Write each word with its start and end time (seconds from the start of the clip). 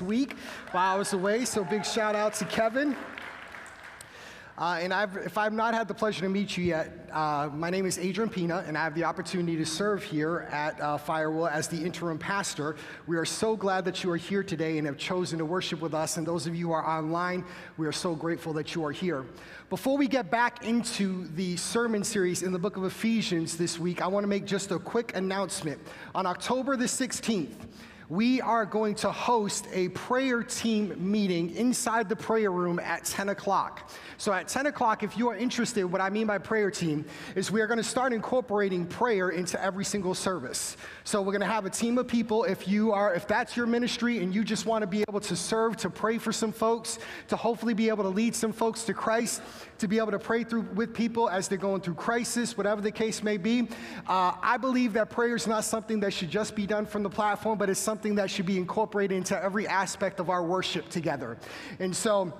week 0.00 0.36
while 0.72 0.94
I 0.94 0.98
was 0.98 1.12
away, 1.12 1.44
so 1.44 1.64
big 1.64 1.84
shout 1.84 2.14
out 2.14 2.34
to 2.34 2.44
Kevin. 2.44 2.96
Uh, 4.58 4.76
and 4.80 4.92
I've, 4.92 5.16
if 5.18 5.38
I've 5.38 5.52
not 5.52 5.72
had 5.72 5.86
the 5.86 5.94
pleasure 5.94 6.22
to 6.22 6.28
meet 6.28 6.56
you 6.56 6.64
yet, 6.64 7.08
uh, 7.12 7.48
my 7.54 7.70
name 7.70 7.86
is 7.86 7.96
Adrian 7.96 8.28
Pina, 8.28 8.64
and 8.66 8.76
I 8.76 8.82
have 8.82 8.94
the 8.96 9.04
opportunity 9.04 9.56
to 9.56 9.64
serve 9.64 10.02
here 10.02 10.48
at 10.50 10.80
uh, 10.80 10.98
Firewall 10.98 11.46
as 11.46 11.68
the 11.68 11.76
interim 11.76 12.18
pastor. 12.18 12.74
We 13.06 13.16
are 13.18 13.24
so 13.24 13.54
glad 13.54 13.84
that 13.84 14.02
you 14.02 14.10
are 14.10 14.16
here 14.16 14.42
today 14.42 14.78
and 14.78 14.86
have 14.88 14.98
chosen 14.98 15.38
to 15.38 15.44
worship 15.44 15.80
with 15.80 15.94
us. 15.94 16.16
And 16.16 16.26
those 16.26 16.48
of 16.48 16.56
you 16.56 16.66
who 16.66 16.72
are 16.72 16.84
online, 16.84 17.44
we 17.76 17.86
are 17.86 17.92
so 17.92 18.16
grateful 18.16 18.52
that 18.54 18.74
you 18.74 18.84
are 18.84 18.90
here. 18.90 19.24
Before 19.70 19.96
we 19.96 20.08
get 20.08 20.28
back 20.28 20.64
into 20.64 21.28
the 21.36 21.56
sermon 21.56 22.02
series 22.02 22.42
in 22.42 22.50
the 22.50 22.58
book 22.58 22.76
of 22.76 22.82
Ephesians 22.82 23.56
this 23.56 23.78
week, 23.78 24.02
I 24.02 24.08
want 24.08 24.24
to 24.24 24.28
make 24.28 24.44
just 24.44 24.72
a 24.72 24.80
quick 24.80 25.14
announcement. 25.14 25.80
On 26.16 26.26
October 26.26 26.76
the 26.76 26.86
16th, 26.86 27.54
we 28.08 28.40
are 28.40 28.64
going 28.64 28.94
to 28.94 29.12
host 29.12 29.66
a 29.70 29.90
prayer 29.90 30.42
team 30.42 30.94
meeting 30.98 31.54
inside 31.54 32.08
the 32.08 32.16
prayer 32.16 32.50
room 32.50 32.78
at 32.78 33.04
10 33.04 33.28
o'clock. 33.28 33.90
So, 34.16 34.32
at 34.32 34.48
10 34.48 34.66
o'clock, 34.66 35.02
if 35.02 35.18
you 35.18 35.28
are 35.28 35.36
interested, 35.36 35.84
what 35.84 36.00
I 36.00 36.08
mean 36.08 36.26
by 36.26 36.38
prayer 36.38 36.70
team 36.70 37.04
is 37.36 37.50
we 37.50 37.60
are 37.60 37.66
going 37.66 37.78
to 37.78 37.84
start 37.84 38.14
incorporating 38.14 38.86
prayer 38.86 39.28
into 39.28 39.62
every 39.62 39.84
single 39.84 40.14
service. 40.14 40.76
So, 41.04 41.20
we're 41.20 41.32
going 41.32 41.42
to 41.42 41.46
have 41.46 41.66
a 41.66 41.70
team 41.70 41.98
of 41.98 42.08
people. 42.08 42.44
If 42.44 42.66
you 42.66 42.92
are, 42.92 43.14
if 43.14 43.28
that's 43.28 43.56
your 43.56 43.66
ministry 43.66 44.22
and 44.22 44.34
you 44.34 44.42
just 44.42 44.64
want 44.64 44.82
to 44.82 44.86
be 44.86 45.04
able 45.06 45.20
to 45.20 45.36
serve, 45.36 45.76
to 45.78 45.90
pray 45.90 46.16
for 46.16 46.32
some 46.32 46.50
folks, 46.50 46.98
to 47.28 47.36
hopefully 47.36 47.74
be 47.74 47.90
able 47.90 48.04
to 48.04 48.10
lead 48.10 48.34
some 48.34 48.52
folks 48.52 48.84
to 48.84 48.94
Christ, 48.94 49.42
to 49.78 49.86
be 49.86 49.98
able 49.98 50.10
to 50.10 50.18
pray 50.18 50.44
through 50.44 50.62
with 50.74 50.94
people 50.94 51.28
as 51.28 51.46
they're 51.46 51.58
going 51.58 51.82
through 51.82 51.94
crisis, 51.94 52.56
whatever 52.56 52.80
the 52.80 52.90
case 52.90 53.22
may 53.22 53.36
be, 53.36 53.68
uh, 54.08 54.32
I 54.42 54.56
believe 54.56 54.94
that 54.94 55.10
prayer 55.10 55.36
is 55.36 55.46
not 55.46 55.64
something 55.64 56.00
that 56.00 56.12
should 56.12 56.30
just 56.30 56.56
be 56.56 56.66
done 56.66 56.86
from 56.86 57.02
the 57.02 57.10
platform, 57.10 57.58
but 57.58 57.70
it's 57.70 57.78
something 57.78 57.97
that 58.16 58.30
should 58.30 58.46
be 58.46 58.56
incorporated 58.56 59.16
into 59.16 59.40
every 59.40 59.66
aspect 59.66 60.20
of 60.20 60.30
our 60.30 60.42
worship 60.42 60.88
together. 60.88 61.36
And 61.78 61.94
so, 61.94 62.32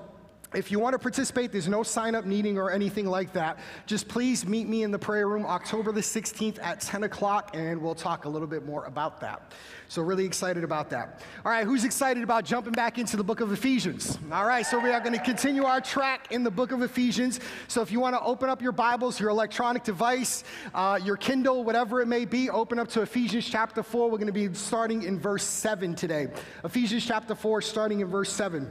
if 0.55 0.71
you 0.73 0.79
want 0.79 0.95
to 0.95 0.99
participate, 0.99 1.53
there's 1.53 1.69
no 1.69 1.83
sign 1.83 2.15
up 2.15 2.25
meeting 2.25 2.57
or 2.57 2.71
anything 2.71 3.05
like 3.05 3.35
that. 3.35 3.59
Just 3.85 4.09
please 4.09 4.47
meet 4.47 4.67
me 4.67 4.83
in 4.83 4.91
the 4.91 4.99
prayer 4.99 5.29
room 5.29 5.45
October 5.45 5.93
the 5.93 6.01
16th 6.01 6.59
at 6.63 6.81
10 6.81 7.05
o'clock, 7.05 7.51
and 7.53 7.81
we'll 7.81 7.95
talk 7.95 8.25
a 8.25 8.29
little 8.29 8.49
bit 8.49 8.65
more 8.65 8.87
about 8.87 9.21
that. 9.21 9.53
So, 9.89 10.01
really 10.01 10.25
excited 10.25 10.65
about 10.65 10.89
that. 10.91 11.23
All 11.45 11.53
right, 11.53 11.65
who's 11.65 11.85
excited 11.85 12.23
about 12.23 12.45
jumping 12.45 12.73
back 12.73 12.99
into 12.99 13.17
the 13.17 13.25
book 13.25 13.41
of 13.41 13.53
Ephesians? 13.53 14.19
All 14.33 14.47
right, 14.47 14.65
so 14.65 14.79
we 14.79 14.91
are 14.91 15.01
going 15.01 15.15
to 15.15 15.23
continue 15.23 15.65
our 15.65 15.81
track 15.83 16.31
in 16.31 16.45
the 16.45 16.51
book 16.51 16.73
of 16.73 16.83
Ephesians. 16.83 17.41
So, 17.69 17.83
if 17.83 17.93
you 17.93 18.01
want 18.01 18.15
to 18.15 18.23
open 18.23 18.49
up 18.49 18.63
your 18.63 18.73
Bibles, 18.73 19.21
your 19.21 19.29
electronic 19.29 19.85
device, 19.85 20.45
uh, 20.75 20.99
your 21.03 21.17
Kindle, 21.17 21.63
whatever 21.63 22.01
it 22.01 22.07
may 22.07 22.25
be, 22.25 22.49
open 22.49 22.79
up 22.79 22.89
to 22.89 23.03
Ephesians 23.03 23.47
chapter 23.47 23.83
4. 23.83 24.11
We're 24.11 24.17
going 24.17 24.27
to 24.27 24.33
be 24.33 24.53
starting 24.55 25.03
in 25.03 25.19
verse 25.19 25.45
7 25.45 25.95
today. 25.95 26.29
Ephesians 26.65 27.07
chapter 27.07 27.35
4, 27.35 27.61
starting 27.61 28.01
in 28.01 28.09
verse 28.09 28.33
7. 28.33 28.71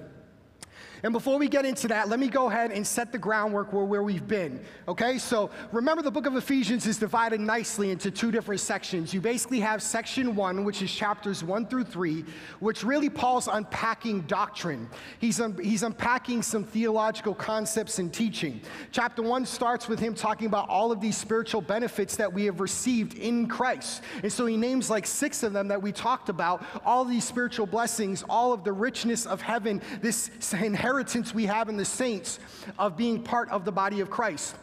And 1.03 1.13
before 1.13 1.37
we 1.37 1.47
get 1.47 1.65
into 1.65 1.87
that, 1.89 2.09
let 2.09 2.19
me 2.19 2.27
go 2.27 2.47
ahead 2.47 2.71
and 2.71 2.85
set 2.85 3.11
the 3.11 3.17
groundwork 3.17 3.71
where, 3.71 3.85
where 3.85 4.03
we've 4.03 4.27
been. 4.27 4.59
Okay, 4.87 5.17
so 5.19 5.51
remember 5.71 6.01
the 6.01 6.11
book 6.11 6.25
of 6.25 6.35
Ephesians 6.35 6.87
is 6.87 6.97
divided 6.97 7.39
nicely 7.39 7.91
into 7.91 8.09
two 8.09 8.31
different 8.31 8.61
sections. 8.61 9.13
You 9.13 9.21
basically 9.21 9.59
have 9.59 9.83
section 9.83 10.35
one, 10.35 10.63
which 10.63 10.81
is 10.81 10.91
chapters 10.91 11.43
one 11.43 11.67
through 11.67 11.83
three, 11.83 12.25
which 12.59 12.83
really 12.83 13.09
Paul's 13.09 13.47
unpacking 13.47 14.21
doctrine. 14.21 14.89
He's, 15.19 15.39
un- 15.39 15.57
he's 15.61 15.83
unpacking 15.83 16.41
some 16.41 16.63
theological 16.63 17.35
concepts 17.35 17.99
and 17.99 18.11
teaching. 18.11 18.61
Chapter 18.91 19.21
one 19.21 19.45
starts 19.45 19.87
with 19.87 19.99
him 19.99 20.15
talking 20.15 20.47
about 20.47 20.67
all 20.67 20.91
of 20.91 20.99
these 20.99 21.17
spiritual 21.17 21.61
benefits 21.61 22.15
that 22.15 22.31
we 22.31 22.45
have 22.45 22.59
received 22.59 23.13
in 23.15 23.47
Christ. 23.47 24.01
And 24.23 24.33
so 24.33 24.47
he 24.47 24.57
names 24.57 24.89
like 24.89 25.05
six 25.05 25.43
of 25.43 25.53
them 25.53 25.67
that 25.67 25.81
we 25.81 25.91
talked 25.91 26.29
about, 26.29 26.65
all 26.83 27.05
these 27.05 27.23
spiritual 27.23 27.67
blessings, 27.67 28.23
all 28.27 28.51
of 28.51 28.63
the 28.63 28.73
richness 28.73 29.27
of 29.27 29.41
heaven, 29.41 29.81
this 30.01 30.31
inheritance 30.53 30.86
inheritance 30.87 31.33
we 31.33 31.45
have 31.45 31.67
in 31.67 31.75
the 31.75 31.83
saints 31.83 32.39
of 32.79 32.95
being 32.95 33.21
part 33.21 33.49
of 33.49 33.65
the 33.65 33.71
body 33.73 33.99
of 33.99 34.09
Christ. 34.09 34.55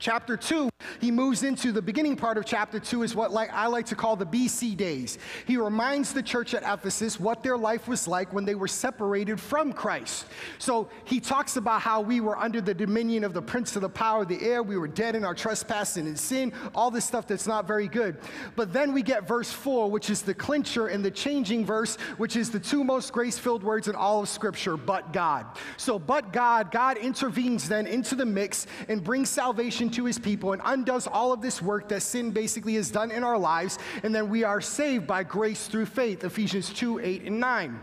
Chapter 0.00 0.36
2, 0.36 0.68
he 1.00 1.10
moves 1.10 1.42
into 1.42 1.72
the 1.72 1.82
beginning 1.82 2.16
part 2.16 2.38
of 2.38 2.44
chapter 2.44 2.78
2 2.78 3.02
is 3.02 3.14
what 3.14 3.32
like, 3.32 3.52
I 3.52 3.66
like 3.66 3.86
to 3.86 3.94
call 3.94 4.16
the 4.16 4.26
BC 4.26 4.76
days. 4.76 5.18
He 5.46 5.56
reminds 5.56 6.12
the 6.12 6.22
church 6.22 6.54
at 6.54 6.62
Ephesus 6.62 7.18
what 7.20 7.42
their 7.42 7.56
life 7.56 7.88
was 7.88 8.06
like 8.08 8.32
when 8.32 8.44
they 8.44 8.54
were 8.54 8.68
separated 8.68 9.40
from 9.40 9.72
Christ. 9.72 10.26
So 10.58 10.88
he 11.04 11.20
talks 11.20 11.56
about 11.56 11.80
how 11.80 12.00
we 12.00 12.20
were 12.20 12.38
under 12.38 12.60
the 12.60 12.74
dominion 12.74 13.24
of 13.24 13.34
the 13.34 13.42
prince 13.42 13.76
of 13.76 13.82
the 13.82 13.88
power 13.88 14.22
of 14.22 14.28
the 14.28 14.42
air, 14.42 14.62
we 14.62 14.76
were 14.76 14.88
dead 14.88 15.14
in 15.14 15.24
our 15.24 15.34
trespass 15.34 15.96
and 15.96 16.08
in 16.08 16.16
sin, 16.16 16.52
all 16.74 16.90
this 16.90 17.04
stuff 17.04 17.26
that's 17.26 17.46
not 17.46 17.66
very 17.66 17.88
good. 17.88 18.16
But 18.56 18.72
then 18.72 18.92
we 18.92 19.02
get 19.02 19.26
verse 19.26 19.52
4, 19.52 19.90
which 19.90 20.10
is 20.10 20.22
the 20.22 20.34
clincher 20.34 20.88
and 20.88 21.04
the 21.04 21.10
changing 21.10 21.64
verse, 21.64 21.96
which 22.16 22.36
is 22.36 22.50
the 22.50 22.60
two 22.60 22.84
most 22.84 23.12
grace-filled 23.12 23.62
words 23.62 23.88
in 23.88 23.94
all 23.94 24.22
of 24.22 24.28
scripture, 24.28 24.76
but 24.76 25.12
God. 25.12 25.46
So 25.76 25.98
but 25.98 26.32
God, 26.32 26.70
God 26.70 26.98
intervenes 26.98 27.68
then 27.68 27.86
into 27.86 28.14
the 28.14 28.26
mix 28.26 28.66
and 28.88 29.02
brings 29.02 29.28
salvation 29.28 29.90
to 29.90 30.04
his 30.04 30.18
people 30.18 30.52
and 30.52 30.62
undoes 30.84 31.06
all 31.06 31.32
of 31.32 31.40
this 31.40 31.62
work 31.62 31.88
that 31.88 32.02
sin 32.02 32.30
basically 32.30 32.74
has 32.74 32.90
done 32.90 33.10
in 33.10 33.24
our 33.24 33.38
lives, 33.38 33.78
and 34.02 34.14
then 34.14 34.28
we 34.28 34.44
are 34.44 34.60
saved 34.60 35.06
by 35.06 35.22
grace 35.22 35.66
through 35.66 35.86
faith, 35.86 36.24
Ephesians 36.24 36.68
2 36.74 36.98
8 36.98 37.22
and 37.22 37.40
9. 37.40 37.80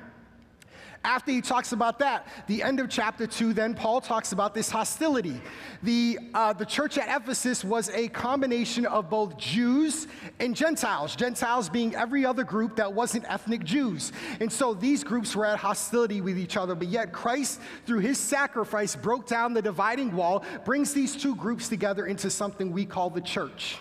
After 1.03 1.31
he 1.31 1.41
talks 1.41 1.71
about 1.71 1.97
that, 1.99 2.27
the 2.45 2.61
end 2.61 2.79
of 2.79 2.87
chapter 2.87 3.25
2, 3.25 3.53
then 3.53 3.73
Paul 3.73 4.01
talks 4.01 4.33
about 4.33 4.53
this 4.53 4.69
hostility. 4.69 5.41
The, 5.81 6.19
uh, 6.35 6.53
the 6.53 6.65
church 6.65 6.99
at 6.99 7.21
Ephesus 7.21 7.63
was 7.63 7.89
a 7.89 8.07
combination 8.09 8.85
of 8.85 9.09
both 9.09 9.35
Jews 9.35 10.07
and 10.39 10.55
Gentiles, 10.55 11.15
Gentiles 11.15 11.69
being 11.69 11.95
every 11.95 12.23
other 12.23 12.43
group 12.43 12.75
that 12.75 12.93
wasn't 12.93 13.25
ethnic 13.27 13.63
Jews. 13.63 14.11
And 14.39 14.51
so 14.51 14.75
these 14.75 15.03
groups 15.03 15.35
were 15.35 15.45
at 15.47 15.57
hostility 15.57 16.21
with 16.21 16.37
each 16.37 16.55
other, 16.55 16.75
but 16.75 16.87
yet 16.87 17.11
Christ, 17.11 17.61
through 17.87 17.99
his 17.99 18.19
sacrifice, 18.19 18.95
broke 18.95 19.25
down 19.25 19.55
the 19.55 19.61
dividing 19.61 20.15
wall, 20.15 20.43
brings 20.65 20.93
these 20.93 21.15
two 21.15 21.35
groups 21.35 21.67
together 21.67 22.05
into 22.05 22.29
something 22.29 22.71
we 22.71 22.85
call 22.85 23.09
the 23.09 23.21
church. 23.21 23.79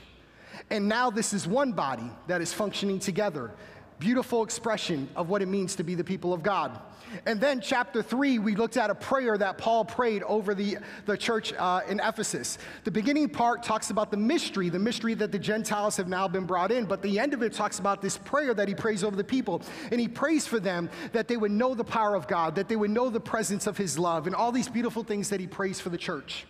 And 0.71 0.89
now 0.89 1.11
this 1.11 1.35
is 1.35 1.47
one 1.47 1.73
body 1.73 2.11
that 2.29 2.41
is 2.41 2.53
functioning 2.53 2.99
together. 2.99 3.53
Beautiful 4.01 4.43
expression 4.43 5.09
of 5.15 5.29
what 5.29 5.43
it 5.43 5.47
means 5.47 5.77
to 5.77 5.85
be 5.85 5.95
the 5.95 6.03
people 6.03 6.33
of 6.33 6.43
God. 6.43 6.81
And 7.27 7.39
then, 7.39 7.61
chapter 7.61 8.03
three, 8.03 8.39
we 8.39 8.57
looked 8.57 8.79
at 8.79 8.89
a 8.89 8.95
prayer 8.95 9.37
that 9.37 9.59
Paul 9.59 9.85
prayed 9.85 10.23
over 10.23 10.55
the, 10.55 10.79
the 11.05 11.19
church 11.19 11.53
uh, 11.53 11.83
in 11.87 12.01
Ephesus. 12.01 12.57
The 12.85 12.91
beginning 12.91 13.29
part 13.29 13.63
talks 13.63 13.91
about 13.91 14.11
the 14.11 14.17
mystery, 14.17 14.71
the 14.71 14.79
mystery 14.79 15.13
that 15.15 15.33
the 15.33 15.39
Gentiles 15.39 15.99
have 15.99 16.09
now 16.09 16.27
been 16.27 16.47
brought 16.47 16.73
in, 16.73 16.87
but 16.87 17.03
the 17.03 17.19
end 17.19 17.35
of 17.35 17.43
it 17.43 17.53
talks 17.53 17.79
about 17.79 18.01
this 18.01 18.17
prayer 18.17 18.55
that 18.55 18.69
he 18.69 18.75
prays 18.75 19.05
over 19.05 19.17
the 19.17 19.25
people. 19.25 19.61
And 19.91 20.01
he 20.01 20.09
prays 20.09 20.47
for 20.47 20.61
them 20.61 20.89
that 21.13 21.29
they 21.29 21.37
would 21.37 21.53
know 21.53 21.75
the 21.75 21.85
power 21.85 22.15
of 22.15 22.27
God, 22.27 22.55
that 22.55 22.69
they 22.69 22.77
would 22.77 22.91
know 22.91 23.11
the 23.11 23.21
presence 23.21 23.67
of 23.67 23.77
his 23.77 23.99
love, 23.99 24.27
and 24.27 24.35
all 24.35 24.51
these 24.51 24.69
beautiful 24.69 25.05
things 25.05 25.29
that 25.29 25.41
he 25.41 25.47
prays 25.47 25.79
for 25.79 25.91
the 25.91 25.99
church. 25.99 26.47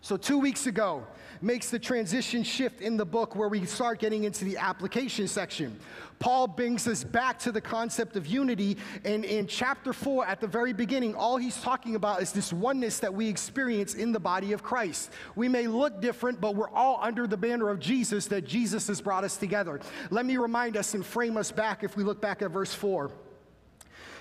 So, 0.00 0.16
two 0.16 0.38
weeks 0.38 0.66
ago, 0.66 1.06
makes 1.42 1.70
the 1.70 1.78
transition 1.78 2.42
shift 2.42 2.80
in 2.80 2.96
the 2.96 3.04
book 3.04 3.36
where 3.36 3.48
we 3.48 3.64
start 3.66 3.98
getting 3.98 4.24
into 4.24 4.44
the 4.44 4.56
application 4.56 5.28
section. 5.28 5.78
Paul 6.18 6.46
brings 6.46 6.88
us 6.88 7.04
back 7.04 7.38
to 7.40 7.52
the 7.52 7.60
concept 7.60 8.16
of 8.16 8.26
unity. 8.26 8.78
And 9.04 9.24
in 9.24 9.46
chapter 9.46 9.92
four, 9.92 10.26
at 10.26 10.40
the 10.40 10.46
very 10.46 10.72
beginning, 10.72 11.14
all 11.14 11.36
he's 11.36 11.60
talking 11.60 11.94
about 11.94 12.22
is 12.22 12.32
this 12.32 12.52
oneness 12.52 13.00
that 13.00 13.12
we 13.12 13.28
experience 13.28 13.94
in 13.94 14.12
the 14.12 14.20
body 14.20 14.52
of 14.52 14.62
Christ. 14.62 15.10
We 15.34 15.48
may 15.48 15.66
look 15.66 16.00
different, 16.00 16.40
but 16.40 16.54
we're 16.54 16.70
all 16.70 16.98
under 17.02 17.26
the 17.26 17.36
banner 17.36 17.68
of 17.68 17.80
Jesus 17.80 18.26
that 18.26 18.46
Jesus 18.46 18.86
has 18.86 19.00
brought 19.00 19.24
us 19.24 19.36
together. 19.36 19.80
Let 20.10 20.24
me 20.24 20.36
remind 20.38 20.76
us 20.76 20.94
and 20.94 21.04
frame 21.04 21.36
us 21.36 21.52
back 21.52 21.84
if 21.84 21.96
we 21.96 22.04
look 22.04 22.20
back 22.20 22.42
at 22.42 22.50
verse 22.50 22.72
four. 22.72 23.10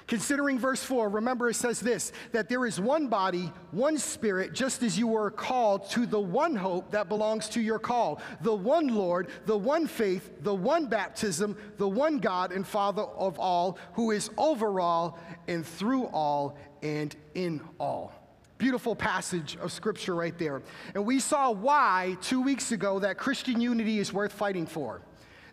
Considering 0.08 0.60
verse 0.60 0.84
4, 0.84 1.10
remember 1.10 1.50
it 1.50 1.56
says 1.56 1.80
this 1.80 2.12
that 2.32 2.48
there 2.48 2.66
is 2.66 2.80
one 2.80 3.08
body, 3.08 3.52
one 3.72 3.98
spirit, 3.98 4.54
just 4.54 4.84
as 4.84 5.00
you 5.00 5.08
were 5.08 5.32
called 5.32 5.90
to 5.90 6.06
the 6.06 6.20
one 6.20 6.56
hope 6.56 6.92
that 6.92 7.10
belongs 7.10 7.50
to 7.50 7.62
your 7.62 7.80
call, 7.80 8.22
the 8.42 8.54
one 8.54 8.88
Lord, 8.88 9.30
the 9.46 9.58
one 9.58 9.88
faith, 9.88 10.30
the 10.42 10.54
one 10.54 10.86
baptism, 10.86 11.58
the 11.78 11.88
one 11.88 12.20
God 12.20 12.52
and 12.52 12.68
Father 12.68 13.02
of 13.02 13.40
all, 13.40 13.80
who 13.94 14.12
is 14.12 14.30
over 14.38 14.80
all 14.80 15.18
and 15.48 15.66
through 15.66 16.06
all 16.06 16.58
and 16.84 17.16
in 17.34 17.62
all. 17.80 18.14
Beautiful 18.58 18.96
passage 18.96 19.58
of 19.58 19.72
scripture 19.72 20.16
right 20.16 20.38
there. 20.38 20.62
And 20.94 21.06
we 21.06 21.20
saw 21.20 21.52
why 21.52 22.16
two 22.22 22.42
weeks 22.42 22.72
ago 22.72 23.00
that 23.00 23.18
Christian 23.18 23.60
unity 23.60 24.00
is 24.00 24.14
worth 24.14 24.32
fighting 24.32 24.66
for. 24.66 25.02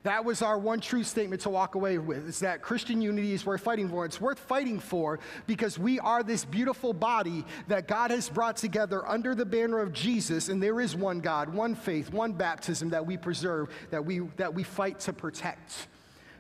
That 0.05 0.25
was 0.25 0.43
our 0.43 0.59
one 0.59 0.81
true 0.81 1.05
statement 1.05 1.43
to 1.43 1.51
walk 1.51 1.77
away 1.77 1.97
with 1.99 2.29
is 2.29 2.41
that 2.41 2.61
Christian 2.61 3.01
unity 3.01 3.33
is 3.33 3.47
worth 3.47 3.61
fighting 3.61 3.89
for. 3.89 4.05
It's 4.05 4.21
worth 4.21 4.39
fighting 4.41 4.81
for 4.81 5.21
because 5.47 5.79
we 5.79 6.01
are 6.01 6.25
this 6.25 6.45
beautiful 6.45 6.93
body 6.93 7.45
that 7.69 7.87
God 7.87 8.11
has 8.11 8.29
brought 8.29 8.57
together 8.57 9.07
under 9.09 9.35
the 9.37 9.47
banner 9.47 9.79
of 9.79 9.93
Jesus, 9.93 10.49
and 10.49 10.61
there 10.61 10.81
is 10.81 10.97
one 10.97 11.21
God, 11.21 11.55
one 11.55 11.77
faith, 11.77 12.13
one 12.13 12.33
baptism 12.33 12.91
that 12.91 13.07
we 13.07 13.17
preserve, 13.17 13.69
that 13.91 14.05
we, 14.05 14.21
that 14.37 14.53
we 14.53 14.65
fight 14.65 14.99
to 15.01 15.13
protect 15.13 15.87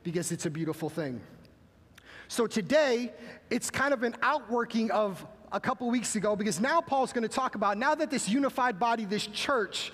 because 0.02 0.32
it's 0.32 0.46
a 0.46 0.50
beautiful 0.50 0.90
thing. 0.90 1.20
So 2.26 2.48
today, 2.48 3.12
it's 3.50 3.70
kind 3.70 3.94
of 3.94 4.02
an 4.02 4.16
outworking 4.22 4.90
of 4.90 5.24
a 5.52 5.60
couple 5.60 5.88
weeks 5.90 6.16
ago 6.16 6.34
because 6.34 6.60
now 6.60 6.80
Paul's 6.80 7.12
going 7.12 7.22
to 7.22 7.28
talk 7.28 7.54
about 7.54 7.78
now 7.78 7.94
that 7.94 8.10
this 8.10 8.28
unified 8.28 8.80
body, 8.80 9.04
this 9.04 9.26
church, 9.26 9.92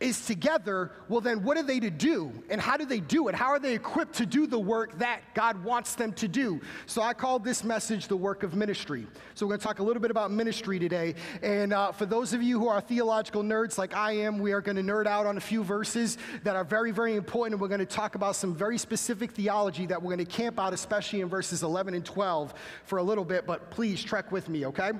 is 0.00 0.24
together, 0.26 0.92
well, 1.08 1.20
then 1.20 1.42
what 1.42 1.56
are 1.56 1.62
they 1.62 1.80
to 1.80 1.90
do? 1.90 2.32
And 2.50 2.60
how 2.60 2.76
do 2.76 2.84
they 2.84 3.00
do 3.00 3.28
it? 3.28 3.34
How 3.34 3.48
are 3.48 3.58
they 3.58 3.74
equipped 3.74 4.14
to 4.16 4.26
do 4.26 4.46
the 4.46 4.58
work 4.58 4.98
that 4.98 5.22
God 5.34 5.64
wants 5.64 5.96
them 5.96 6.12
to 6.14 6.28
do? 6.28 6.60
So 6.86 7.02
I 7.02 7.14
call 7.14 7.40
this 7.40 7.64
message 7.64 8.06
the 8.06 8.16
work 8.16 8.44
of 8.44 8.54
ministry. 8.54 9.08
So 9.34 9.44
we're 9.44 9.50
going 9.50 9.60
to 9.60 9.66
talk 9.66 9.78
a 9.80 9.82
little 9.82 10.00
bit 10.00 10.12
about 10.12 10.30
ministry 10.30 10.78
today. 10.78 11.16
And 11.42 11.72
uh, 11.72 11.90
for 11.90 12.06
those 12.06 12.32
of 12.32 12.42
you 12.42 12.60
who 12.60 12.68
are 12.68 12.80
theological 12.80 13.42
nerds 13.42 13.76
like 13.76 13.94
I 13.94 14.12
am, 14.12 14.38
we 14.38 14.52
are 14.52 14.60
going 14.60 14.76
to 14.76 14.82
nerd 14.82 15.06
out 15.06 15.26
on 15.26 15.36
a 15.36 15.40
few 15.40 15.64
verses 15.64 16.16
that 16.44 16.54
are 16.54 16.64
very, 16.64 16.92
very 16.92 17.16
important. 17.16 17.54
And 17.54 17.60
we're 17.60 17.68
going 17.68 17.80
to 17.80 17.86
talk 17.86 18.14
about 18.14 18.36
some 18.36 18.54
very 18.54 18.78
specific 18.78 19.32
theology 19.32 19.86
that 19.86 20.00
we're 20.00 20.14
going 20.14 20.24
to 20.24 20.32
camp 20.32 20.60
out, 20.60 20.72
especially 20.72 21.22
in 21.22 21.28
verses 21.28 21.64
11 21.64 21.94
and 21.94 22.04
12 22.04 22.54
for 22.84 22.98
a 22.98 23.02
little 23.02 23.24
bit. 23.24 23.46
But 23.46 23.70
please 23.70 24.02
trek 24.02 24.30
with 24.30 24.48
me, 24.48 24.66
okay? 24.66 24.92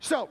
So, 0.00 0.28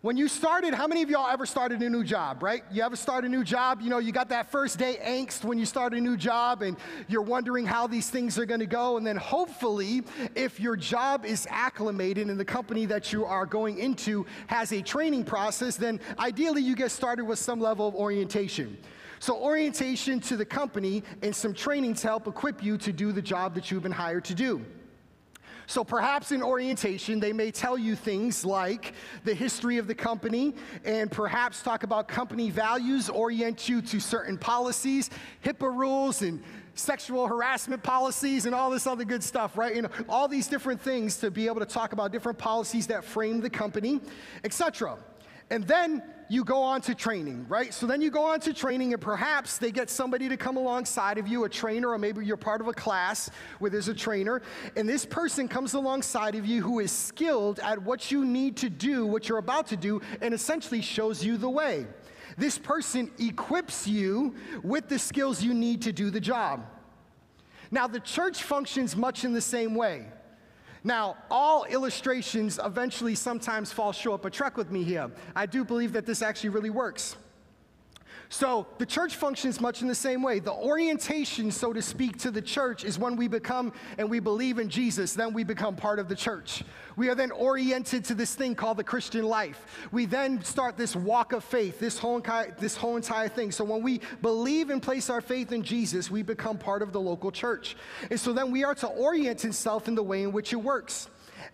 when 0.00 0.16
you 0.16 0.28
started, 0.28 0.74
how 0.74 0.86
many 0.86 1.02
of 1.02 1.10
y'all 1.10 1.28
ever 1.28 1.44
started 1.44 1.82
a 1.82 1.90
new 1.90 2.04
job, 2.04 2.40
right? 2.40 2.62
You 2.70 2.82
ever 2.82 2.94
start 2.94 3.24
a 3.24 3.28
new 3.28 3.42
job? 3.42 3.80
You 3.80 3.90
know, 3.90 3.98
you 3.98 4.12
got 4.12 4.28
that 4.28 4.50
first 4.50 4.78
day 4.78 4.96
angst 5.02 5.44
when 5.44 5.58
you 5.58 5.66
start 5.66 5.92
a 5.92 6.00
new 6.00 6.16
job 6.16 6.62
and 6.62 6.76
you're 7.08 7.22
wondering 7.22 7.66
how 7.66 7.88
these 7.88 8.08
things 8.08 8.38
are 8.38 8.46
gonna 8.46 8.64
go. 8.64 8.96
And 8.96 9.04
then 9.04 9.16
hopefully, 9.16 10.04
if 10.36 10.60
your 10.60 10.76
job 10.76 11.24
is 11.24 11.48
acclimated 11.50 12.28
and 12.28 12.38
the 12.38 12.44
company 12.44 12.86
that 12.86 13.12
you 13.12 13.24
are 13.24 13.44
going 13.44 13.78
into 13.78 14.24
has 14.46 14.72
a 14.72 14.80
training 14.82 15.24
process, 15.24 15.76
then 15.76 15.98
ideally 16.20 16.62
you 16.62 16.76
get 16.76 16.92
started 16.92 17.24
with 17.24 17.40
some 17.40 17.58
level 17.60 17.88
of 17.88 17.96
orientation. 17.96 18.78
So, 19.18 19.36
orientation 19.36 20.20
to 20.20 20.36
the 20.36 20.44
company 20.44 21.02
and 21.22 21.34
some 21.34 21.52
training 21.52 21.94
to 21.94 22.06
help 22.06 22.28
equip 22.28 22.62
you 22.62 22.78
to 22.78 22.92
do 22.92 23.10
the 23.10 23.22
job 23.22 23.52
that 23.56 23.72
you've 23.72 23.82
been 23.82 23.90
hired 23.90 24.24
to 24.26 24.34
do. 24.36 24.64
So 25.68 25.84
perhaps 25.84 26.32
in 26.32 26.42
orientation, 26.42 27.20
they 27.20 27.34
may 27.34 27.50
tell 27.50 27.76
you 27.76 27.94
things 27.94 28.42
like 28.42 28.94
the 29.24 29.34
history 29.34 29.76
of 29.76 29.86
the 29.86 29.94
company 29.94 30.54
and 30.82 31.10
perhaps 31.10 31.62
talk 31.62 31.82
about 31.82 32.08
company 32.08 32.48
values, 32.48 33.10
orient 33.10 33.68
you 33.68 33.82
to 33.82 34.00
certain 34.00 34.38
policies, 34.38 35.10
HIPAA 35.44 35.76
rules, 35.76 36.22
and 36.22 36.42
sexual 36.72 37.26
harassment 37.26 37.82
policies 37.82 38.46
and 38.46 38.54
all 38.54 38.70
this 38.70 38.86
other 38.86 39.04
good 39.04 39.22
stuff, 39.22 39.58
right? 39.58 39.76
You 39.76 39.82
know, 39.82 39.90
all 40.08 40.26
these 40.26 40.48
different 40.48 40.80
things 40.80 41.18
to 41.18 41.30
be 41.30 41.46
able 41.46 41.60
to 41.60 41.66
talk 41.66 41.92
about 41.92 42.12
different 42.12 42.38
policies 42.38 42.86
that 42.86 43.04
frame 43.04 43.42
the 43.42 43.50
company, 43.50 44.00
etc. 44.44 44.96
And 45.50 45.64
then 45.64 46.02
you 46.28 46.44
go 46.44 46.62
on 46.62 46.80
to 46.82 46.94
training, 46.94 47.46
right? 47.48 47.72
So 47.72 47.86
then 47.86 48.00
you 48.00 48.10
go 48.10 48.24
on 48.24 48.40
to 48.40 48.52
training, 48.52 48.92
and 48.92 49.00
perhaps 49.00 49.58
they 49.58 49.70
get 49.70 49.88
somebody 49.88 50.28
to 50.28 50.36
come 50.36 50.56
alongside 50.56 51.18
of 51.18 51.26
you, 51.26 51.44
a 51.44 51.48
trainer, 51.48 51.90
or 51.90 51.98
maybe 51.98 52.24
you're 52.24 52.36
part 52.36 52.60
of 52.60 52.68
a 52.68 52.72
class 52.72 53.30
where 53.58 53.70
there's 53.70 53.88
a 53.88 53.94
trainer, 53.94 54.42
and 54.76 54.88
this 54.88 55.04
person 55.04 55.48
comes 55.48 55.74
alongside 55.74 56.34
of 56.34 56.44
you 56.44 56.62
who 56.62 56.80
is 56.80 56.92
skilled 56.92 57.58
at 57.60 57.82
what 57.82 58.10
you 58.10 58.24
need 58.24 58.56
to 58.58 58.68
do, 58.68 59.06
what 59.06 59.28
you're 59.28 59.38
about 59.38 59.66
to 59.68 59.76
do, 59.76 60.00
and 60.20 60.34
essentially 60.34 60.82
shows 60.82 61.24
you 61.24 61.36
the 61.36 61.48
way. 61.48 61.86
This 62.36 62.58
person 62.58 63.10
equips 63.18 63.86
you 63.88 64.34
with 64.62 64.88
the 64.88 64.98
skills 64.98 65.42
you 65.42 65.54
need 65.54 65.82
to 65.82 65.92
do 65.92 66.10
the 66.10 66.20
job. 66.20 66.66
Now, 67.70 67.86
the 67.86 68.00
church 68.00 68.42
functions 68.42 68.96
much 68.96 69.24
in 69.24 69.32
the 69.32 69.40
same 69.40 69.74
way. 69.74 70.06
Now, 70.84 71.16
all 71.30 71.64
illustrations 71.64 72.58
eventually 72.64 73.14
sometimes 73.14 73.72
fall 73.72 73.92
short, 73.92 74.22
but 74.22 74.32
trek 74.32 74.56
with 74.56 74.70
me 74.70 74.84
here. 74.84 75.10
I 75.34 75.46
do 75.46 75.64
believe 75.64 75.92
that 75.92 76.06
this 76.06 76.22
actually 76.22 76.50
really 76.50 76.70
works. 76.70 77.16
So 78.30 78.66
the 78.76 78.84
church 78.84 79.16
functions 79.16 79.58
much 79.58 79.80
in 79.80 79.88
the 79.88 79.94
same 79.94 80.22
way. 80.22 80.38
The 80.38 80.52
orientation, 80.52 81.50
so 81.50 81.72
to 81.72 81.80
speak, 81.80 82.18
to 82.18 82.30
the 82.30 82.42
church 82.42 82.84
is 82.84 82.98
when 82.98 83.16
we 83.16 83.26
become 83.26 83.72
and 83.96 84.10
we 84.10 84.20
believe 84.20 84.58
in 84.58 84.68
Jesus, 84.68 85.14
then 85.14 85.32
we 85.32 85.44
become 85.44 85.74
part 85.76 85.98
of 85.98 86.08
the 86.08 86.14
church. 86.14 86.62
We 86.96 87.08
are 87.08 87.14
then 87.14 87.30
oriented 87.30 88.04
to 88.06 88.14
this 88.14 88.34
thing 88.34 88.54
called 88.54 88.76
the 88.76 88.84
Christian 88.84 89.24
life. 89.24 89.64
We 89.92 90.04
then 90.04 90.44
start 90.44 90.76
this 90.76 90.94
walk 90.94 91.32
of 91.32 91.42
faith, 91.42 91.80
this 91.80 91.98
whole, 91.98 92.20
this 92.58 92.76
whole 92.76 92.96
entire 92.96 93.28
thing. 93.28 93.50
So 93.50 93.64
when 93.64 93.82
we 93.82 94.02
believe 94.20 94.68
and 94.68 94.82
place 94.82 95.08
our 95.08 95.22
faith 95.22 95.50
in 95.50 95.62
Jesus, 95.62 96.10
we 96.10 96.22
become 96.22 96.58
part 96.58 96.82
of 96.82 96.92
the 96.92 97.00
local 97.00 97.32
church. 97.32 97.76
And 98.10 98.20
so 98.20 98.34
then 98.34 98.50
we 98.50 98.62
are 98.62 98.74
to 98.76 98.88
orient 98.88 99.44
itself 99.46 99.88
in 99.88 99.94
the 99.94 100.02
way 100.02 100.22
in 100.22 100.32
which 100.32 100.52
it 100.52 100.56
works. 100.56 101.08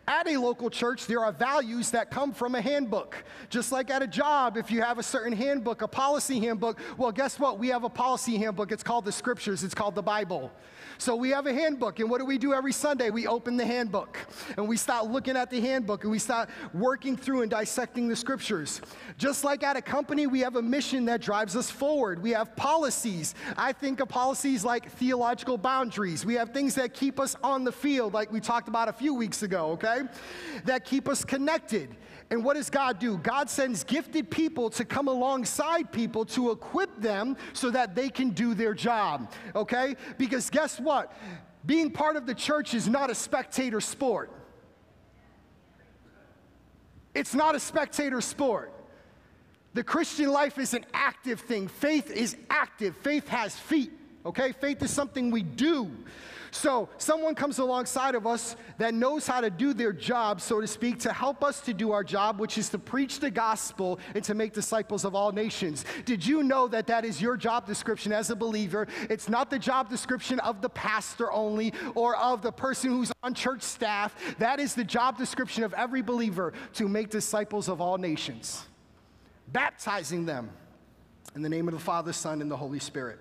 At 0.07 0.29
a 0.29 0.37
local 0.37 0.71
church, 0.71 1.07
there 1.07 1.21
are 1.21 1.33
values 1.33 1.91
that 1.91 2.11
come 2.11 2.33
from 2.33 2.55
a 2.55 2.61
handbook. 2.61 3.17
Just 3.51 3.73
like 3.73 3.91
at 3.91 4.03
a 4.03 4.07
job, 4.07 4.57
if 4.57 4.71
you 4.71 4.83
have 4.83 4.99
a 4.99 5.03
certain 5.03 5.33
handbook, 5.33 5.83
a 5.83 5.89
policy 5.89 6.41
handbook, 6.41 6.79
well, 6.99 7.13
guess 7.13 7.39
what? 7.39 7.59
We 7.59 7.69
have 7.69 7.85
a 7.85 7.89
policy 7.89 8.37
handbook. 8.37 8.73
It's 8.73 8.83
called 8.83 9.05
the 9.05 9.13
scriptures, 9.13 9.65
it's 9.65 9.75
called 9.75 9.95
the 9.95 10.03
Bible. 10.03 10.51
So 10.99 11.17
we 11.17 11.31
have 11.31 11.47
a 11.47 11.53
handbook, 11.53 11.99
and 12.01 12.09
what 12.09 12.19
do 12.19 12.25
we 12.25 12.39
do 12.39 12.53
every 12.55 12.73
Sunday? 12.73 13.11
We 13.11 13.27
open 13.27 13.57
the 13.57 13.67
handbook 13.67 14.19
and 14.57 14.69
we 14.69 14.77
start 14.77 15.07
looking 15.07 15.37
at 15.37 15.51
the 15.51 15.61
handbook 15.61 16.05
and 16.05 16.11
we 16.11 16.19
start 16.19 16.49
working 16.73 17.17
through 17.17 17.43
and 17.43 17.51
dissecting 17.51 18.09
the 18.09 18.17
scriptures. 18.17 18.81
Just 19.19 19.45
like 19.45 19.63
at 19.63 19.77
a 19.77 19.83
company, 19.83 20.27
we 20.27 20.41
have 20.41 20.57
a 20.57 20.63
mission 20.63 21.05
that 21.07 21.21
drives 21.21 21.57
us 21.57 21.71
forward. 21.71 22.23
We 22.23 22.31
have 22.31 22.55
policies. 22.57 23.35
I 23.57 23.73
think 23.73 24.01
of 24.01 24.09
policies 24.09 24.65
like 24.65 24.91
theological 24.93 25.59
boundaries. 25.59 26.25
We 26.25 26.35
have 26.35 26.51
things 26.51 26.75
that 26.77 26.95
keep 26.95 27.19
us 27.19 27.37
on 27.43 27.65
the 27.65 27.73
field, 27.73 28.15
like 28.15 28.33
we 28.33 28.41
talked 28.41 28.69
about 28.69 28.89
a 28.89 28.93
few 28.93 29.15
weeks 29.15 29.43
ago, 29.43 29.73
okay? 29.73 30.03
That 30.65 30.85
keep 30.85 31.09
us 31.09 31.25
connected. 31.25 31.97
And 32.35 32.43
what 32.43 32.57
does 32.57 32.69
God 32.69 32.99
do? 32.99 33.17
God 33.17 33.49
sends 33.49 33.85
gifted 33.85 34.29
people 34.29 34.69
to 34.71 34.85
come 34.85 35.07
alongside 35.07 35.93
people 35.93 36.25
to 36.25 36.51
equip 36.51 37.01
them 37.01 37.37
so 37.53 37.71
that 37.71 37.95
they 37.95 38.09
can 38.09 38.31
do 38.31 38.55
their 38.55 38.75
job, 38.75 39.31
okay? 39.55 39.95
Because 40.19 40.51
guess 40.51 40.81
what? 40.81 41.13
Being 41.65 41.93
part 41.93 42.17
of 42.17 42.27
the 42.27 42.35
church 42.35 42.75
is 42.75 42.89
not 42.89 43.09
a 43.09 43.15
spectator 43.15 43.81
sport. 43.81 44.33
It's 47.15 47.35
not 47.35 47.55
a 47.55 47.61
spectator 47.61 48.21
sport. 48.21 48.73
The 49.75 49.85
Christian 49.85 50.33
life 50.33 50.59
is 50.59 50.75
an 50.75 50.87
active 50.93 51.39
thing. 51.39 51.69
Faith 51.69 52.11
is 52.11 52.37
active. 52.51 52.97
Faith 52.97 53.29
has 53.29 53.57
feet, 53.57 53.93
okay? 54.27 54.51
Faith 54.51 54.83
is 54.83 54.91
something 54.91 55.31
we 55.31 55.45
do. 55.45 55.89
So, 56.55 56.89
someone 56.99 57.35
comes 57.35 57.59
alongside 57.59 58.15
of 58.15 58.29
us 58.29 58.55
that 58.79 58.95
knows 58.95 59.27
how 59.27 59.41
to 59.41 59.51
do 59.51 59.75
their 59.75 59.93
job, 59.93 60.41
so 60.41 60.61
to 60.61 60.69
speak, 60.69 61.01
to 61.01 61.13
help 61.13 61.43
us 61.43 61.61
to 61.63 61.75
do 61.75 61.91
our 61.91 62.05
job, 62.05 62.39
which 62.39 62.59
is 62.59 62.69
to 62.69 62.79
preach 62.79 63.19
the 63.19 63.29
gospel 63.29 63.99
and 64.15 64.23
to 64.23 64.35
make 64.35 64.53
disciples 64.53 65.05
of 65.05 65.17
all 65.17 65.33
nations. 65.33 65.85
Did 66.05 66.25
you 66.25 66.45
know 66.45 66.69
that 66.69 66.87
that 66.87 67.05
is 67.05 67.21
your 67.21 67.37
job 67.37 67.67
description 67.67 68.13
as 68.13 68.31
a 68.31 68.37
believer? 68.37 68.87
It's 69.11 69.29
not 69.29 69.51
the 69.51 69.59
job 69.59 69.91
description 69.91 70.39
of 70.41 70.63
the 70.63 70.69
pastor 70.69 71.33
only 71.33 71.73
or 71.97 72.17
of 72.17 72.41
the 72.41 72.53
person 72.53 72.91
who's 72.91 73.11
on 73.25 73.35
church 73.35 73.63
staff. 73.63 74.15
That 74.39 74.61
is 74.61 74.77
the 74.77 74.85
job 74.85 75.19
description 75.19 75.65
of 75.65 75.75
every 75.75 76.03
believer 76.03 76.53
to 76.75 76.87
make 76.87 77.11
disciples 77.11 77.69
of 77.69 77.81
all 77.81 77.99
nations, 77.99 78.65
baptizing 79.49 80.25
them 80.25 80.51
in 81.35 81.43
the 81.43 81.49
name 81.49 81.67
of 81.67 81.75
the 81.75 81.81
Father, 81.81 82.13
Son, 82.13 82.41
and 82.41 82.49
the 82.49 82.57
Holy 82.57 82.79
Spirit. 82.79 83.19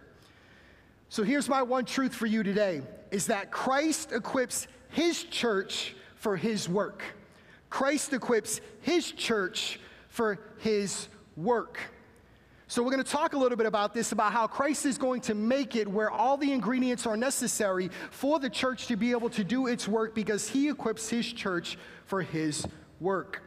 So 1.14 1.22
here's 1.22 1.48
my 1.48 1.62
one 1.62 1.86
truth 1.86 2.16
for 2.16 2.26
you 2.26 2.42
today 2.42 2.82
is 3.12 3.28
that 3.28 3.52
Christ 3.52 4.12
equips 4.12 4.66
his 4.90 5.24
church 5.24 5.96
for 6.16 6.36
his 6.36 6.68
work. 6.68 7.04
Christ 7.70 8.14
equips 8.14 8.62
his 8.82 9.12
church 9.12 9.80
for 10.08 10.40
his 10.58 11.08
work. 11.38 11.78
So, 12.66 12.82
we're 12.82 12.90
going 12.90 13.04
to 13.04 13.12
talk 13.12 13.34
a 13.34 13.38
little 13.38 13.60
bit 13.60 13.68
about 13.68 13.94
this 13.94 14.12
about 14.12 14.34
how 14.34 14.48
Christ 14.48 14.88
is 14.88 14.98
going 14.98 15.22
to 15.22 15.36
make 15.36 15.76
it 15.76 15.88
where 15.88 16.10
all 16.10 16.36
the 16.36 16.52
ingredients 16.52 17.06
are 17.06 17.16
necessary 17.16 17.92
for 18.10 18.40
the 18.40 18.50
church 18.50 18.88
to 18.88 18.96
be 18.96 19.12
able 19.12 19.30
to 19.30 19.44
do 19.44 19.68
its 19.68 19.88
work 19.88 20.16
because 20.16 20.50
he 20.50 20.68
equips 20.68 21.10
his 21.10 21.32
church 21.32 21.78
for 22.06 22.24
his 22.24 22.66
work. 23.00 23.43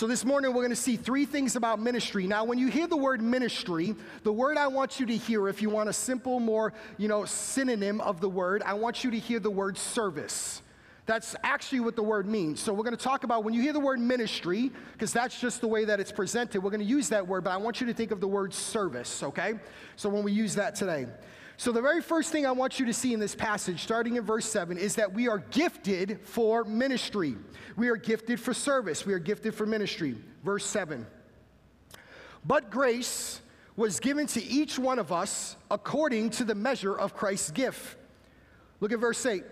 So 0.00 0.06
this 0.06 0.24
morning 0.24 0.54
we're 0.54 0.62
going 0.62 0.70
to 0.70 0.76
see 0.76 0.96
three 0.96 1.26
things 1.26 1.56
about 1.56 1.78
ministry. 1.78 2.26
Now, 2.26 2.44
when 2.44 2.58
you 2.58 2.68
hear 2.68 2.86
the 2.86 2.96
word 2.96 3.20
ministry, 3.20 3.94
the 4.22 4.32
word 4.32 4.56
I 4.56 4.66
want 4.66 4.98
you 4.98 5.04
to 5.04 5.14
hear, 5.14 5.46
if 5.46 5.60
you 5.60 5.68
want 5.68 5.90
a 5.90 5.92
simple, 5.92 6.40
more, 6.40 6.72
you 6.96 7.06
know, 7.06 7.26
synonym 7.26 8.00
of 8.00 8.18
the 8.18 8.28
word, 8.30 8.62
I 8.64 8.72
want 8.72 9.04
you 9.04 9.10
to 9.10 9.18
hear 9.18 9.40
the 9.40 9.50
word 9.50 9.76
service. 9.76 10.62
That's 11.04 11.36
actually 11.44 11.80
what 11.80 11.96
the 11.96 12.02
word 12.02 12.26
means. 12.26 12.60
So 12.60 12.72
we're 12.72 12.84
going 12.84 12.96
to 12.96 13.04
talk 13.04 13.24
about 13.24 13.44
when 13.44 13.52
you 13.52 13.60
hear 13.60 13.74
the 13.74 13.78
word 13.78 14.00
ministry, 14.00 14.72
because 14.92 15.12
that's 15.12 15.38
just 15.38 15.60
the 15.60 15.68
way 15.68 15.84
that 15.84 16.00
it's 16.00 16.12
presented, 16.12 16.62
we're 16.62 16.70
going 16.70 16.80
to 16.80 16.86
use 16.86 17.10
that 17.10 17.28
word, 17.28 17.44
but 17.44 17.50
I 17.50 17.58
want 17.58 17.82
you 17.82 17.86
to 17.88 17.92
think 17.92 18.10
of 18.10 18.22
the 18.22 18.28
word 18.28 18.54
service, 18.54 19.22
okay? 19.22 19.52
So 19.96 20.08
when 20.08 20.22
we 20.22 20.32
use 20.32 20.54
that 20.54 20.76
today. 20.76 21.08
So, 21.60 21.72
the 21.72 21.82
very 21.82 22.00
first 22.00 22.32
thing 22.32 22.46
I 22.46 22.52
want 22.52 22.80
you 22.80 22.86
to 22.86 22.94
see 22.94 23.12
in 23.12 23.20
this 23.20 23.34
passage, 23.34 23.82
starting 23.82 24.16
in 24.16 24.24
verse 24.24 24.46
7, 24.46 24.78
is 24.78 24.94
that 24.94 25.12
we 25.12 25.28
are 25.28 25.40
gifted 25.50 26.18
for 26.22 26.64
ministry. 26.64 27.36
We 27.76 27.90
are 27.90 27.98
gifted 27.98 28.40
for 28.40 28.54
service. 28.54 29.04
We 29.04 29.12
are 29.12 29.18
gifted 29.18 29.54
for 29.54 29.66
ministry. 29.66 30.16
Verse 30.42 30.64
7. 30.64 31.06
But 32.46 32.70
grace 32.70 33.42
was 33.76 34.00
given 34.00 34.26
to 34.28 34.42
each 34.42 34.78
one 34.78 34.98
of 34.98 35.12
us 35.12 35.54
according 35.70 36.30
to 36.30 36.44
the 36.44 36.54
measure 36.54 36.98
of 36.98 37.14
Christ's 37.14 37.50
gift. 37.50 37.98
Look 38.80 38.92
at 38.92 38.98
verse 38.98 39.26
8. 39.26 39.44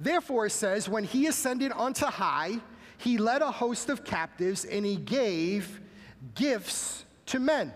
Therefore, 0.00 0.46
it 0.46 0.52
says, 0.52 0.88
When 0.88 1.04
he 1.04 1.26
ascended 1.26 1.70
onto 1.72 2.06
high, 2.06 2.60
he 2.96 3.18
led 3.18 3.42
a 3.42 3.50
host 3.50 3.90
of 3.90 4.04
captives 4.04 4.64
and 4.64 4.86
he 4.86 4.96
gave 4.96 5.82
gifts 6.34 7.04
to 7.26 7.38
men. 7.38 7.74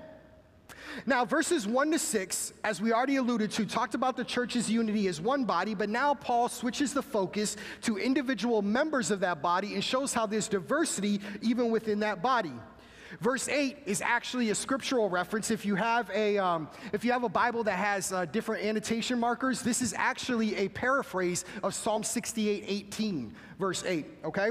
Now, 1.04 1.24
verses 1.24 1.66
1 1.66 1.90
to 1.90 1.98
6, 1.98 2.52
as 2.64 2.80
we 2.80 2.92
already 2.92 3.16
alluded 3.16 3.50
to, 3.52 3.66
talked 3.66 3.94
about 3.94 4.16
the 4.16 4.24
church's 4.24 4.70
unity 4.70 5.08
as 5.08 5.20
one 5.20 5.44
body, 5.44 5.74
but 5.74 5.88
now 5.88 6.14
Paul 6.14 6.48
switches 6.48 6.94
the 6.94 7.02
focus 7.02 7.56
to 7.82 7.98
individual 7.98 8.62
members 8.62 9.10
of 9.10 9.20
that 9.20 9.42
body 9.42 9.74
and 9.74 9.84
shows 9.84 10.14
how 10.14 10.26
there's 10.26 10.48
diversity 10.48 11.20
even 11.42 11.70
within 11.70 12.00
that 12.00 12.22
body. 12.22 12.52
Verse 13.20 13.49
8 13.49 13.78
is 13.87 14.02
actually 14.02 14.50
a 14.50 14.54
scriptural 14.54 15.08
reference. 15.08 15.50
If 15.50 15.64
you 15.64 15.75
have 15.75 16.11
a, 16.11 16.38
um, 16.38 16.68
if 16.92 17.04
you 17.04 17.12
have 17.12 17.25
a 17.25 17.28
Bible 17.28 17.64
that 17.64 17.78
has 17.78 18.12
uh, 18.12 18.25
different 18.26 18.64
annotation 18.64 19.18
markers, 19.18 19.62
this 19.62 19.82
is 19.82 19.94
actually 19.96 20.56
a 20.56 20.68
paraphrase 20.68 21.44
of 21.62 21.75
Psalm 21.75 22.02
68 22.02 22.64
18, 22.66 23.35
verse 23.58 23.85
8, 23.85 24.06
okay? 24.25 24.50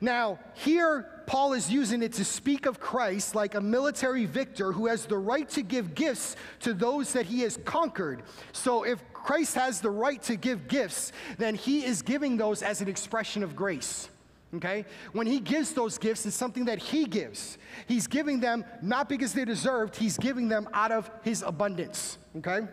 Now, 0.00 0.38
here, 0.54 1.22
Paul 1.26 1.54
is 1.54 1.70
using 1.70 2.02
it 2.02 2.12
to 2.14 2.24
speak 2.24 2.66
of 2.66 2.78
Christ 2.78 3.34
like 3.34 3.54
a 3.54 3.60
military 3.60 4.26
victor 4.26 4.72
who 4.72 4.86
has 4.86 5.06
the 5.06 5.18
right 5.18 5.48
to 5.50 5.62
give 5.62 5.94
gifts 5.94 6.36
to 6.60 6.74
those 6.74 7.12
that 7.14 7.26
he 7.26 7.40
has 7.40 7.58
conquered. 7.64 8.22
So, 8.52 8.84
if 8.84 9.02
Christ 9.12 9.54
has 9.56 9.80
the 9.80 9.90
right 9.90 10.22
to 10.24 10.36
give 10.36 10.68
gifts, 10.68 11.12
then 11.38 11.54
he 11.54 11.84
is 11.84 12.02
giving 12.02 12.36
those 12.36 12.62
as 12.62 12.80
an 12.80 12.88
expression 12.88 13.42
of 13.42 13.56
grace. 13.56 14.08
Okay? 14.56 14.84
When 15.12 15.26
he 15.26 15.40
gives 15.40 15.72
those 15.72 15.98
gifts, 15.98 16.24
it's 16.24 16.36
something 16.36 16.64
that 16.66 16.78
he 16.78 17.04
gives. 17.04 17.58
He's 17.86 18.06
giving 18.06 18.40
them 18.40 18.64
not 18.82 19.08
because 19.08 19.34
they 19.34 19.44
deserved, 19.44 19.96
he's 19.96 20.16
giving 20.16 20.48
them 20.48 20.68
out 20.72 20.92
of 20.92 21.10
his 21.22 21.42
abundance. 21.42 22.18
Okay? 22.38 22.66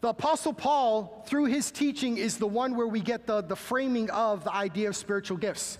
The 0.00 0.08
Apostle 0.08 0.52
Paul, 0.52 1.24
through 1.26 1.46
his 1.46 1.70
teaching, 1.70 2.16
is 2.16 2.38
the 2.38 2.46
one 2.46 2.76
where 2.76 2.86
we 2.86 3.00
get 3.00 3.26
the, 3.26 3.42
the 3.42 3.56
framing 3.56 4.10
of 4.10 4.44
the 4.44 4.54
idea 4.54 4.88
of 4.88 4.96
spiritual 4.96 5.36
gifts 5.36 5.78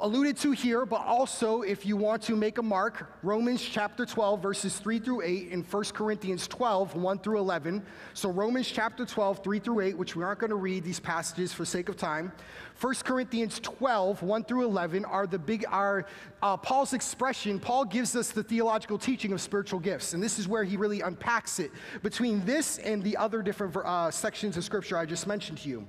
alluded 0.00 0.36
to 0.38 0.52
here, 0.52 0.86
but 0.86 1.04
also 1.06 1.62
if 1.62 1.84
you 1.84 1.96
want 1.96 2.22
to 2.22 2.34
make 2.34 2.58
a 2.58 2.62
mark, 2.62 3.12
Romans 3.22 3.62
chapter 3.62 4.06
12, 4.06 4.42
verses 4.42 4.78
3 4.78 4.98
through 4.98 5.22
8, 5.22 5.52
and 5.52 5.64
1 5.64 5.84
Corinthians 5.92 6.48
12, 6.48 6.94
1 6.94 7.18
through 7.18 7.38
11. 7.38 7.82
So 8.14 8.30
Romans 8.30 8.68
chapter 8.68 9.04
12, 9.04 9.44
3 9.44 9.58
through 9.58 9.80
8, 9.80 9.98
which 9.98 10.16
we 10.16 10.24
aren't 10.24 10.40
going 10.40 10.50
to 10.50 10.56
read 10.56 10.84
these 10.84 11.00
passages 11.00 11.52
for 11.52 11.64
sake 11.64 11.88
of 11.88 11.96
time. 11.96 12.32
1 12.80 12.94
Corinthians 13.04 13.60
12, 13.60 14.22
1 14.22 14.44
through 14.44 14.64
11 14.64 15.04
are 15.04 15.26
the 15.26 15.38
big, 15.38 15.64
are 15.68 16.06
uh, 16.42 16.56
Paul's 16.56 16.94
expression. 16.94 17.60
Paul 17.60 17.84
gives 17.84 18.16
us 18.16 18.30
the 18.30 18.42
theological 18.42 18.98
teaching 18.98 19.32
of 19.32 19.40
spiritual 19.40 19.80
gifts, 19.80 20.14
and 20.14 20.22
this 20.22 20.38
is 20.38 20.48
where 20.48 20.64
he 20.64 20.76
really 20.76 21.02
unpacks 21.02 21.58
it 21.58 21.70
between 22.02 22.44
this 22.46 22.78
and 22.78 23.02
the 23.02 23.16
other 23.16 23.42
different 23.42 23.76
uh, 23.76 24.10
sections 24.10 24.56
of 24.56 24.64
scripture 24.64 24.96
I 24.96 25.04
just 25.04 25.26
mentioned 25.26 25.58
to 25.58 25.68
you. 25.68 25.86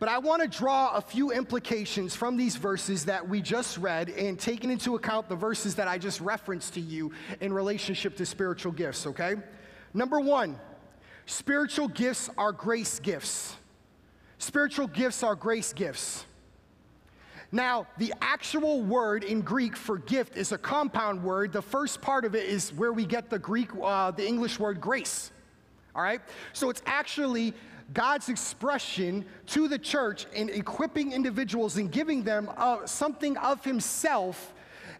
But 0.00 0.08
I 0.08 0.16
want 0.16 0.40
to 0.40 0.48
draw 0.48 0.96
a 0.96 1.00
few 1.02 1.30
implications 1.30 2.16
from 2.16 2.38
these 2.38 2.56
verses 2.56 3.04
that 3.04 3.28
we 3.28 3.42
just 3.42 3.76
read 3.76 4.08
and 4.08 4.40
taking 4.40 4.70
into 4.70 4.94
account 4.94 5.28
the 5.28 5.36
verses 5.36 5.74
that 5.74 5.88
I 5.88 5.98
just 5.98 6.22
referenced 6.22 6.72
to 6.74 6.80
you 6.80 7.12
in 7.42 7.52
relationship 7.52 8.16
to 8.16 8.24
spiritual 8.24 8.72
gifts, 8.72 9.06
okay? 9.06 9.36
Number 9.92 10.18
one, 10.18 10.58
spiritual 11.26 11.86
gifts 11.86 12.30
are 12.38 12.50
grace 12.50 12.98
gifts. 12.98 13.54
Spiritual 14.38 14.86
gifts 14.86 15.22
are 15.22 15.34
grace 15.34 15.74
gifts. 15.74 16.24
Now, 17.52 17.86
the 17.98 18.14
actual 18.22 18.82
word 18.82 19.22
in 19.22 19.42
Greek 19.42 19.76
for 19.76 19.98
gift 19.98 20.38
is 20.38 20.52
a 20.52 20.58
compound 20.58 21.22
word. 21.22 21.52
The 21.52 21.60
first 21.60 22.00
part 22.00 22.24
of 22.24 22.34
it 22.34 22.46
is 22.46 22.72
where 22.72 22.94
we 22.94 23.04
get 23.04 23.28
the 23.28 23.38
Greek, 23.38 23.68
uh, 23.82 24.12
the 24.12 24.26
English 24.26 24.58
word 24.58 24.80
grace. 24.80 25.30
All 25.94 26.02
right? 26.02 26.22
So 26.54 26.70
it's 26.70 26.82
actually 26.86 27.52
God's 27.92 28.28
expression 28.28 29.24
to 29.46 29.68
the 29.68 29.78
church 29.78 30.26
in 30.32 30.48
equipping 30.48 31.12
individuals 31.12 31.76
and 31.76 31.90
giving 31.90 32.22
them 32.22 32.50
uh, 32.56 32.86
something 32.86 33.36
of 33.38 33.64
Himself 33.64 34.54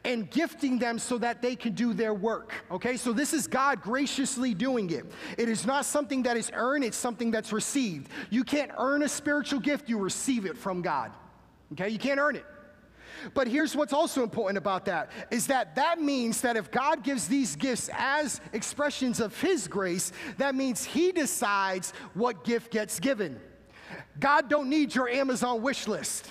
and 0.04 0.30
gifting 0.30 0.78
them 0.78 0.98
so 0.98 1.18
that 1.18 1.42
they 1.42 1.54
can 1.54 1.74
do 1.74 1.92
their 1.92 2.14
work. 2.14 2.54
Okay, 2.70 2.96
so 2.96 3.12
this 3.12 3.34
is 3.34 3.46
God 3.46 3.82
graciously 3.82 4.54
doing 4.54 4.90
it. 4.90 5.04
It 5.36 5.48
is 5.48 5.66
not 5.66 5.84
something 5.84 6.22
that 6.22 6.36
is 6.36 6.50
earned, 6.54 6.84
it's 6.84 6.96
something 6.96 7.30
that's 7.30 7.52
received. 7.52 8.08
You 8.30 8.44
can't 8.44 8.70
earn 8.78 9.02
a 9.02 9.08
spiritual 9.08 9.60
gift, 9.60 9.88
you 9.88 9.98
receive 9.98 10.46
it 10.46 10.56
from 10.56 10.80
God. 10.82 11.12
Okay, 11.72 11.90
you 11.90 11.98
can't 11.98 12.18
earn 12.18 12.36
it. 12.36 12.46
But 13.34 13.48
here's 13.48 13.76
what's 13.76 13.92
also 13.92 14.22
important 14.22 14.58
about 14.58 14.84
that 14.86 15.10
is 15.30 15.46
that 15.48 15.76
that 15.76 16.00
means 16.00 16.40
that 16.42 16.56
if 16.56 16.70
God 16.70 17.02
gives 17.02 17.28
these 17.28 17.56
gifts 17.56 17.90
as 17.92 18.40
expressions 18.52 19.20
of 19.20 19.38
his 19.40 19.68
grace, 19.68 20.12
that 20.38 20.54
means 20.54 20.84
he 20.84 21.12
decides 21.12 21.92
what 22.14 22.44
gift 22.44 22.70
gets 22.70 23.00
given. 23.00 23.40
God 24.18 24.48
don't 24.48 24.68
need 24.68 24.94
your 24.94 25.08
Amazon 25.08 25.62
wish 25.62 25.88
list. 25.88 26.30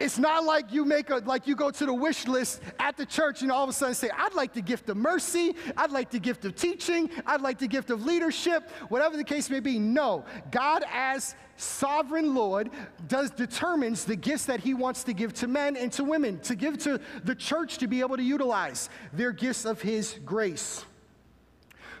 It's 0.00 0.18
not 0.18 0.44
like 0.44 0.72
you 0.72 0.84
make 0.84 1.10
a 1.10 1.16
like 1.16 1.46
you 1.46 1.56
go 1.56 1.70
to 1.70 1.86
the 1.86 1.94
wish 1.94 2.26
list 2.26 2.62
at 2.78 2.96
the 2.96 3.04
church 3.04 3.42
and 3.42 3.50
all 3.50 3.64
of 3.64 3.70
a 3.70 3.72
sudden 3.72 3.94
say, 3.94 4.10
I'd 4.16 4.34
like 4.34 4.52
the 4.52 4.62
gift 4.62 4.88
of 4.88 4.96
mercy, 4.96 5.54
I'd 5.76 5.90
like 5.90 6.10
the 6.10 6.20
gift 6.20 6.44
of 6.44 6.54
teaching, 6.54 7.10
I'd 7.26 7.40
like 7.40 7.58
the 7.58 7.66
gift 7.66 7.90
of 7.90 8.04
leadership, 8.04 8.70
whatever 8.88 9.16
the 9.16 9.24
case 9.24 9.50
may 9.50 9.60
be. 9.60 9.78
No. 9.78 10.24
God 10.50 10.84
as 10.92 11.34
sovereign 11.56 12.34
Lord 12.34 12.70
does 13.08 13.30
determines 13.30 14.04
the 14.04 14.14
gifts 14.16 14.46
that 14.46 14.60
he 14.60 14.74
wants 14.74 15.02
to 15.04 15.12
give 15.12 15.34
to 15.34 15.48
men 15.48 15.76
and 15.76 15.90
to 15.92 16.04
women, 16.04 16.38
to 16.40 16.54
give 16.54 16.78
to 16.78 17.00
the 17.24 17.34
church 17.34 17.78
to 17.78 17.88
be 17.88 18.00
able 18.00 18.16
to 18.16 18.22
utilize 18.22 18.88
their 19.12 19.32
gifts 19.32 19.64
of 19.64 19.82
his 19.82 20.18
grace. 20.24 20.84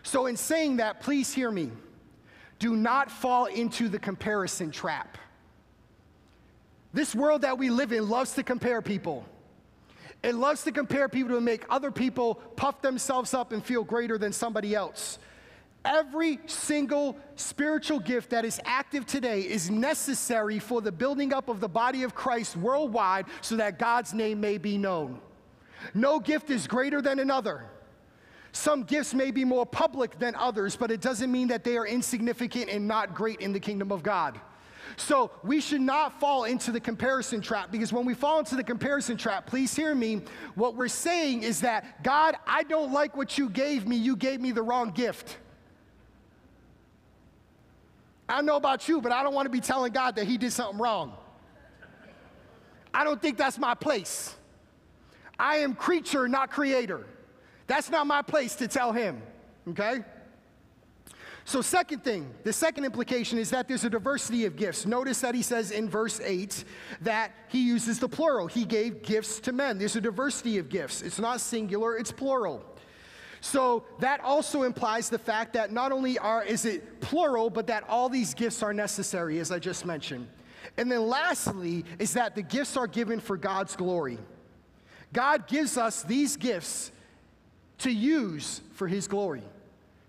So 0.04 0.26
in 0.26 0.36
saying 0.36 0.76
that, 0.76 1.00
please 1.00 1.34
hear 1.34 1.50
me. 1.50 1.72
Do 2.58 2.76
not 2.76 3.10
fall 3.10 3.46
into 3.46 3.88
the 3.88 3.98
comparison 3.98 4.70
trap. 4.70 5.18
This 6.92 7.14
world 7.14 7.42
that 7.42 7.58
we 7.58 7.70
live 7.70 7.92
in 7.92 8.08
loves 8.08 8.34
to 8.34 8.42
compare 8.42 8.80
people. 8.82 9.26
It 10.22 10.34
loves 10.34 10.64
to 10.64 10.72
compare 10.72 11.08
people 11.08 11.34
to 11.34 11.40
make 11.40 11.64
other 11.70 11.90
people 11.90 12.36
puff 12.56 12.82
themselves 12.82 13.34
up 13.34 13.52
and 13.52 13.64
feel 13.64 13.84
greater 13.84 14.18
than 14.18 14.32
somebody 14.32 14.74
else. 14.74 15.18
Every 15.84 16.40
single 16.46 17.16
spiritual 17.36 18.00
gift 18.00 18.30
that 18.30 18.44
is 18.44 18.60
active 18.64 19.06
today 19.06 19.42
is 19.42 19.70
necessary 19.70 20.58
for 20.58 20.80
the 20.80 20.90
building 20.90 21.32
up 21.32 21.48
of 21.48 21.60
the 21.60 21.68
body 21.68 22.02
of 22.02 22.14
Christ 22.14 22.56
worldwide 22.56 23.26
so 23.42 23.56
that 23.56 23.78
God's 23.78 24.12
name 24.12 24.40
may 24.40 24.58
be 24.58 24.76
known. 24.76 25.20
No 25.94 26.18
gift 26.18 26.50
is 26.50 26.66
greater 26.66 27.00
than 27.00 27.20
another. 27.20 27.64
Some 28.50 28.82
gifts 28.82 29.14
may 29.14 29.30
be 29.30 29.44
more 29.44 29.64
public 29.64 30.18
than 30.18 30.34
others, 30.34 30.74
but 30.74 30.90
it 30.90 31.00
doesn't 31.00 31.30
mean 31.30 31.48
that 31.48 31.62
they 31.62 31.76
are 31.76 31.86
insignificant 31.86 32.68
and 32.70 32.88
not 32.88 33.14
great 33.14 33.40
in 33.40 33.52
the 33.52 33.60
kingdom 33.60 33.92
of 33.92 34.02
God. 34.02 34.40
So 34.96 35.30
we 35.42 35.60
should 35.60 35.80
not 35.80 36.20
fall 36.20 36.44
into 36.44 36.70
the 36.70 36.80
comparison 36.80 37.40
trap 37.40 37.70
because 37.70 37.92
when 37.92 38.04
we 38.04 38.14
fall 38.14 38.38
into 38.38 38.56
the 38.56 38.64
comparison 38.64 39.16
trap, 39.16 39.46
please 39.46 39.74
hear 39.74 39.94
me. 39.94 40.22
What 40.54 40.74
we're 40.74 40.88
saying 40.88 41.42
is 41.42 41.60
that, 41.60 42.02
God, 42.02 42.36
I 42.46 42.62
don't 42.62 42.92
like 42.92 43.16
what 43.16 43.38
you 43.38 43.48
gave 43.48 43.86
me. 43.86 43.96
You 43.96 44.16
gave 44.16 44.40
me 44.40 44.52
the 44.52 44.62
wrong 44.62 44.90
gift. 44.90 45.36
I 48.28 48.42
know 48.42 48.56
about 48.56 48.88
you, 48.88 49.00
but 49.00 49.10
I 49.10 49.22
don't 49.22 49.34
want 49.34 49.46
to 49.46 49.50
be 49.50 49.60
telling 49.60 49.92
God 49.92 50.16
that 50.16 50.26
He 50.26 50.36
did 50.36 50.52
something 50.52 50.78
wrong. 50.78 51.14
I 52.92 53.04
don't 53.04 53.20
think 53.20 53.38
that's 53.38 53.58
my 53.58 53.74
place. 53.74 54.34
I 55.38 55.58
am 55.58 55.74
creature, 55.74 56.28
not 56.28 56.50
creator. 56.50 57.06
That's 57.66 57.90
not 57.90 58.06
my 58.06 58.22
place 58.22 58.56
to 58.56 58.68
tell 58.68 58.92
Him, 58.92 59.22
okay? 59.68 60.04
So, 61.48 61.62
second 61.62 62.04
thing, 62.04 62.34
the 62.44 62.52
second 62.52 62.84
implication 62.84 63.38
is 63.38 63.48
that 63.52 63.68
there's 63.68 63.82
a 63.82 63.88
diversity 63.88 64.44
of 64.44 64.54
gifts. 64.54 64.84
Notice 64.84 65.22
that 65.22 65.34
he 65.34 65.40
says 65.40 65.70
in 65.70 65.88
verse 65.88 66.20
8 66.20 66.62
that 67.00 67.32
he 67.48 67.66
uses 67.66 67.98
the 67.98 68.06
plural. 68.06 68.48
He 68.48 68.66
gave 68.66 69.02
gifts 69.02 69.40
to 69.40 69.52
men. 69.52 69.78
There's 69.78 69.96
a 69.96 70.00
diversity 70.02 70.58
of 70.58 70.68
gifts. 70.68 71.00
It's 71.00 71.18
not 71.18 71.40
singular, 71.40 71.96
it's 71.96 72.12
plural. 72.12 72.62
So 73.40 73.84
that 73.98 74.20
also 74.20 74.64
implies 74.64 75.08
the 75.08 75.18
fact 75.18 75.54
that 75.54 75.72
not 75.72 75.90
only 75.90 76.18
are 76.18 76.44
is 76.44 76.66
it 76.66 77.00
plural, 77.00 77.48
but 77.48 77.66
that 77.68 77.82
all 77.88 78.10
these 78.10 78.34
gifts 78.34 78.62
are 78.62 78.74
necessary, 78.74 79.38
as 79.38 79.50
I 79.50 79.58
just 79.58 79.86
mentioned. 79.86 80.28
And 80.76 80.92
then 80.92 81.08
lastly, 81.08 81.86
is 81.98 82.12
that 82.12 82.34
the 82.34 82.42
gifts 82.42 82.76
are 82.76 82.86
given 82.86 83.20
for 83.20 83.38
God's 83.38 83.74
glory. 83.74 84.18
God 85.14 85.48
gives 85.48 85.78
us 85.78 86.02
these 86.02 86.36
gifts 86.36 86.92
to 87.78 87.90
use 87.90 88.60
for 88.74 88.86
his 88.86 89.08
glory, 89.08 89.44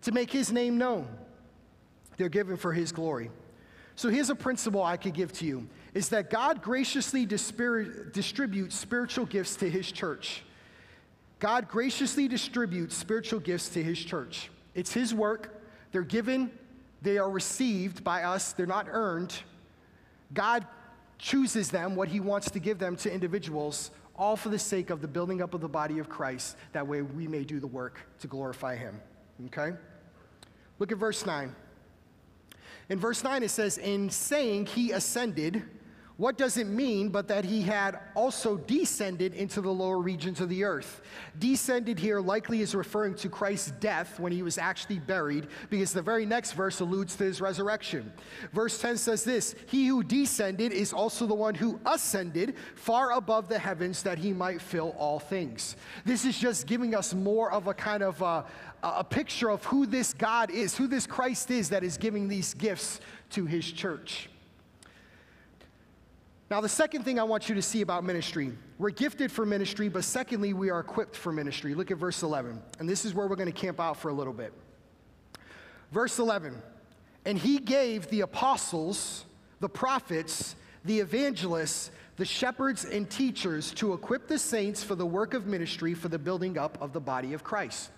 to 0.01 0.11
make 0.11 0.31
his 0.31 0.51
name 0.51 0.77
known. 0.77 1.07
They're 2.19 2.27
given 2.27 2.57
for 2.57 2.73
his 2.73 2.91
glory. 2.91 3.31
So 3.95 4.09
here's 4.09 4.29
a 4.29 4.35
principle 4.35 4.83
I 4.83 4.97
could 4.97 5.13
give 5.13 5.31
to 5.33 5.45
you 5.45 5.67
is 5.93 6.09
that 6.09 6.29
God 6.29 6.61
graciously 6.61 7.25
distributes 7.25 8.75
spiritual 8.75 9.25
gifts 9.25 9.55
to 9.55 9.69
his 9.69 9.89
church. 9.89 10.43
God 11.39 11.69
graciously 11.69 12.27
distributes 12.27 12.95
spiritual 12.95 13.39
gifts 13.39 13.69
to 13.69 13.81
his 13.81 13.97
church. 13.97 14.51
It's 14.75 14.91
his 14.91 15.13
work. 15.13 15.63
They're 15.93 16.01
given, 16.01 16.51
they 17.01 17.17
are 17.17 17.29
received 17.29 18.03
by 18.03 18.23
us, 18.23 18.51
they're 18.51 18.65
not 18.65 18.87
earned. 18.89 19.33
God 20.33 20.67
chooses 21.17 21.71
them, 21.71 21.95
what 21.95 22.09
he 22.09 22.19
wants 22.19 22.51
to 22.51 22.59
give 22.59 22.79
them 22.79 22.97
to 22.97 23.11
individuals, 23.11 23.91
all 24.17 24.35
for 24.35 24.49
the 24.49 24.59
sake 24.59 24.89
of 24.89 25.01
the 25.01 25.07
building 25.07 25.41
up 25.41 25.53
of 25.53 25.61
the 25.61 25.69
body 25.69 25.99
of 25.99 26.09
Christ. 26.09 26.57
That 26.73 26.85
way 26.85 27.01
we 27.01 27.29
may 27.29 27.45
do 27.45 27.61
the 27.61 27.67
work 27.67 28.01
to 28.19 28.27
glorify 28.27 28.75
him. 28.75 28.99
Okay? 29.45 29.71
Look 30.79 30.91
at 30.91 30.97
verse 30.97 31.25
9. 31.25 31.55
In 32.89 32.97
verse 32.97 33.23
9, 33.23 33.43
it 33.43 33.49
says, 33.49 33.77
In 33.77 34.09
saying 34.09 34.65
he 34.65 34.91
ascended, 34.91 35.63
What 36.19 36.37
does 36.37 36.57
it 36.57 36.67
mean 36.67 37.07
but 37.07 37.29
that 37.29 37.45
he 37.45 37.61
had 37.61 37.97
also 38.13 38.57
descended 38.57 39.33
into 39.33 39.61
the 39.61 39.71
lower 39.71 39.99
regions 39.99 40.41
of 40.41 40.49
the 40.49 40.65
earth? 40.65 40.99
Descended 41.39 41.97
here 41.97 42.19
likely 42.19 42.59
is 42.59 42.75
referring 42.75 43.15
to 43.15 43.29
Christ's 43.29 43.71
death 43.79 44.19
when 44.19 44.33
he 44.33 44.43
was 44.43 44.57
actually 44.57 44.99
buried, 44.99 45.47
because 45.69 45.93
the 45.93 46.01
very 46.01 46.25
next 46.25 46.51
verse 46.51 46.81
alludes 46.81 47.15
to 47.15 47.23
his 47.23 47.39
resurrection. 47.39 48.11
Verse 48.51 48.77
10 48.81 48.97
says 48.97 49.23
this 49.23 49.55
He 49.67 49.87
who 49.87 50.03
descended 50.03 50.73
is 50.73 50.91
also 50.91 51.25
the 51.25 51.33
one 51.33 51.55
who 51.55 51.79
ascended 51.85 52.55
far 52.75 53.13
above 53.13 53.47
the 53.47 53.57
heavens 53.57 54.03
that 54.03 54.17
he 54.17 54.33
might 54.33 54.61
fill 54.61 54.93
all 54.97 55.19
things. 55.19 55.77
This 56.03 56.25
is 56.25 56.37
just 56.37 56.67
giving 56.67 56.95
us 56.95 57.13
more 57.13 57.49
of 57.49 57.67
a 57.67 57.73
kind 57.73 58.03
of 58.03 58.21
uh, 58.21 58.43
a, 58.83 58.89
a 58.97 59.03
picture 59.05 59.49
of 59.49 59.63
who 59.63 59.85
this 59.85 60.13
God 60.13 60.51
is, 60.51 60.75
who 60.75 60.87
this 60.87 61.07
Christ 61.07 61.49
is 61.49 61.69
that 61.69 61.85
is 61.85 61.95
giving 61.95 62.27
these 62.27 62.53
gifts 62.55 62.99
to 63.29 63.45
his 63.45 63.71
church. 63.71 64.27
Now, 66.49 66.61
the 66.61 66.69
second 66.69 67.03
thing 67.03 67.19
I 67.19 67.23
want 67.23 67.47
you 67.47 67.55
to 67.55 67.61
see 67.61 67.81
about 67.81 68.03
ministry 68.03 68.53
we're 68.79 68.91
gifted 68.91 69.29
for 69.29 69.45
ministry, 69.45 69.89
but 69.89 70.05
secondly, 70.05 70.53
we 70.53 70.69
are 70.69 70.79
equipped 70.79 71.15
for 71.15 71.33
ministry. 71.33 71.75
Look 71.75 71.91
at 71.91 71.97
verse 71.97 72.23
11. 72.23 72.61
And 72.79 72.87
this 72.87 73.03
is 73.03 73.13
where 73.13 73.27
we're 73.27 73.35
going 73.35 73.51
to 73.51 73.59
camp 73.59 73.77
out 73.79 73.97
for 73.97 74.07
a 74.07 74.13
little 74.13 74.31
bit. 74.31 74.53
Verse 75.91 76.17
11 76.17 76.55
And 77.25 77.37
he 77.37 77.59
gave 77.59 78.07
the 78.09 78.21
apostles, 78.21 79.25
the 79.59 79.67
prophets, 79.67 80.55
the 80.85 80.99
evangelists, 80.99 81.91
the 82.15 82.25
shepherds, 82.25 82.85
and 82.85 83.09
teachers 83.09 83.73
to 83.73 83.93
equip 83.93 84.27
the 84.27 84.39
saints 84.39 84.81
for 84.81 84.95
the 84.95 85.05
work 85.05 85.33
of 85.33 85.45
ministry 85.45 85.93
for 85.93 86.07
the 86.07 86.19
building 86.19 86.57
up 86.57 86.77
of 86.81 86.93
the 86.93 87.01
body 87.01 87.33
of 87.33 87.43
Christ. 87.43 87.91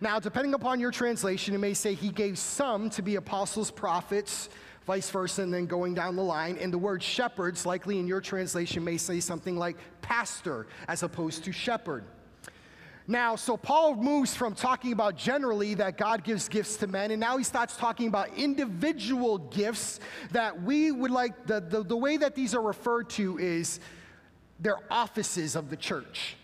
Now, 0.00 0.18
depending 0.18 0.54
upon 0.54 0.80
your 0.80 0.92
translation, 0.92 1.54
it 1.54 1.58
may 1.58 1.74
say 1.74 1.92
he 1.94 2.10
gave 2.10 2.38
some 2.38 2.88
to 2.90 3.02
be 3.02 3.16
apostles, 3.16 3.70
prophets, 3.70 4.48
vice 4.86 5.10
versa, 5.10 5.42
and 5.42 5.52
then 5.52 5.66
going 5.66 5.94
down 5.94 6.16
the 6.16 6.22
line. 6.22 6.56
And 6.58 6.72
the 6.72 6.78
word 6.78 7.02
shepherds, 7.02 7.64
likely 7.66 7.98
in 7.98 8.06
your 8.06 8.20
translation, 8.20 8.84
may 8.84 8.96
say 8.96 9.20
something 9.20 9.56
like 9.56 9.76
pastor 10.00 10.66
as 10.88 11.02
opposed 11.02 11.44
to 11.44 11.52
shepherd. 11.52 12.04
Now, 13.08 13.34
so 13.34 13.56
Paul 13.56 13.96
moves 13.96 14.34
from 14.34 14.54
talking 14.54 14.92
about 14.92 15.16
generally 15.16 15.74
that 15.74 15.98
God 15.98 16.22
gives 16.22 16.48
gifts 16.48 16.76
to 16.78 16.86
men, 16.86 17.10
and 17.10 17.18
now 17.18 17.36
he 17.36 17.44
starts 17.44 17.76
talking 17.76 18.06
about 18.06 18.32
individual 18.36 19.38
gifts 19.38 19.98
that 20.30 20.62
we 20.62 20.92
would 20.92 21.10
like, 21.10 21.46
the, 21.46 21.60
the, 21.60 21.82
the 21.82 21.96
way 21.96 22.16
that 22.16 22.34
these 22.34 22.54
are 22.54 22.62
referred 22.62 23.10
to 23.10 23.38
is 23.38 23.80
they're 24.60 24.78
offices 24.90 25.56
of 25.56 25.68
the 25.68 25.76
church. 25.76 26.36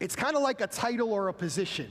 It's 0.00 0.14
kind 0.14 0.36
of 0.36 0.42
like 0.42 0.60
a 0.60 0.66
title 0.66 1.12
or 1.12 1.28
a 1.28 1.34
position. 1.34 1.90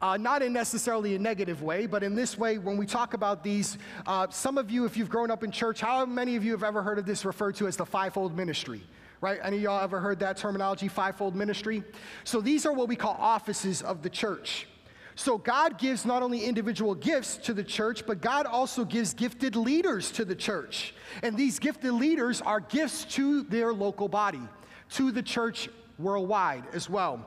Uh, 0.00 0.16
not 0.16 0.42
in 0.42 0.52
necessarily 0.52 1.14
a 1.14 1.18
negative 1.18 1.62
way, 1.62 1.86
but 1.86 2.02
in 2.02 2.14
this 2.14 2.36
way, 2.36 2.58
when 2.58 2.76
we 2.76 2.84
talk 2.84 3.14
about 3.14 3.42
these, 3.42 3.78
uh, 4.06 4.26
some 4.30 4.58
of 4.58 4.70
you, 4.70 4.84
if 4.84 4.96
you've 4.96 5.08
grown 5.08 5.30
up 5.30 5.42
in 5.42 5.50
church, 5.50 5.80
how 5.80 6.04
many 6.04 6.36
of 6.36 6.44
you 6.44 6.52
have 6.52 6.62
ever 6.62 6.82
heard 6.82 6.98
of 6.98 7.06
this 7.06 7.24
referred 7.24 7.54
to 7.56 7.66
as 7.66 7.76
the 7.76 7.86
fivefold 7.86 8.36
ministry? 8.36 8.82
Right? 9.22 9.40
Any 9.42 9.56
of 9.56 9.62
y'all 9.62 9.82
ever 9.82 9.98
heard 9.98 10.18
that 10.20 10.36
terminology, 10.36 10.88
fivefold 10.88 11.34
ministry? 11.34 11.82
So 12.24 12.42
these 12.42 12.66
are 12.66 12.72
what 12.72 12.88
we 12.88 12.96
call 12.96 13.16
offices 13.18 13.80
of 13.80 14.02
the 14.02 14.10
church. 14.10 14.68
So 15.14 15.38
God 15.38 15.78
gives 15.78 16.04
not 16.04 16.22
only 16.22 16.44
individual 16.44 16.94
gifts 16.94 17.38
to 17.38 17.54
the 17.54 17.64
church, 17.64 18.04
but 18.06 18.20
God 18.20 18.44
also 18.44 18.84
gives 18.84 19.14
gifted 19.14 19.56
leaders 19.56 20.10
to 20.12 20.26
the 20.26 20.34
church. 20.34 20.94
And 21.22 21.34
these 21.38 21.58
gifted 21.58 21.94
leaders 21.94 22.42
are 22.42 22.60
gifts 22.60 23.06
to 23.14 23.42
their 23.44 23.72
local 23.72 24.08
body, 24.08 24.42
to 24.90 25.10
the 25.10 25.22
church 25.22 25.70
worldwide 25.98 26.64
as 26.74 26.90
well. 26.90 27.24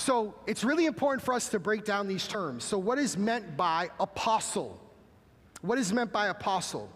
So 0.00 0.34
it's 0.46 0.64
really 0.64 0.86
important 0.86 1.22
for 1.22 1.34
us 1.34 1.50
to 1.50 1.58
break 1.58 1.84
down 1.84 2.08
these 2.08 2.26
terms. 2.26 2.64
So, 2.64 2.78
what 2.78 2.98
is 2.98 3.18
meant 3.18 3.54
by 3.58 3.90
apostle? 4.00 4.80
What 5.60 5.76
is 5.76 5.92
meant 5.92 6.10
by 6.10 6.28
apostle? 6.28 6.90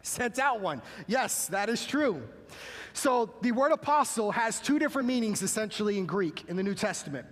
Sent 0.00 0.38
out 0.38 0.62
one. 0.62 0.80
Yes, 1.06 1.46
that 1.48 1.68
is 1.68 1.84
true. 1.84 2.22
So, 2.94 3.34
the 3.42 3.52
word 3.52 3.72
apostle 3.72 4.30
has 4.32 4.60
two 4.60 4.78
different 4.78 5.06
meanings 5.06 5.42
essentially 5.42 5.98
in 5.98 6.06
Greek 6.06 6.42
in 6.48 6.56
the 6.56 6.62
New 6.62 6.74
Testament. 6.74 7.26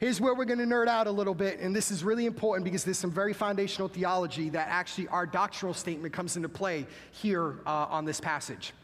Here's 0.00 0.20
where 0.20 0.34
we're 0.34 0.44
going 0.44 0.58
to 0.58 0.66
nerd 0.66 0.88
out 0.88 1.06
a 1.06 1.10
little 1.10 1.34
bit, 1.34 1.58
and 1.58 1.74
this 1.74 1.90
is 1.90 2.04
really 2.04 2.26
important 2.26 2.64
because 2.64 2.84
there's 2.84 2.98
some 2.98 3.10
very 3.10 3.32
foundational 3.32 3.88
theology 3.88 4.50
that 4.50 4.68
actually 4.68 5.08
our 5.08 5.24
doctrinal 5.24 5.72
statement 5.72 6.12
comes 6.12 6.36
into 6.36 6.50
play 6.50 6.86
here 7.10 7.54
uh, 7.64 7.86
on 7.88 8.04
this 8.04 8.20
passage. 8.20 8.74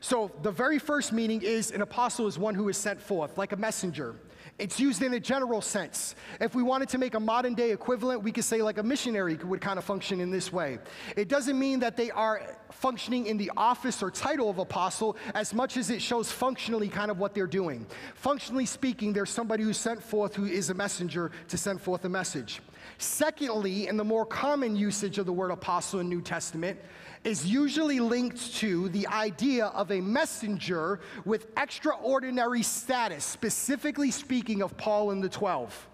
So, 0.00 0.32
the 0.42 0.50
very 0.50 0.80
first 0.80 1.12
meaning 1.12 1.40
is 1.40 1.70
an 1.70 1.82
apostle 1.82 2.26
is 2.26 2.36
one 2.36 2.56
who 2.56 2.68
is 2.68 2.76
sent 2.76 3.00
forth, 3.00 3.38
like 3.38 3.52
a 3.52 3.56
messenger. 3.56 4.16
It's 4.60 4.78
used 4.78 5.02
in 5.02 5.14
a 5.14 5.20
general 5.20 5.62
sense. 5.62 6.14
If 6.38 6.54
we 6.54 6.62
wanted 6.62 6.90
to 6.90 6.98
make 6.98 7.14
a 7.14 7.20
modern 7.20 7.54
day 7.54 7.70
equivalent, 7.70 8.22
we 8.22 8.30
could 8.30 8.44
say 8.44 8.60
like 8.60 8.76
a 8.76 8.82
missionary 8.82 9.36
would 9.36 9.62
kind 9.62 9.78
of 9.78 9.84
function 9.86 10.20
in 10.20 10.30
this 10.30 10.52
way. 10.52 10.78
It 11.16 11.28
doesn't 11.28 11.58
mean 11.58 11.80
that 11.80 11.96
they 11.96 12.10
are 12.10 12.42
functioning 12.70 13.26
in 13.26 13.38
the 13.38 13.50
office 13.56 14.02
or 14.02 14.10
title 14.10 14.50
of 14.50 14.58
apostle 14.58 15.16
as 15.34 15.54
much 15.54 15.78
as 15.78 15.88
it 15.88 16.02
shows 16.02 16.30
functionally 16.30 16.88
kind 16.88 17.10
of 17.10 17.18
what 17.18 17.34
they're 17.34 17.46
doing. 17.46 17.86
Functionally 18.14 18.66
speaking, 18.66 19.14
there's 19.14 19.30
somebody 19.30 19.62
who's 19.62 19.78
sent 19.78 20.02
forth 20.02 20.36
who 20.36 20.44
is 20.44 20.68
a 20.68 20.74
messenger 20.74 21.30
to 21.48 21.56
send 21.56 21.80
forth 21.80 22.04
a 22.04 22.10
message. 22.10 22.60
Secondly, 22.98 23.88
in 23.88 23.96
the 23.96 24.04
more 24.04 24.26
common 24.26 24.76
usage 24.76 25.16
of 25.16 25.24
the 25.24 25.32
word 25.32 25.50
apostle 25.50 26.00
in 26.00 26.08
New 26.10 26.20
Testament, 26.20 26.78
is 27.24 27.46
usually 27.46 28.00
linked 28.00 28.54
to 28.54 28.88
the 28.90 29.06
idea 29.08 29.66
of 29.66 29.90
a 29.90 30.00
messenger 30.00 31.00
with 31.24 31.46
extraordinary 31.56 32.62
status, 32.62 33.24
specifically 33.24 34.10
speaking 34.10 34.62
of 34.62 34.76
Paul 34.76 35.10
and 35.10 35.22
the 35.22 35.28
12. 35.28 35.88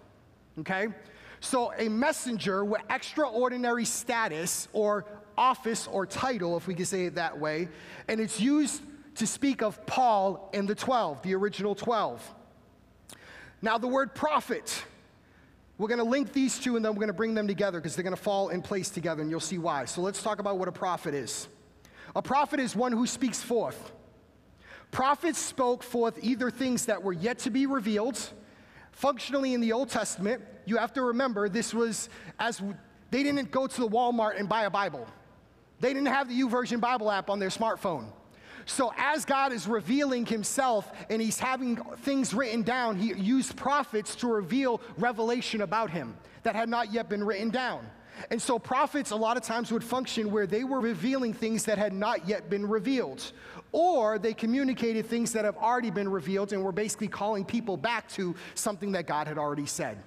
Okay? 0.59 0.87
So, 1.39 1.73
a 1.77 1.89
messenger 1.89 2.65
with 2.65 2.81
extraordinary 2.89 3.85
status 3.85 4.67
or 4.73 5.05
office 5.37 5.87
or 5.87 6.05
title, 6.05 6.57
if 6.57 6.65
we 6.65 6.73
could 6.73 6.87
say 6.87 7.05
it 7.05 7.15
that 7.15 7.37
way, 7.37 7.67
and 8.07 8.19
it's 8.19 8.39
used 8.39 8.81
to 9.15 9.27
speak 9.27 9.61
of 9.61 9.85
Paul 9.85 10.49
and 10.53 10.67
the 10.67 10.75
12, 10.75 11.21
the 11.23 11.35
original 11.35 11.75
12. 11.75 12.33
Now, 13.61 13.77
the 13.77 13.87
word 13.87 14.15
prophet 14.15 14.83
we're 15.77 15.87
going 15.87 15.99
to 15.99 16.03
link 16.03 16.33
these 16.33 16.57
two 16.57 16.75
and 16.75 16.83
then 16.83 16.93
we're 16.93 16.99
going 16.99 17.07
to 17.07 17.13
bring 17.13 17.35
them 17.35 17.47
together 17.47 17.79
because 17.79 17.95
they're 17.95 18.03
going 18.03 18.15
to 18.15 18.21
fall 18.21 18.49
in 18.49 18.61
place 18.61 18.89
together 18.89 19.21
and 19.21 19.29
you'll 19.29 19.39
see 19.39 19.57
why. 19.57 19.85
So 19.85 20.01
let's 20.01 20.23
talk 20.23 20.39
about 20.39 20.57
what 20.57 20.67
a 20.67 20.71
prophet 20.71 21.13
is. 21.13 21.47
A 22.15 22.21
prophet 22.21 22.59
is 22.59 22.75
one 22.75 22.91
who 22.91 23.05
speaks 23.05 23.43
forth. 23.43 23.91
Prophets 24.89 25.37
spoke 25.37 25.83
forth 25.83 26.17
either 26.21 26.49
things 26.49 26.85
that 26.85 27.03
were 27.03 27.13
yet 27.13 27.39
to 27.39 27.49
be 27.49 27.65
revealed. 27.65 28.19
Functionally, 28.91 29.53
in 29.53 29.61
the 29.61 29.73
Old 29.73 29.89
Testament, 29.89 30.41
you 30.65 30.77
have 30.77 30.93
to 30.93 31.03
remember 31.03 31.49
this 31.49 31.73
was 31.73 32.09
as 32.39 32.61
they 33.11 33.21
didn't 33.21 33.51
go 33.51 33.67
to 33.67 33.81
the 33.81 33.87
Walmart 33.87 34.39
and 34.39 34.49
buy 34.49 34.63
a 34.63 34.69
Bible. 34.69 35.05
They 35.79 35.93
didn't 35.93 36.07
have 36.07 36.27
the 36.27 36.41
YouVersion 36.41 36.81
Bible 36.81 37.11
app 37.11 37.29
on 37.29 37.37
their 37.37 37.49
smartphone. 37.49 38.07
So, 38.67 38.93
as 38.97 39.23
God 39.23 39.53
is 39.53 39.65
revealing 39.65 40.25
himself 40.25 40.91
and 41.09 41.21
he's 41.21 41.39
having 41.39 41.77
things 42.01 42.33
written 42.33 42.63
down, 42.63 42.97
he 42.97 43.13
used 43.13 43.55
prophets 43.55 44.13
to 44.17 44.27
reveal 44.27 44.81
revelation 44.97 45.61
about 45.61 45.89
him 45.89 46.17
that 46.43 46.53
had 46.53 46.67
not 46.67 46.91
yet 46.91 47.07
been 47.07 47.23
written 47.23 47.49
down. 47.49 47.89
And 48.29 48.41
so, 48.41 48.59
prophets 48.59 49.11
a 49.11 49.15
lot 49.15 49.37
of 49.37 49.43
times 49.43 49.71
would 49.71 49.85
function 49.85 50.31
where 50.31 50.45
they 50.45 50.65
were 50.65 50.81
revealing 50.81 51.33
things 51.33 51.63
that 51.63 51.77
had 51.77 51.93
not 51.93 52.27
yet 52.27 52.49
been 52.49 52.67
revealed, 52.67 53.31
or 53.71 54.19
they 54.19 54.33
communicated 54.33 55.05
things 55.05 55.31
that 55.31 55.45
have 55.45 55.55
already 55.55 55.89
been 55.89 56.09
revealed 56.09 56.51
and 56.51 56.61
were 56.61 56.73
basically 56.73 57.07
calling 57.07 57.45
people 57.45 57.77
back 57.77 58.09
to 58.09 58.35
something 58.53 58.91
that 58.91 59.07
God 59.07 59.27
had 59.27 59.37
already 59.37 59.65
said. 59.65 59.97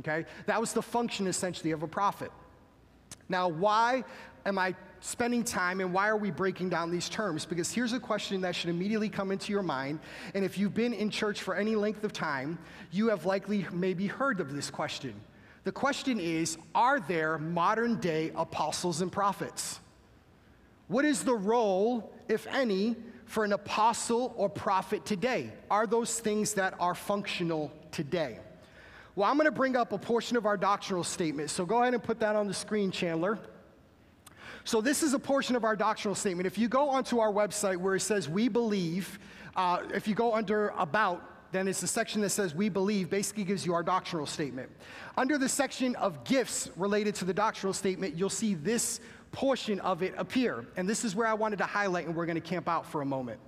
Okay? 0.00 0.26
That 0.44 0.60
was 0.60 0.74
the 0.74 0.82
function 0.82 1.26
essentially 1.26 1.70
of 1.70 1.82
a 1.82 1.88
prophet. 1.88 2.30
Now, 3.30 3.48
why 3.48 4.04
am 4.44 4.58
I 4.58 4.74
spending 5.04 5.44
time 5.44 5.80
and 5.80 5.92
why 5.92 6.08
are 6.08 6.16
we 6.16 6.30
breaking 6.30 6.70
down 6.70 6.90
these 6.90 7.10
terms? 7.10 7.44
Because 7.44 7.70
here's 7.70 7.92
a 7.92 8.00
question 8.00 8.40
that 8.40 8.54
should 8.54 8.70
immediately 8.70 9.10
come 9.10 9.30
into 9.30 9.52
your 9.52 9.62
mind. 9.62 10.00
And 10.32 10.42
if 10.46 10.56
you've 10.56 10.72
been 10.72 10.94
in 10.94 11.10
church 11.10 11.42
for 11.42 11.54
any 11.54 11.76
length 11.76 12.04
of 12.04 12.12
time, 12.14 12.58
you 12.90 13.08
have 13.08 13.26
likely 13.26 13.66
maybe 13.70 14.06
heard 14.06 14.40
of 14.40 14.54
this 14.54 14.70
question. 14.70 15.14
The 15.64 15.72
question 15.72 16.18
is 16.18 16.56
Are 16.74 17.00
there 17.00 17.36
modern 17.36 18.00
day 18.00 18.32
apostles 18.34 19.02
and 19.02 19.12
prophets? 19.12 19.78
What 20.88 21.04
is 21.04 21.22
the 21.22 21.34
role, 21.34 22.10
if 22.28 22.46
any, 22.46 22.96
for 23.26 23.44
an 23.44 23.52
apostle 23.52 24.32
or 24.38 24.48
prophet 24.48 25.04
today? 25.04 25.52
Are 25.70 25.86
those 25.86 26.18
things 26.18 26.54
that 26.54 26.74
are 26.80 26.94
functional 26.94 27.70
today? 27.90 28.38
Well, 29.16 29.30
I'm 29.30 29.36
going 29.36 29.46
to 29.46 29.52
bring 29.52 29.76
up 29.76 29.92
a 29.92 29.98
portion 29.98 30.38
of 30.38 30.46
our 30.46 30.56
doctrinal 30.56 31.04
statement. 31.04 31.50
So 31.50 31.66
go 31.66 31.82
ahead 31.82 31.92
and 31.92 32.02
put 32.02 32.20
that 32.20 32.36
on 32.36 32.48
the 32.48 32.54
screen, 32.54 32.90
Chandler. 32.90 33.38
So, 34.66 34.80
this 34.80 35.02
is 35.02 35.12
a 35.12 35.18
portion 35.18 35.56
of 35.56 35.64
our 35.64 35.76
doctrinal 35.76 36.14
statement. 36.14 36.46
If 36.46 36.56
you 36.56 36.68
go 36.68 36.88
onto 36.88 37.18
our 37.18 37.30
website 37.30 37.76
where 37.76 37.96
it 37.96 38.00
says 38.00 38.30
we 38.30 38.48
believe, 38.48 39.18
uh, 39.56 39.82
if 39.92 40.08
you 40.08 40.14
go 40.14 40.32
under 40.32 40.68
about, 40.70 41.52
then 41.52 41.68
it's 41.68 41.82
the 41.82 41.86
section 41.86 42.22
that 42.22 42.30
says 42.30 42.54
we 42.54 42.70
believe, 42.70 43.10
basically 43.10 43.44
gives 43.44 43.66
you 43.66 43.74
our 43.74 43.82
doctrinal 43.82 44.24
statement. 44.24 44.70
Under 45.18 45.36
the 45.36 45.50
section 45.50 45.94
of 45.96 46.24
gifts 46.24 46.70
related 46.76 47.14
to 47.16 47.26
the 47.26 47.34
doctrinal 47.34 47.74
statement, 47.74 48.16
you'll 48.16 48.30
see 48.30 48.54
this 48.54 49.00
portion 49.32 49.80
of 49.80 50.02
it 50.02 50.14
appear. 50.16 50.64
And 50.78 50.88
this 50.88 51.04
is 51.04 51.14
where 51.14 51.26
I 51.26 51.34
wanted 51.34 51.58
to 51.58 51.66
highlight, 51.66 52.06
and 52.06 52.16
we're 52.16 52.26
going 52.26 52.40
to 52.40 52.48
camp 52.48 52.66
out 52.66 52.86
for 52.86 53.02
a 53.02 53.06
moment. 53.06 53.40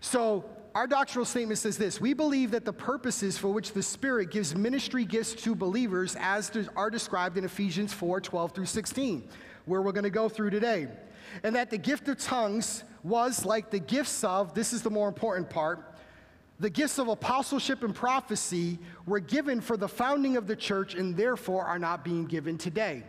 So, 0.00 0.44
our 0.76 0.86
doctrinal 0.86 1.24
statement 1.24 1.58
says 1.58 1.76
this 1.76 2.00
We 2.00 2.14
believe 2.14 2.52
that 2.52 2.64
the 2.64 2.72
purposes 2.72 3.36
for 3.36 3.48
which 3.48 3.72
the 3.72 3.82
Spirit 3.82 4.30
gives 4.30 4.54
ministry 4.54 5.04
gifts 5.04 5.34
to 5.42 5.56
believers, 5.56 6.16
as 6.20 6.52
are 6.76 6.90
described 6.90 7.38
in 7.38 7.44
Ephesians 7.44 7.92
4 7.92 8.20
12 8.20 8.52
through 8.52 8.66
16 8.66 9.28
where 9.66 9.82
we're 9.82 9.92
going 9.92 10.04
to 10.04 10.10
go 10.10 10.28
through 10.28 10.50
today. 10.50 10.88
and 11.42 11.56
that 11.56 11.70
the 11.70 11.78
gift 11.78 12.08
of 12.08 12.18
tongues 12.18 12.84
was 13.02 13.44
like 13.44 13.70
the 13.70 13.78
gifts 13.78 14.22
of, 14.22 14.54
this 14.54 14.72
is 14.72 14.82
the 14.82 14.90
more 14.90 15.08
important 15.08 15.50
part, 15.50 15.94
the 16.60 16.70
gifts 16.70 16.98
of 16.98 17.08
apostleship 17.08 17.82
and 17.82 17.94
prophecy 17.94 18.78
were 19.06 19.20
given 19.20 19.60
for 19.60 19.76
the 19.76 19.88
founding 19.88 20.36
of 20.36 20.46
the 20.46 20.54
church 20.54 20.94
and 20.94 21.16
therefore 21.16 21.64
are 21.64 21.78
not 21.78 22.04
being 22.04 22.24
given 22.26 22.56
today. 22.56 23.02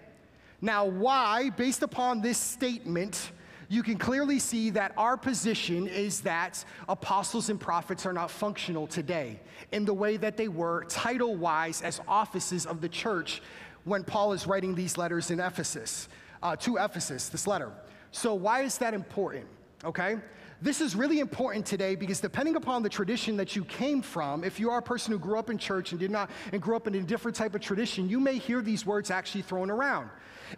Now, 0.61 0.85
why, 0.85 1.51
based 1.51 1.83
upon 1.83 2.21
this 2.21 2.39
statement, 2.39 3.31
you 3.69 3.83
can 3.83 3.97
clearly 3.97 4.39
see 4.39 4.71
that 4.71 4.93
our 4.97 5.17
position 5.17 5.87
is 5.87 6.21
that 6.21 6.63
apostles 6.89 7.49
and 7.49 7.59
prophets 7.59 8.05
are 8.05 8.13
not 8.13 8.31
functional 8.31 8.87
today 8.87 9.39
in 9.71 9.85
the 9.85 9.93
way 9.93 10.17
that 10.17 10.37
they 10.37 10.47
were 10.47 10.85
title 10.85 11.35
wise 11.35 11.81
as 11.81 12.01
offices 12.07 12.65
of 12.65 12.81
the 12.81 12.89
church 12.89 13.41
when 13.83 14.03
Paul 14.03 14.33
is 14.33 14.47
writing 14.47 14.73
these 14.73 14.97
letters 14.97 15.29
in 15.29 15.39
Ephesus, 15.39 16.07
uh, 16.45 16.55
to 16.55 16.77
Ephesus, 16.77 17.29
this 17.29 17.47
letter. 17.47 17.71
So, 18.11 18.35
why 18.35 18.61
is 18.61 18.77
that 18.77 18.93
important? 18.93 19.47
Okay? 19.83 20.17
This 20.61 20.79
is 20.79 20.95
really 20.95 21.19
important 21.19 21.65
today 21.65 21.95
because 21.95 22.19
depending 22.21 22.55
upon 22.55 22.83
the 22.83 22.89
tradition 22.89 23.35
that 23.37 23.55
you 23.55 23.65
came 23.65 24.01
from, 24.03 24.43
if 24.43 24.59
you 24.59 24.69
are 24.69 24.77
a 24.77 24.81
person 24.81 25.11
who 25.11 25.17
grew 25.17 25.39
up 25.39 25.49
in 25.49 25.57
church 25.57 25.91
and 25.91 25.99
did 25.99 26.11
not 26.11 26.29
and 26.53 26.61
grew 26.61 26.75
up 26.75 26.85
in 26.85 26.93
a 26.95 27.01
different 27.01 27.35
type 27.35 27.55
of 27.55 27.61
tradition, 27.61 28.07
you 28.07 28.19
may 28.19 28.37
hear 28.37 28.61
these 28.61 28.85
words 28.85 29.09
actually 29.09 29.41
thrown 29.41 29.71
around. 29.71 30.09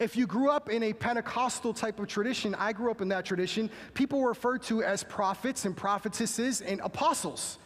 If 0.02 0.18
you 0.18 0.28
grew 0.28 0.50
up 0.52 0.70
in 0.70 0.84
a 0.84 0.92
Pentecostal 0.92 1.74
type 1.74 2.02
of 2.02 2.08
tradition, 2.08 2.54
I 2.56 2.74
grew 2.74 2.92
up 2.92 3.02
in 3.02 3.08
that 3.08 3.24
tradition, 3.24 3.70
people 3.94 4.20
were 4.20 4.30
referred 4.30 4.64
to 4.64 4.84
as 4.84 5.04
prophets 5.06 5.64
and 5.64 5.76
prophetesses 5.76 6.60
and 6.60 6.82
apostles. 6.82 7.60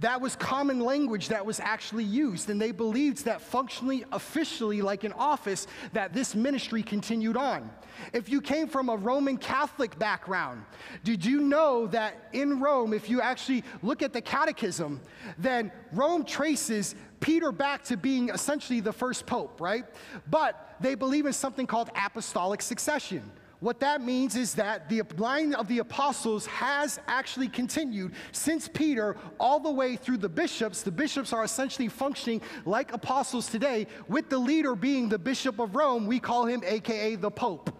That 0.00 0.20
was 0.20 0.34
common 0.34 0.80
language 0.80 1.28
that 1.28 1.44
was 1.44 1.60
actually 1.60 2.04
used, 2.04 2.48
and 2.48 2.60
they 2.60 2.72
believed 2.72 3.26
that 3.26 3.42
functionally, 3.42 4.04
officially, 4.12 4.80
like 4.80 5.04
an 5.04 5.12
office, 5.12 5.66
that 5.92 6.14
this 6.14 6.34
ministry 6.34 6.82
continued 6.82 7.36
on. 7.36 7.70
If 8.14 8.30
you 8.30 8.40
came 8.40 8.66
from 8.66 8.88
a 8.88 8.96
Roman 8.96 9.36
Catholic 9.36 9.98
background, 9.98 10.64
did 11.04 11.22
you 11.22 11.42
know 11.42 11.86
that 11.88 12.30
in 12.32 12.60
Rome, 12.60 12.94
if 12.94 13.10
you 13.10 13.20
actually 13.20 13.62
look 13.82 14.00
at 14.00 14.14
the 14.14 14.22
catechism, 14.22 15.02
then 15.36 15.70
Rome 15.92 16.24
traces 16.24 16.94
Peter 17.20 17.52
back 17.52 17.84
to 17.84 17.98
being 17.98 18.30
essentially 18.30 18.80
the 18.80 18.92
first 18.92 19.26
pope, 19.26 19.60
right? 19.60 19.84
But 20.30 20.76
they 20.80 20.94
believe 20.94 21.26
in 21.26 21.34
something 21.34 21.66
called 21.66 21.90
apostolic 21.94 22.62
succession. 22.62 23.30
What 23.60 23.80
that 23.80 24.00
means 24.00 24.36
is 24.36 24.54
that 24.54 24.88
the 24.88 25.02
line 25.18 25.52
of 25.52 25.68
the 25.68 25.78
apostles 25.80 26.46
has 26.46 26.98
actually 27.06 27.48
continued 27.48 28.12
since 28.32 28.68
Peter 28.68 29.16
all 29.38 29.60
the 29.60 29.70
way 29.70 29.96
through 29.96 30.16
the 30.16 30.30
bishops. 30.30 30.82
The 30.82 30.90
bishops 30.90 31.34
are 31.34 31.44
essentially 31.44 31.88
functioning 31.88 32.40
like 32.64 32.94
apostles 32.94 33.48
today, 33.48 33.86
with 34.08 34.30
the 34.30 34.38
leader 34.38 34.74
being 34.74 35.10
the 35.10 35.18
Bishop 35.18 35.58
of 35.58 35.76
Rome. 35.76 36.06
We 36.06 36.18
call 36.18 36.46
him 36.46 36.62
AKA 36.64 37.16
the 37.16 37.30
Pope. 37.30 37.70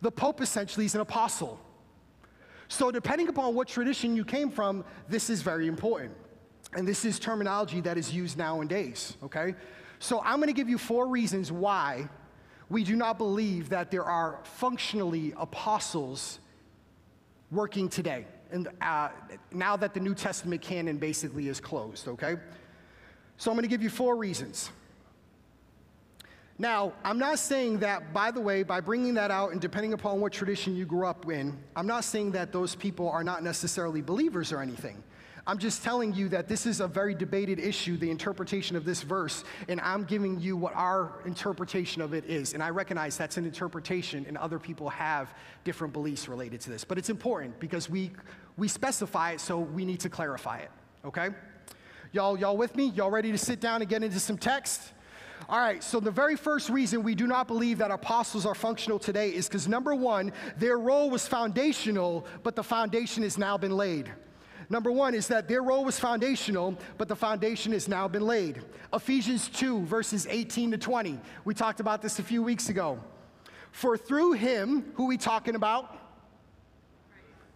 The 0.00 0.10
Pope 0.10 0.40
essentially 0.40 0.86
is 0.86 0.94
an 0.94 1.02
apostle. 1.02 1.60
So, 2.68 2.90
depending 2.90 3.28
upon 3.28 3.54
what 3.54 3.68
tradition 3.68 4.16
you 4.16 4.24
came 4.24 4.50
from, 4.50 4.84
this 5.08 5.28
is 5.28 5.42
very 5.42 5.66
important. 5.66 6.12
And 6.72 6.88
this 6.88 7.04
is 7.04 7.18
terminology 7.18 7.80
that 7.82 7.98
is 7.98 8.14
used 8.14 8.38
nowadays, 8.38 9.16
okay? 9.24 9.54
So, 9.98 10.22
I'm 10.24 10.40
gonna 10.40 10.54
give 10.54 10.70
you 10.70 10.78
four 10.78 11.06
reasons 11.08 11.52
why 11.52 12.08
we 12.70 12.84
do 12.84 12.96
not 12.96 13.18
believe 13.18 13.68
that 13.68 13.90
there 13.90 14.04
are 14.04 14.38
functionally 14.44 15.34
apostles 15.36 16.38
working 17.50 17.88
today, 17.88 18.26
and 18.52 18.68
uh, 18.80 19.08
now 19.52 19.76
that 19.76 19.92
the 19.92 20.00
New 20.00 20.14
Testament 20.14 20.62
canon 20.62 20.96
basically 20.96 21.48
is 21.48 21.60
closed, 21.60 22.06
okay? 22.06 22.36
So 23.36 23.50
I'm 23.50 23.56
going 23.56 23.64
to 23.64 23.68
give 23.68 23.82
you 23.82 23.90
four 23.90 24.16
reasons. 24.16 24.70
Now, 26.58 26.92
I'm 27.02 27.18
not 27.18 27.38
saying 27.38 27.78
that, 27.78 28.12
by 28.12 28.30
the 28.30 28.40
way, 28.40 28.62
by 28.62 28.80
bringing 28.80 29.14
that 29.14 29.30
out 29.30 29.50
and 29.50 29.60
depending 29.60 29.94
upon 29.94 30.20
what 30.20 30.30
tradition 30.30 30.76
you 30.76 30.84
grew 30.84 31.06
up 31.06 31.28
in, 31.30 31.56
I'm 31.74 31.86
not 31.86 32.04
saying 32.04 32.32
that 32.32 32.52
those 32.52 32.74
people 32.74 33.08
are 33.08 33.24
not 33.24 33.42
necessarily 33.42 34.02
believers 34.02 34.52
or 34.52 34.60
anything. 34.60 35.02
I'm 35.46 35.58
just 35.58 35.82
telling 35.82 36.14
you 36.14 36.28
that 36.30 36.48
this 36.48 36.66
is 36.66 36.80
a 36.80 36.88
very 36.88 37.14
debated 37.14 37.58
issue, 37.58 37.96
the 37.96 38.10
interpretation 38.10 38.76
of 38.76 38.84
this 38.84 39.02
verse, 39.02 39.44
and 39.68 39.80
I'm 39.80 40.04
giving 40.04 40.38
you 40.38 40.56
what 40.56 40.74
our 40.74 41.20
interpretation 41.24 42.02
of 42.02 42.14
it 42.14 42.24
is. 42.26 42.54
And 42.54 42.62
I 42.62 42.70
recognize 42.70 43.16
that's 43.16 43.36
an 43.36 43.44
interpretation, 43.44 44.24
and 44.28 44.36
other 44.36 44.58
people 44.58 44.88
have 44.90 45.32
different 45.64 45.92
beliefs 45.92 46.28
related 46.28 46.60
to 46.62 46.70
this. 46.70 46.84
But 46.84 46.98
it's 46.98 47.10
important 47.10 47.58
because 47.58 47.88
we, 47.88 48.10
we 48.56 48.68
specify 48.68 49.32
it, 49.32 49.40
so 49.40 49.58
we 49.58 49.84
need 49.84 50.00
to 50.00 50.08
clarify 50.08 50.58
it, 50.58 50.70
okay? 51.04 51.30
Y'all, 52.12 52.38
y'all 52.38 52.56
with 52.56 52.76
me? 52.76 52.86
Y'all 52.90 53.10
ready 53.10 53.32
to 53.32 53.38
sit 53.38 53.60
down 53.60 53.80
and 53.80 53.88
get 53.88 54.02
into 54.02 54.20
some 54.20 54.36
text? 54.36 54.92
All 55.48 55.58
right, 55.58 55.82
so 55.82 56.00
the 56.00 56.10
very 56.10 56.36
first 56.36 56.68
reason 56.68 57.02
we 57.02 57.14
do 57.14 57.26
not 57.26 57.48
believe 57.48 57.78
that 57.78 57.90
apostles 57.90 58.44
are 58.44 58.54
functional 58.54 58.98
today 58.98 59.30
is 59.30 59.48
because 59.48 59.66
number 59.66 59.94
one, 59.94 60.32
their 60.58 60.78
role 60.78 61.08
was 61.08 61.26
foundational, 61.26 62.26
but 62.42 62.54
the 62.54 62.62
foundation 62.62 63.22
has 63.22 63.38
now 63.38 63.56
been 63.56 63.76
laid. 63.76 64.10
Number 64.70 64.92
one 64.92 65.14
is 65.14 65.26
that 65.26 65.48
their 65.48 65.64
role 65.64 65.84
was 65.84 65.98
foundational, 65.98 66.78
but 66.96 67.08
the 67.08 67.16
foundation 67.16 67.72
has 67.72 67.88
now 67.88 68.06
been 68.06 68.24
laid. 68.24 68.62
Ephesians 68.94 69.48
2, 69.48 69.84
verses 69.84 70.28
18 70.30 70.70
to 70.70 70.78
20. 70.78 71.18
We 71.44 71.54
talked 71.54 71.80
about 71.80 72.00
this 72.02 72.20
a 72.20 72.22
few 72.22 72.40
weeks 72.40 72.68
ago. 72.68 73.00
For 73.72 73.98
through 73.98 74.32
him, 74.32 74.92
who 74.94 75.06
we 75.06 75.18
talking 75.18 75.56
about? 75.56 75.96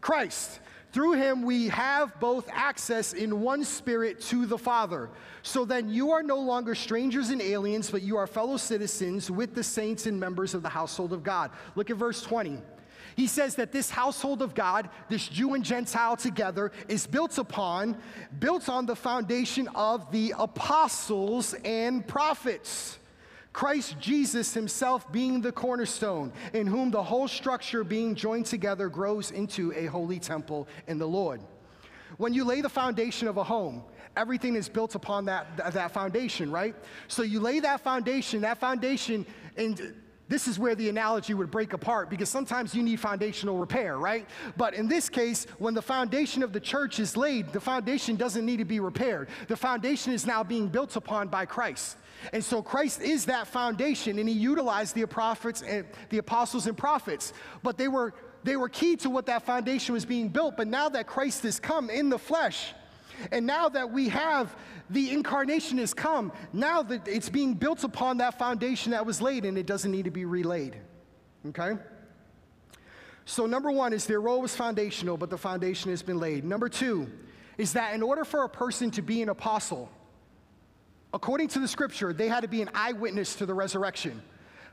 Christ. 0.01 0.59
Through 0.93 1.13
him 1.13 1.43
we 1.43 1.69
have 1.69 2.19
both 2.19 2.49
access 2.53 3.13
in 3.13 3.41
one 3.41 3.65
spirit 3.65 4.21
to 4.23 4.45
the 4.45 4.59
Father. 4.59 5.09
So 5.43 5.65
then 5.65 5.89
you 5.89 6.11
are 6.11 6.23
no 6.23 6.39
longer 6.39 6.75
strangers 6.75 7.31
and 7.31 7.41
aliens, 7.41 7.91
but 7.91 8.03
you 8.03 8.17
are 8.17 8.27
fellow 8.27 8.57
citizens 8.57 9.31
with 9.31 9.55
the 9.55 9.63
saints 9.63 10.07
and 10.07 10.19
members 10.19 10.53
of 10.53 10.63
the 10.63 10.69
household 10.69 11.13
of 11.13 11.23
God. 11.23 11.53
Look 11.77 11.91
at 11.91 11.97
verse 11.97 12.23
20. 12.23 12.59
He 13.17 13.27
says 13.27 13.55
that 13.57 13.73
this 13.73 13.91
household 13.91 14.43
of 14.43 14.55
God, 14.55 14.89
this 15.09 15.29
Jew 15.29 15.55
and 15.55 15.65
Gentile 15.65 16.17
together, 16.17 16.73
is 16.89 17.07
built 17.07 17.39
upon, 17.39 17.97
built 18.39 18.69
on 18.69 18.87
the 18.87 18.97
foundation 18.97 19.69
of 19.75 20.11
the 20.11 20.35
apostles 20.39 21.55
and 21.65 22.07
prophets. 22.07 22.99
Christ 23.53 24.01
Jesus 24.01 24.53
himself 24.53 25.11
being 25.13 25.41
the 25.41 25.53
cornerstone, 25.53 26.33
in 26.53 26.67
whom 26.67 26.91
the 26.91 27.03
whole 27.03 27.29
structure 27.29 27.85
being 27.85 28.17
joined 28.17 28.47
together 28.47 28.89
grows 28.89 29.31
into 29.31 29.73
a 29.75 29.87
holy 29.87 30.19
temple 30.19 30.67
in 30.89 30.99
the 30.99 31.07
Lord. 31.07 31.41
When 32.17 32.35
you 32.35 32.45
lay 32.45 32.61
the 32.63 32.69
foundation 32.69 33.29
of 33.29 33.37
a 33.37 33.45
home, 33.45 33.85
everything 34.17 34.57
is 34.57 34.69
built 34.69 34.97
upon 34.97 35.27
that, 35.27 35.73
that 35.73 35.93
foundation, 35.93 36.51
right? 36.51 36.75
So 37.07 37.23
you 37.23 37.39
lay 37.39 37.61
that 37.61 37.81
foundation, 37.81 38.41
that 38.43 38.59
foundation, 38.59 39.25
and 39.57 39.95
this 40.29 40.49
is 40.49 40.59
where 40.59 40.75
the 40.75 40.89
analogy 40.89 41.35
would 41.35 41.51
break 41.51 41.75
apart 41.75 42.09
because 42.09 42.29
sometimes 42.29 42.75
you 42.75 42.83
need 42.83 42.99
foundational 42.99 43.59
repair, 43.59 43.99
right? 43.99 44.27
But 44.57 44.75
in 44.75 44.89
this 44.89 45.09
case, 45.09 45.47
when 45.59 45.75
the 45.75 45.83
foundation 45.83 46.43
of 46.43 46.53
the 46.53 46.61
church 46.61 46.99
is 46.99 47.17
laid, 47.17 47.53
the 47.53 47.61
foundation 47.61 48.17
doesn't 48.17 48.45
need 48.45 48.57
to 48.59 48.65
be 48.65 48.81
repaired. 48.81 49.29
The 49.49 49.57
foundation 49.57 50.13
is 50.13 50.27
now 50.27 50.43
being 50.43 50.69
built 50.69 50.97
upon 50.97 51.29
by 51.29 51.45
Christ. 51.45 51.99
And 52.33 52.43
so 52.43 52.63
Christ 52.63 53.03
is 53.03 53.27
that 53.27 53.47
foundation, 53.47 54.19
and 54.19 54.29
he 54.29 54.35
utilized 54.35 54.95
the 54.95 55.07
prophets 55.07 55.63
and 55.63 55.85
the 56.09 56.19
apostles 56.19 56.67
and 56.67 56.77
prophets. 56.77 57.35
But 57.63 57.77
they 57.77 57.89
were 57.89 58.15
they 58.45 58.57
were 58.57 58.69
key 58.69 58.97
to 58.97 59.11
what 59.11 59.27
that 59.27 59.45
foundation 59.45 59.95
was 59.95 60.05
being 60.05 60.29
built. 60.29 60.57
But 60.57 60.69
now 60.69 60.91
that 60.91 61.07
Christ 61.07 61.43
has 61.45 61.59
come 61.59 61.89
in 61.89 62.11
the 62.11 62.19
flesh, 62.19 62.75
and 63.33 63.47
now 63.47 63.69
that 63.69 63.91
we 63.91 64.09
have 64.09 64.55
the 64.91 65.11
incarnation 65.11 65.79
has 65.79 65.95
come, 65.95 66.33
now 66.53 66.83
that 66.83 67.09
it's 67.09 67.29
being 67.29 67.55
built 67.55 67.85
upon 67.85 68.19
that 68.19 68.39
foundation 68.39 68.93
that 68.93 69.05
was 69.05 69.21
laid 69.21 69.45
and 69.45 69.57
it 69.57 69.67
doesn't 69.67 69.91
need 69.91 70.05
to 70.05 70.11
be 70.11 70.25
relayed. 70.25 70.77
Okay? 71.49 71.73
So, 73.25 73.47
number 73.47 73.71
one 73.71 73.93
is 73.93 74.07
their 74.07 74.21
role 74.21 74.43
was 74.43 74.55
foundational, 74.55 75.17
but 75.17 75.31
the 75.31 75.39
foundation 75.39 75.91
has 75.91 76.03
been 76.03 76.19
laid. 76.19 76.45
Number 76.45 76.69
two 76.69 77.11
is 77.57 77.73
that 77.73 77.95
in 77.95 78.03
order 78.03 78.25
for 78.25 78.45
a 78.45 78.49
person 78.49 78.91
to 78.93 79.03
be 79.03 79.23
an 79.23 79.31
apostle, 79.31 79.91
according 81.15 81.49
to 81.49 81.59
the 81.59 81.69
scripture, 81.69 82.13
they 82.13 82.29
had 82.29 82.41
to 82.41 82.49
be 82.49 82.61
an 82.61 82.71
eyewitness 82.75 83.37
to 83.37 83.47
the 83.47 83.55
resurrection. 83.55 84.21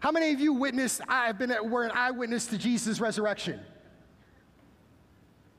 How 0.02 0.12
many 0.12 0.34
of 0.34 0.40
you 0.40 0.54
witnessed, 0.54 1.02
I've 1.08 1.38
been, 1.38 1.54
were 1.70 1.84
an 1.84 1.92
eyewitness 1.94 2.48
to 2.48 2.58
Jesus' 2.58 3.00
resurrection? 3.00 3.60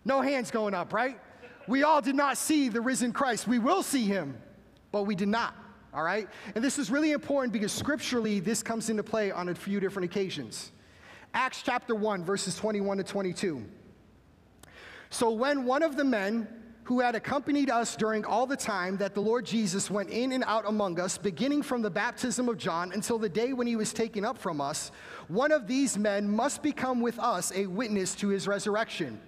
No 0.04 0.20
hands 0.20 0.50
going 0.50 0.74
up, 0.74 0.92
right? 0.92 1.18
We 1.66 1.83
all 1.83 2.01
did 2.01 2.14
not 2.14 2.37
see 2.37 2.68
the 2.68 2.81
risen 2.81 3.12
Christ. 3.12 3.46
We 3.46 3.59
will 3.59 3.83
see 3.83 4.05
him, 4.05 4.37
but 4.90 5.05
we 5.05 5.14
did 5.14 5.29
not. 5.29 5.55
All 5.94 6.03
right? 6.03 6.29
And 6.55 6.64
this 6.64 6.79
is 6.79 6.90
really 6.90 7.12
important 7.12 7.53
because 7.53 7.72
scripturally 7.72 8.40
this 8.40 8.62
comes 8.62 8.88
into 8.90 9.03
play 9.03 9.31
on 9.31 9.48
a 9.48 9.55
few 9.55 9.79
different 9.79 10.11
occasions. 10.11 10.72
Acts 11.35 11.62
chapter 11.62 11.94
1, 11.94 12.25
verses 12.25 12.57
21 12.57 12.98
to 12.98 13.05
22. 13.05 13.64
So 15.11 15.31
when 15.31 15.64
one 15.64 15.83
of 15.83 15.96
the 15.96 16.05
men 16.05 16.48
who 16.85 17.01
had 17.01 17.14
accompanied 17.14 17.70
us 17.70 17.94
during 17.94 18.25
all 18.25 18.46
the 18.46 18.57
time 18.57 18.96
that 18.96 19.14
the 19.14 19.20
Lord 19.20 19.46
Jesus 19.46 19.90
went 19.90 20.11
in 20.11 20.33
and 20.33 20.42
out 20.46 20.64
among 20.66 20.98
us, 20.98 21.16
beginning 21.16 21.62
from 21.62 21.81
the 21.81 21.90
baptism 21.90 22.48
of 22.48 22.59
John 22.59 22.92
until 22.92 23.18
the 23.18 23.29
day 23.29 23.53
when 23.53 23.66
he 23.66 23.77
was 23.77 23.92
taken 23.92 24.25
up 24.25 24.37
from 24.37 24.61
us, 24.61 24.90
one 25.29 25.53
of 25.53 25.66
these 25.66 25.96
men 25.96 26.29
must 26.29 26.62
become 26.62 27.01
with 27.01 27.18
us 27.18 27.53
a 27.55 27.66
witness 27.66 28.14
to 28.16 28.29
his 28.29 28.48
resurrection. 28.48 29.20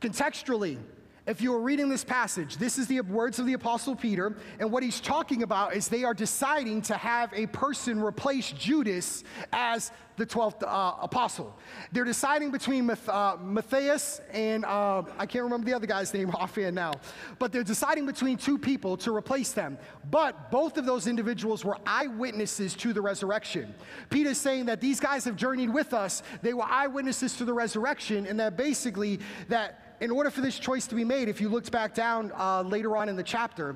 Contextually, 0.00 0.78
If 1.26 1.40
you 1.40 1.54
are 1.54 1.60
reading 1.60 1.88
this 1.88 2.04
passage, 2.04 2.58
this 2.58 2.76
is 2.76 2.86
the 2.86 3.00
words 3.00 3.38
of 3.38 3.46
the 3.46 3.54
Apostle 3.54 3.96
Peter, 3.96 4.36
and 4.58 4.70
what 4.70 4.82
he's 4.82 5.00
talking 5.00 5.42
about 5.42 5.74
is 5.74 5.88
they 5.88 6.04
are 6.04 6.12
deciding 6.12 6.82
to 6.82 6.94
have 6.98 7.32
a 7.32 7.46
person 7.46 7.98
replace 7.98 8.52
Judas 8.52 9.24
as 9.50 9.90
the 10.16 10.26
12th 10.26 10.62
uh, 10.62 10.96
apostle. 11.00 11.58
They're 11.92 12.04
deciding 12.04 12.50
between 12.50 12.90
uh, 12.90 13.36
Matthias 13.40 14.20
and 14.32 14.66
uh, 14.66 15.02
I 15.18 15.24
can't 15.24 15.44
remember 15.44 15.64
the 15.64 15.74
other 15.74 15.86
guy's 15.86 16.12
name 16.12 16.28
offhand 16.34 16.74
now, 16.74 16.92
but 17.38 17.52
they're 17.52 17.64
deciding 17.64 18.04
between 18.04 18.36
two 18.36 18.58
people 18.58 18.98
to 18.98 19.16
replace 19.16 19.52
them. 19.52 19.78
But 20.10 20.50
both 20.50 20.76
of 20.76 20.84
those 20.84 21.06
individuals 21.06 21.64
were 21.64 21.78
eyewitnesses 21.86 22.74
to 22.74 22.92
the 22.92 23.00
resurrection. 23.00 23.74
Peter's 24.10 24.38
saying 24.38 24.66
that 24.66 24.82
these 24.82 25.00
guys 25.00 25.24
have 25.24 25.36
journeyed 25.36 25.70
with 25.70 25.94
us, 25.94 26.22
they 26.42 26.52
were 26.52 26.64
eyewitnesses 26.64 27.34
to 27.38 27.46
the 27.46 27.54
resurrection, 27.54 28.26
and 28.26 28.38
that 28.38 28.58
basically 28.58 29.20
that 29.48 29.83
in 30.04 30.10
order 30.10 30.28
for 30.28 30.42
this 30.42 30.58
choice 30.58 30.86
to 30.86 30.94
be 30.94 31.02
made, 31.02 31.30
if 31.30 31.40
you 31.40 31.48
looked 31.48 31.72
back 31.72 31.94
down 31.94 32.30
uh, 32.38 32.60
later 32.60 32.94
on 32.94 33.08
in 33.08 33.16
the 33.16 33.22
chapter, 33.22 33.74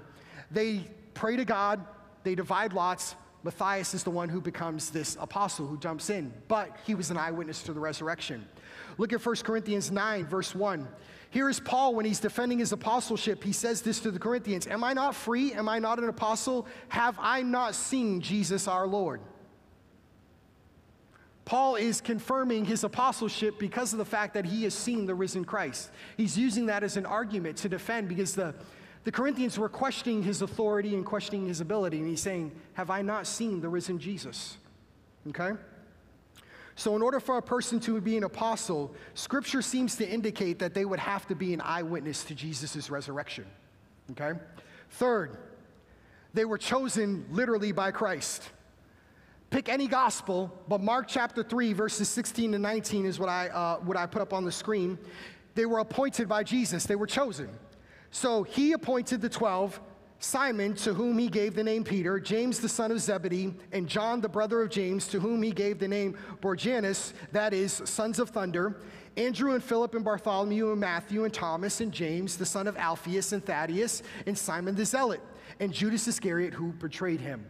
they 0.51 0.87
pray 1.15 1.37
to 1.37 1.45
God, 1.47 1.83
they 2.23 2.35
divide 2.35 2.75
lots. 2.75 3.17
Matthias 3.45 3.95
is 3.95 4.03
the 4.03 4.11
one 4.11 4.29
who 4.29 4.39
becomes 4.39 4.91
this 4.91 5.17
apostle 5.21 5.67
who 5.67 5.79
jumps 5.79 6.11
in, 6.11 6.31
but 6.47 6.77
he 6.85 6.95
was 6.95 7.11
an 7.11 7.17
eyewitness 7.17 7.63
to 7.63 7.73
the 7.73 7.81
resurrection. 7.81 8.47
Look 8.99 9.15
at 9.15 9.25
1 9.25 9.37
Corinthians 9.37 9.91
9, 9.91 10.27
verse 10.27 10.55
1. 10.55 10.87
Here 11.31 11.49
is 11.49 11.61
Paul 11.61 11.95
when 11.95 12.05
he's 12.05 12.21
defending 12.21 12.59
his 12.59 12.73
apostleship. 12.73 13.43
He 13.43 13.53
says 13.53 13.81
this 13.81 13.99
to 14.01 14.11
the 14.11 14.19
Corinthians 14.19 14.67
Am 14.67 14.85
I 14.85 14.93
not 14.93 15.15
free? 15.15 15.55
Am 15.55 15.67
I 15.67 15.79
not 15.79 15.99
an 15.99 16.11
apostle? 16.11 16.67
Have 16.89 17.17
I 17.19 17.41
not 17.41 17.75
seen 17.75 18.21
Jesus 18.21 18.69
our 18.69 18.87
Lord? 18.87 19.23
Paul 21.49 21.77
is 21.77 22.03
confirming 22.03 22.67
his 22.67 22.85
apostleship 22.85 23.59
because 23.59 23.95
of 23.95 23.99
the 23.99 24.05
fact 24.05 24.35
that 24.35 24.45
he 24.45 24.65
has 24.65 24.75
seen 24.75 25.07
the 25.07 25.15
risen 25.15 25.47
Christ. 25.47 25.89
He's 26.19 26.37
using 26.37 26.67
that 26.67 26.83
as 26.83 26.99
an 26.99 27.07
argument 27.07 27.57
to 27.59 27.71
defend 27.71 28.07
because 28.07 28.35
the, 28.35 28.55
the 29.05 29.11
Corinthians 29.11 29.59
were 29.59 29.71
questioning 29.71 30.23
his 30.23 30.43
authority 30.43 30.95
and 30.95 31.07
questioning 31.07 31.47
his 31.47 31.63
ability. 31.63 32.01
And 32.01 32.07
he's 32.07 32.21
saying, 32.21 32.53
Have 32.75 32.91
I 32.91 33.01
not 33.01 33.27
seen 33.27 33.63
the 33.63 33.69
risen 33.71 33.99
Jesus? 33.99 34.59
Okay? 35.27 35.53
So, 36.77 36.95
in 36.97 37.01
order 37.01 37.19
for 37.19 37.39
a 37.39 37.43
person 37.43 37.81
to 37.81 37.99
be 37.99 38.19
an 38.19 38.25
apostle, 38.25 38.95
scripture 39.15 39.63
seems 39.63 39.97
to 39.97 40.07
indicate 40.07 40.59
that 40.59 40.75
they 40.75 40.85
would 40.85 41.01
have 41.01 41.27
to 41.29 41.35
be 41.35 41.55
an 41.55 41.63
eyewitness 41.63 42.25
to 42.25 42.35
Jesus' 42.35 42.91
resurrection. 42.91 43.47
Okay? 44.11 44.39
Third, 44.91 45.39
they 46.35 46.45
were 46.45 46.59
chosen 46.59 47.25
literally 47.31 47.73
by 47.73 47.91
Christ. 47.91 48.51
Pick 49.51 49.69
any 49.69 49.87
gospel, 49.87 50.53
but 50.69 50.83
Mark 50.83 51.07
chapter 51.09 51.43
3, 51.43 51.73
verses 51.73 52.09
16 52.09 52.53
to 52.53 52.59
19 52.59 53.07
is 53.07 53.19
what 53.19 53.29
I, 53.29 53.49
uh, 53.49 53.79
what 53.79 53.97
I 53.97 54.05
put 54.05 54.21
up 54.21 54.33
on 54.35 54.45
the 54.45 54.53
screen. 54.53 54.99
They 55.55 55.65
were 55.65 55.79
appointed 55.79 56.29
by 56.29 56.45
Jesus, 56.45 56.85
they 56.85 56.97
were 56.97 57.07
chosen. 57.07 57.49
So 58.11 58.43
he 58.43 58.73
appointed 58.73 59.21
the 59.21 59.29
12 59.29 59.81
Simon, 60.21 60.75
to 60.75 60.93
whom 60.93 61.17
he 61.17 61.29
gave 61.29 61.55
the 61.55 61.63
name 61.63 61.85
Peter, 61.85 62.19
James 62.19 62.59
the 62.59 62.69
son 62.69 62.91
of 62.91 62.99
Zebedee, 62.99 63.55
and 63.71 63.89
John 63.89 64.21
the 64.21 64.29
brother 64.29 64.61
of 64.63 64.69
James, 64.69 65.07
to 65.09 65.21
whom 65.21 65.43
he 65.43 65.53
gave 65.53 65.79
the 65.79 65.87
name 65.87 66.17
Boanerges, 66.41 67.13
that 67.31 67.55
is, 67.55 67.81
sons 67.85 68.19
of 68.19 68.31
thunder, 68.31 68.81
Andrew 69.17 69.55
and 69.55 69.63
Philip 69.63 69.95
and 69.95 70.05
Bartholomew 70.05 70.73
and 70.73 70.81
Matthew 70.81 71.25
and 71.25 71.33
Thomas 71.33 71.81
and 71.81 71.93
James, 71.93 72.37
the 72.37 72.47
son 72.47 72.67
of 72.67 72.77
Alphaeus 72.77 73.33
and 73.33 73.45
Thaddeus, 73.45 74.03
and 74.27 74.37
Simon 74.37 74.75
the 74.75 74.85
Zealot, 74.85 75.21
and 75.61 75.73
Judas 75.73 76.09
Iscariot, 76.09 76.53
who 76.53 76.73
betrayed 76.73 77.21
him. 77.21 77.47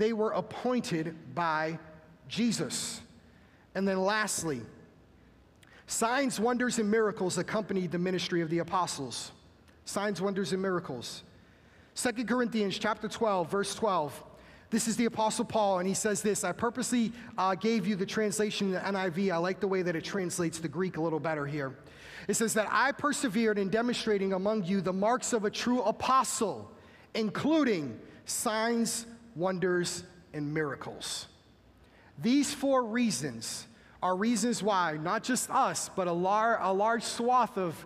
They 0.00 0.14
were 0.14 0.30
appointed 0.30 1.14
by 1.34 1.78
Jesus. 2.26 3.02
And 3.74 3.86
then 3.86 4.00
lastly, 4.00 4.62
signs, 5.86 6.40
wonders, 6.40 6.78
and 6.78 6.90
miracles 6.90 7.36
accompanied 7.36 7.92
the 7.92 7.98
ministry 7.98 8.40
of 8.40 8.48
the 8.48 8.60
apostles. 8.60 9.30
Signs, 9.84 10.18
wonders, 10.22 10.54
and 10.54 10.62
miracles. 10.62 11.22
2 11.96 12.24
Corinthians 12.24 12.78
chapter 12.78 13.08
12, 13.08 13.50
verse 13.50 13.74
12. 13.74 14.24
This 14.70 14.88
is 14.88 14.96
the 14.96 15.04
Apostle 15.04 15.44
Paul, 15.44 15.80
and 15.80 15.86
he 15.86 15.92
says 15.92 16.22
this 16.22 16.44
I 16.44 16.52
purposely 16.52 17.12
uh, 17.36 17.54
gave 17.54 17.86
you 17.86 17.94
the 17.94 18.06
translation 18.06 18.68
in 18.68 18.72
the 18.72 18.80
NIV. 18.80 19.30
I 19.30 19.36
like 19.36 19.60
the 19.60 19.68
way 19.68 19.82
that 19.82 19.94
it 19.94 20.02
translates 20.02 20.60
the 20.60 20.68
Greek 20.68 20.96
a 20.96 21.02
little 21.02 21.20
better 21.20 21.44
here. 21.44 21.76
It 22.26 22.34
says 22.34 22.54
that 22.54 22.68
I 22.70 22.92
persevered 22.92 23.58
in 23.58 23.68
demonstrating 23.68 24.32
among 24.32 24.64
you 24.64 24.80
the 24.80 24.94
marks 24.94 25.34
of 25.34 25.44
a 25.44 25.50
true 25.50 25.82
apostle, 25.82 26.72
including 27.14 28.00
signs, 28.24 29.04
wonders, 29.40 30.04
and 30.32 30.54
miracles. 30.54 31.26
These 32.22 32.52
four 32.54 32.84
reasons 32.84 33.66
are 34.02 34.16
reasons 34.16 34.62
why 34.62 34.98
not 35.02 35.24
just 35.24 35.50
us, 35.50 35.90
but 35.94 36.06
a, 36.06 36.12
lar- 36.12 36.60
a 36.62 36.72
large 36.72 37.02
swath 37.02 37.58
of 37.58 37.84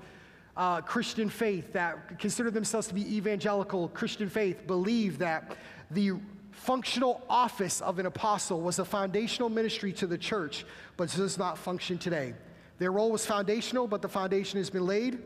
uh, 0.57 0.81
Christian 0.81 1.29
faith 1.29 1.73
that 1.73 2.19
consider 2.19 2.51
themselves 2.51 2.87
to 2.89 2.95
be 2.95 3.17
evangelical 3.17 3.89
Christian 3.89 4.29
faith 4.29 4.67
believe 4.67 5.19
that 5.19 5.57
the 5.91 6.13
functional 6.53 7.23
office 7.29 7.81
of 7.81 7.99
an 7.99 8.07
apostle 8.07 8.61
was 8.61 8.79
a 8.79 8.85
foundational 8.85 9.49
ministry 9.49 9.93
to 9.95 10.07
the 10.07 10.19
church, 10.19 10.65
but 10.97 11.11
does 11.11 11.37
not 11.37 11.59
function 11.59 11.99
today. 11.99 12.35
Their 12.79 12.93
role 12.93 13.11
was 13.11 13.27
foundational, 13.27 13.87
but 13.87 14.03
the 14.03 14.09
foundation 14.09 14.59
has 14.59 14.71
been 14.71 14.87
laid. 14.87 15.19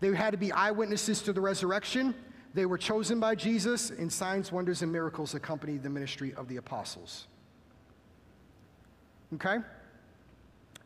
They 0.00 0.14
had 0.14 0.30
to 0.30 0.38
be 0.38 0.52
eyewitnesses 0.52 1.22
to 1.22 1.32
the 1.32 1.40
resurrection. 1.40 2.14
They 2.52 2.66
were 2.66 2.78
chosen 2.78 3.20
by 3.20 3.36
Jesus, 3.36 3.90
and 3.90 4.12
signs, 4.12 4.50
wonders, 4.50 4.82
and 4.82 4.90
miracles 4.90 5.34
accompanied 5.34 5.82
the 5.82 5.90
ministry 5.90 6.34
of 6.34 6.48
the 6.48 6.56
apostles. 6.56 7.26
Okay? 9.34 9.58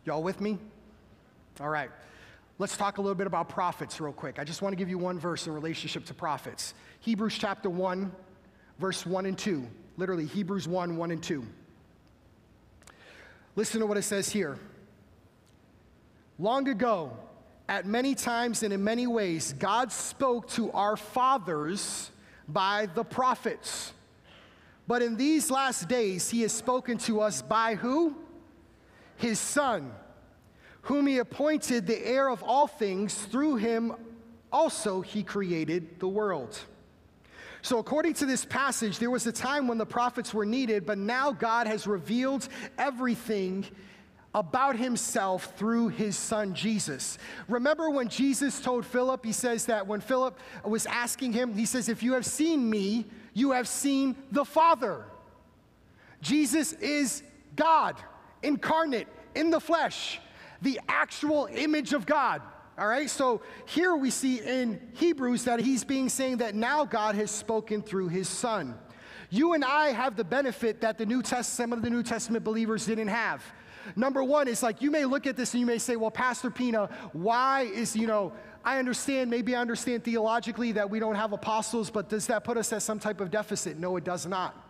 Y'all 0.04 0.22
with 0.22 0.40
me? 0.40 0.58
All 1.60 1.70
right. 1.70 1.90
Let's 2.58 2.76
talk 2.76 2.98
a 2.98 3.00
little 3.00 3.14
bit 3.14 3.26
about 3.26 3.48
prophets 3.48 4.00
real 4.00 4.12
quick. 4.12 4.38
I 4.38 4.44
just 4.44 4.62
want 4.62 4.72
to 4.72 4.76
give 4.76 4.88
you 4.88 4.98
one 4.98 5.18
verse 5.18 5.46
in 5.46 5.54
relationship 5.54 6.04
to 6.06 6.14
prophets. 6.14 6.74
Hebrews 7.00 7.36
chapter 7.38 7.70
1, 7.70 8.12
verse 8.78 9.06
1 9.06 9.26
and 9.26 9.36
2. 9.36 9.66
Literally, 9.96 10.26
Hebrews 10.26 10.68
1, 10.68 10.96
1 10.96 11.10
and 11.10 11.22
2. 11.22 11.44
Listen 13.56 13.80
to 13.80 13.86
what 13.86 13.96
it 13.96 14.02
says 14.02 14.28
here. 14.28 14.58
Long 16.38 16.68
ago, 16.68 17.16
at 17.68 17.86
many 17.86 18.14
times 18.14 18.62
and 18.62 18.72
in 18.72 18.84
many 18.84 19.06
ways, 19.06 19.54
God 19.58 19.90
spoke 19.90 20.48
to 20.50 20.70
our 20.72 20.96
fathers 20.96 22.10
by 22.46 22.88
the 22.94 23.04
prophets. 23.04 23.92
But 24.86 25.00
in 25.00 25.16
these 25.16 25.50
last 25.50 25.88
days, 25.88 26.28
he 26.28 26.42
has 26.42 26.52
spoken 26.52 26.98
to 26.98 27.20
us 27.20 27.40
by 27.40 27.74
who? 27.74 28.16
His 29.16 29.38
Son, 29.38 29.92
whom 30.82 31.06
he 31.06 31.18
appointed 31.18 31.86
the 31.86 32.06
heir 32.06 32.28
of 32.28 32.42
all 32.42 32.66
things. 32.66 33.14
Through 33.14 33.56
him 33.56 33.94
also 34.52 35.00
he 35.00 35.22
created 35.22 36.00
the 36.00 36.08
world. 36.08 36.58
So, 37.62 37.78
according 37.78 38.12
to 38.14 38.26
this 38.26 38.44
passage, 38.44 38.98
there 38.98 39.10
was 39.10 39.26
a 39.26 39.32
time 39.32 39.68
when 39.68 39.78
the 39.78 39.86
prophets 39.86 40.34
were 40.34 40.44
needed, 40.44 40.84
but 40.84 40.98
now 40.98 41.32
God 41.32 41.66
has 41.66 41.86
revealed 41.86 42.46
everything 42.76 43.64
about 44.34 44.76
himself 44.76 45.54
through 45.56 45.88
his 45.88 46.16
son 46.16 46.54
Jesus. 46.54 47.18
Remember 47.48 47.88
when 47.88 48.08
Jesus 48.08 48.60
told 48.60 48.84
Philip, 48.84 49.24
he 49.24 49.32
says 49.32 49.66
that 49.66 49.86
when 49.86 50.00
Philip 50.00 50.38
was 50.64 50.86
asking 50.86 51.32
him, 51.32 51.54
he 51.54 51.66
says, 51.66 51.88
If 51.88 52.02
you 52.02 52.14
have 52.14 52.26
seen 52.26 52.68
me, 52.68 53.06
you 53.32 53.52
have 53.52 53.68
seen 53.68 54.16
the 54.32 54.44
Father. 54.44 55.04
Jesus 56.20 56.72
is 56.74 57.22
God 57.54 57.96
incarnate 58.42 59.08
in 59.34 59.50
the 59.50 59.60
flesh, 59.60 60.20
the 60.62 60.80
actual 60.88 61.48
image 61.52 61.92
of 61.92 62.06
God. 62.06 62.42
All 62.76 62.88
right, 62.88 63.08
so 63.08 63.40
here 63.66 63.94
we 63.94 64.10
see 64.10 64.40
in 64.40 64.80
Hebrews 64.94 65.44
that 65.44 65.60
he's 65.60 65.84
being 65.84 66.08
saying 66.08 66.38
that 66.38 66.56
now 66.56 66.84
God 66.84 67.14
has 67.14 67.30
spoken 67.30 67.82
through 67.82 68.08
his 68.08 68.28
son. 68.28 68.74
You 69.30 69.52
and 69.52 69.64
I 69.64 69.88
have 69.90 70.16
the 70.16 70.24
benefit 70.24 70.80
that 70.80 70.98
the 70.98 71.06
New 71.06 71.22
Testament, 71.22 71.44
some 71.46 71.72
of 71.72 71.82
the 71.82 71.90
New 71.90 72.02
Testament 72.02 72.44
believers 72.44 72.86
didn't 72.86 73.08
have. 73.08 73.44
Number 73.96 74.22
one, 74.22 74.48
it's 74.48 74.62
like 74.62 74.82
you 74.82 74.90
may 74.90 75.04
look 75.04 75.26
at 75.26 75.36
this 75.36 75.52
and 75.54 75.60
you 75.60 75.66
may 75.66 75.78
say, 75.78 75.96
well, 75.96 76.10
Pastor 76.10 76.50
Pina, 76.50 76.88
why 77.12 77.62
is, 77.62 77.94
you 77.94 78.06
know, 78.06 78.32
I 78.64 78.78
understand, 78.78 79.30
maybe 79.30 79.54
I 79.54 79.60
understand 79.60 80.04
theologically 80.04 80.72
that 80.72 80.88
we 80.88 80.98
don't 80.98 81.16
have 81.16 81.32
apostles, 81.32 81.90
but 81.90 82.08
does 82.08 82.26
that 82.28 82.44
put 82.44 82.56
us 82.56 82.72
at 82.72 82.82
some 82.82 82.98
type 82.98 83.20
of 83.20 83.30
deficit? 83.30 83.78
No, 83.78 83.96
it 83.96 84.04
does 84.04 84.26
not. 84.26 84.60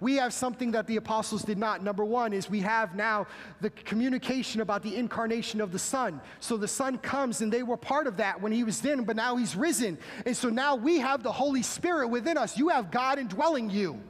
We 0.00 0.16
have 0.16 0.32
something 0.32 0.70
that 0.72 0.86
the 0.86 0.96
apostles 0.96 1.42
did 1.42 1.58
not. 1.58 1.82
Number 1.82 2.04
one 2.04 2.32
is 2.32 2.48
we 2.48 2.60
have 2.60 2.94
now 2.94 3.26
the 3.60 3.70
communication 3.70 4.60
about 4.60 4.82
the 4.82 4.94
incarnation 4.94 5.60
of 5.60 5.72
the 5.72 5.78
Son. 5.78 6.20
So 6.38 6.56
the 6.56 6.68
Son 6.68 6.98
comes, 6.98 7.40
and 7.40 7.52
they 7.52 7.64
were 7.64 7.76
part 7.76 8.06
of 8.06 8.18
that 8.18 8.40
when 8.40 8.52
he 8.52 8.62
was 8.62 8.80
then, 8.80 9.02
but 9.02 9.16
now 9.16 9.36
he's 9.36 9.56
risen. 9.56 9.98
And 10.24 10.36
so 10.36 10.50
now 10.50 10.76
we 10.76 10.98
have 10.98 11.24
the 11.24 11.32
Holy 11.32 11.62
Spirit 11.62 12.08
within 12.08 12.36
us. 12.38 12.56
You 12.56 12.68
have 12.68 12.92
God 12.92 13.18
indwelling 13.18 13.70
you. 13.70 14.00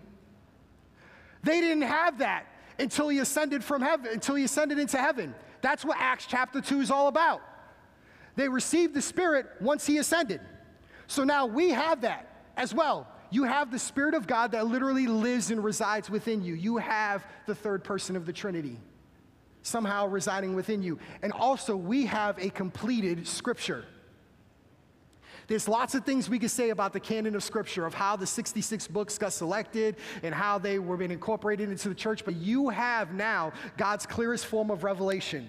They 1.43 1.61
didn't 1.61 1.85
have 1.85 2.19
that 2.19 2.47
until 2.79 3.09
he 3.09 3.19
ascended 3.19 3.65
from 3.65 3.83
heaven, 3.83 4.11
until 4.13 4.35
he 4.35 4.45
ascended 4.45 4.79
into 4.79 4.99
heaven. 4.99 5.35
That's 5.61 5.85
what 5.85 5.97
Acts 5.99 6.27
chapter 6.27 6.61
2 6.61 6.81
is 6.81 6.91
all 6.91 7.09
about. 7.09 7.43
They 8.37 8.49
received 8.49 8.95
the 8.95 9.03
Spirit 9.03 9.47
once 9.61 9.87
he 9.87 9.99
ascended. 9.99 10.41
So 11.09 11.25
now 11.25 11.47
we 11.47 11.71
have 11.71 12.03
that 12.03 12.29
as 12.57 12.73
well. 12.73 13.09
You 13.31 13.45
have 13.45 13.71
the 13.71 13.79
Spirit 13.79 14.15
of 14.15 14.27
God 14.27 14.53
that 14.53 14.67
literally 14.67 15.07
lives 15.07 15.51
and 15.51 15.63
resides 15.63 16.09
within 16.09 16.43
you. 16.43 16.55
You 16.55 16.77
have 16.77 17.27
the 17.47 17.55
third 17.55 17.83
person 17.83 18.17
of 18.17 18.27
the 18.27 18.33
Trinity 18.33 18.79
somehow 19.63 20.07
residing 20.07 20.55
within 20.55 20.83
you. 20.83 20.99
And 21.23 21.33
also, 21.33 21.77
we 21.77 22.07
have 22.07 22.39
a 22.39 22.51
completed 22.51 23.27
scripture. 23.27 23.85
There's 25.49 25.67
lots 25.67 25.95
of 25.95 26.05
things 26.05 26.29
we 26.29 26.39
could 26.39 26.51
say 26.51 26.71
about 26.71 26.93
the 26.93 27.01
canon 27.01 27.35
of 27.35 27.43
Scripture, 27.43 27.87
of 27.87 27.95
how 27.95 28.17
the 28.17 28.27
66 28.27 28.87
books 28.89 29.17
got 29.17 29.33
selected 29.33 29.97
and 30.23 30.35
how 30.35 30.59
they 30.59 30.79
were 30.79 30.99
being 30.99 31.11
incorporated 31.11 31.71
into 31.71 31.89
the 31.89 31.95
church, 31.95 32.25
but 32.25 32.37
you 32.37 32.69
have 32.69 33.15
now 33.15 33.53
God's 33.79 34.05
clearest 34.05 34.45
form 34.45 34.71
of 34.71 34.85
revelation. 34.85 35.49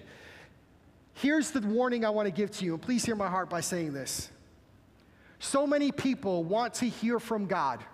Here's 1.12 1.50
the 1.50 1.60
warning 1.60 2.06
I 2.06 2.10
want 2.10 2.26
to 2.26 2.32
give 2.32 2.50
to 2.52 2.64
you, 2.64 2.72
and 2.72 2.82
please 2.82 3.04
hear 3.04 3.14
my 3.14 3.28
heart 3.28 3.50
by 3.50 3.60
saying 3.60 3.92
this. 3.92 4.30
So 5.38 5.66
many 5.66 5.92
people 5.92 6.44
want 6.44 6.74
to 6.74 6.86
hear 6.86 7.20
from 7.20 7.44
God. 7.44 7.84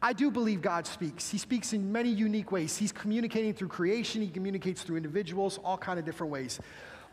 I 0.00 0.12
do 0.12 0.30
believe 0.30 0.62
God 0.62 0.86
speaks. 0.86 1.28
He 1.28 1.38
speaks 1.38 1.72
in 1.72 1.90
many 1.90 2.10
unique 2.10 2.52
ways. 2.52 2.76
He's 2.76 2.92
communicating 2.92 3.52
through 3.52 3.68
creation, 3.68 4.22
he 4.22 4.28
communicates 4.28 4.82
through 4.82 4.96
individuals, 4.96 5.58
all 5.64 5.76
kind 5.76 5.98
of 5.98 6.04
different 6.04 6.32
ways. 6.32 6.60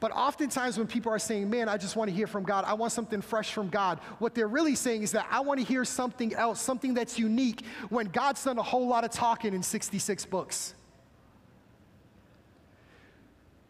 But 0.04 0.12
oftentimes 0.12 0.78
when 0.78 0.86
people 0.86 1.14
are 1.14 1.18
saying, 1.18 1.50
"Man, 1.50 1.70
I 1.70 1.78
just 1.78 1.96
want 1.96 2.10
to 2.10 2.14
hear 2.14 2.28
from 2.28 2.44
God. 2.44 2.66
I 2.66 2.74
want 2.74 2.92
something 2.92 3.22
fresh 3.22 3.54
from 3.54 3.70
God." 3.70 4.02
What 4.20 4.36
they're 4.36 4.50
really 4.50 4.76
saying 4.76 5.04
is 5.04 5.14
that 5.14 5.26
I 5.32 5.40
want 5.40 5.62
to 5.62 5.66
hear 5.66 5.86
something 5.86 6.34
else, 6.34 6.60
something 6.60 6.94
that's 6.94 7.18
unique 7.18 7.66
when 7.88 8.08
God's 8.08 8.44
done 8.44 8.58
a 8.58 8.64
whole 8.64 8.86
lot 8.86 9.06
of 9.06 9.12
talking 9.12 9.54
in 9.54 9.64
66 9.64 10.26
books. 10.26 10.74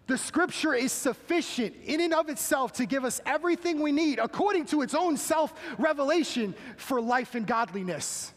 The 0.07 0.17
scripture 0.17 0.73
is 0.73 0.91
sufficient 0.91 1.75
in 1.83 2.01
and 2.01 2.15
of 2.15 2.29
itself 2.29 2.73
to 2.73 2.87
give 2.87 3.05
us 3.05 3.21
everything 3.27 3.79
we 3.79 3.91
need 3.91 4.17
according 4.17 4.65
to 4.65 4.81
its 4.81 4.95
own 4.95 5.17
self 5.17 5.53
revelation 5.77 6.55
for 6.77 6.99
life 6.99 7.35
and 7.35 7.45
godliness. 7.45 8.33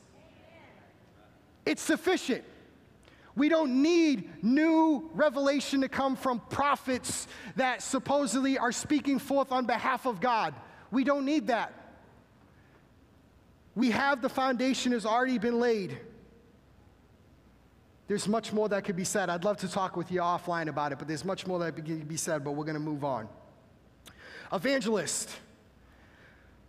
It's 1.65 1.81
sufficient. 1.81 2.45
We 3.37 3.51
don't 3.51 3.83
need 3.83 4.31
new 4.43 5.11
revelation 5.13 5.83
to 5.83 5.89
come 5.89 6.17
from 6.17 6.41
prophets 6.49 7.29
that 7.57 7.83
supposedly 7.83 8.57
are 8.57 8.73
speaking 8.73 9.19
forth 9.19 9.53
on 9.53 9.67
behalf 9.67 10.07
of 10.07 10.21
God. 10.21 10.55
We 10.91 11.05
don't 11.05 11.27
need 11.27 11.49
that. 11.49 11.75
We 13.75 13.91
have 13.91 14.23
the 14.23 14.31
foundation 14.31 14.93
has 14.93 15.05
already 15.05 15.37
been 15.37 15.61
laid. 15.61 15.99
There's 18.09 18.27
much 18.27 18.55
more 18.55 18.71
that 18.71 18.85
could 18.85 18.97
be 18.97 19.05
said. 19.05 19.29
I'd 19.29 19.45
love 19.45 19.59
to 19.59 19.69
talk 19.69 19.97
with 19.97 20.11
you 20.11 20.21
offline 20.21 20.69
about 20.69 20.93
it, 20.93 20.99
but 20.99 21.07
there's 21.07 21.25
much 21.25 21.47
more 21.47 21.59
that 21.59 21.73
could 21.77 22.09
be 22.09 22.17
said, 22.17 22.43
but 22.43 22.53
we're 22.53 22.65
going 22.65 22.75
to 22.75 22.81
move 22.81 23.05
on. 23.05 23.29
Evangelist. 24.51 25.31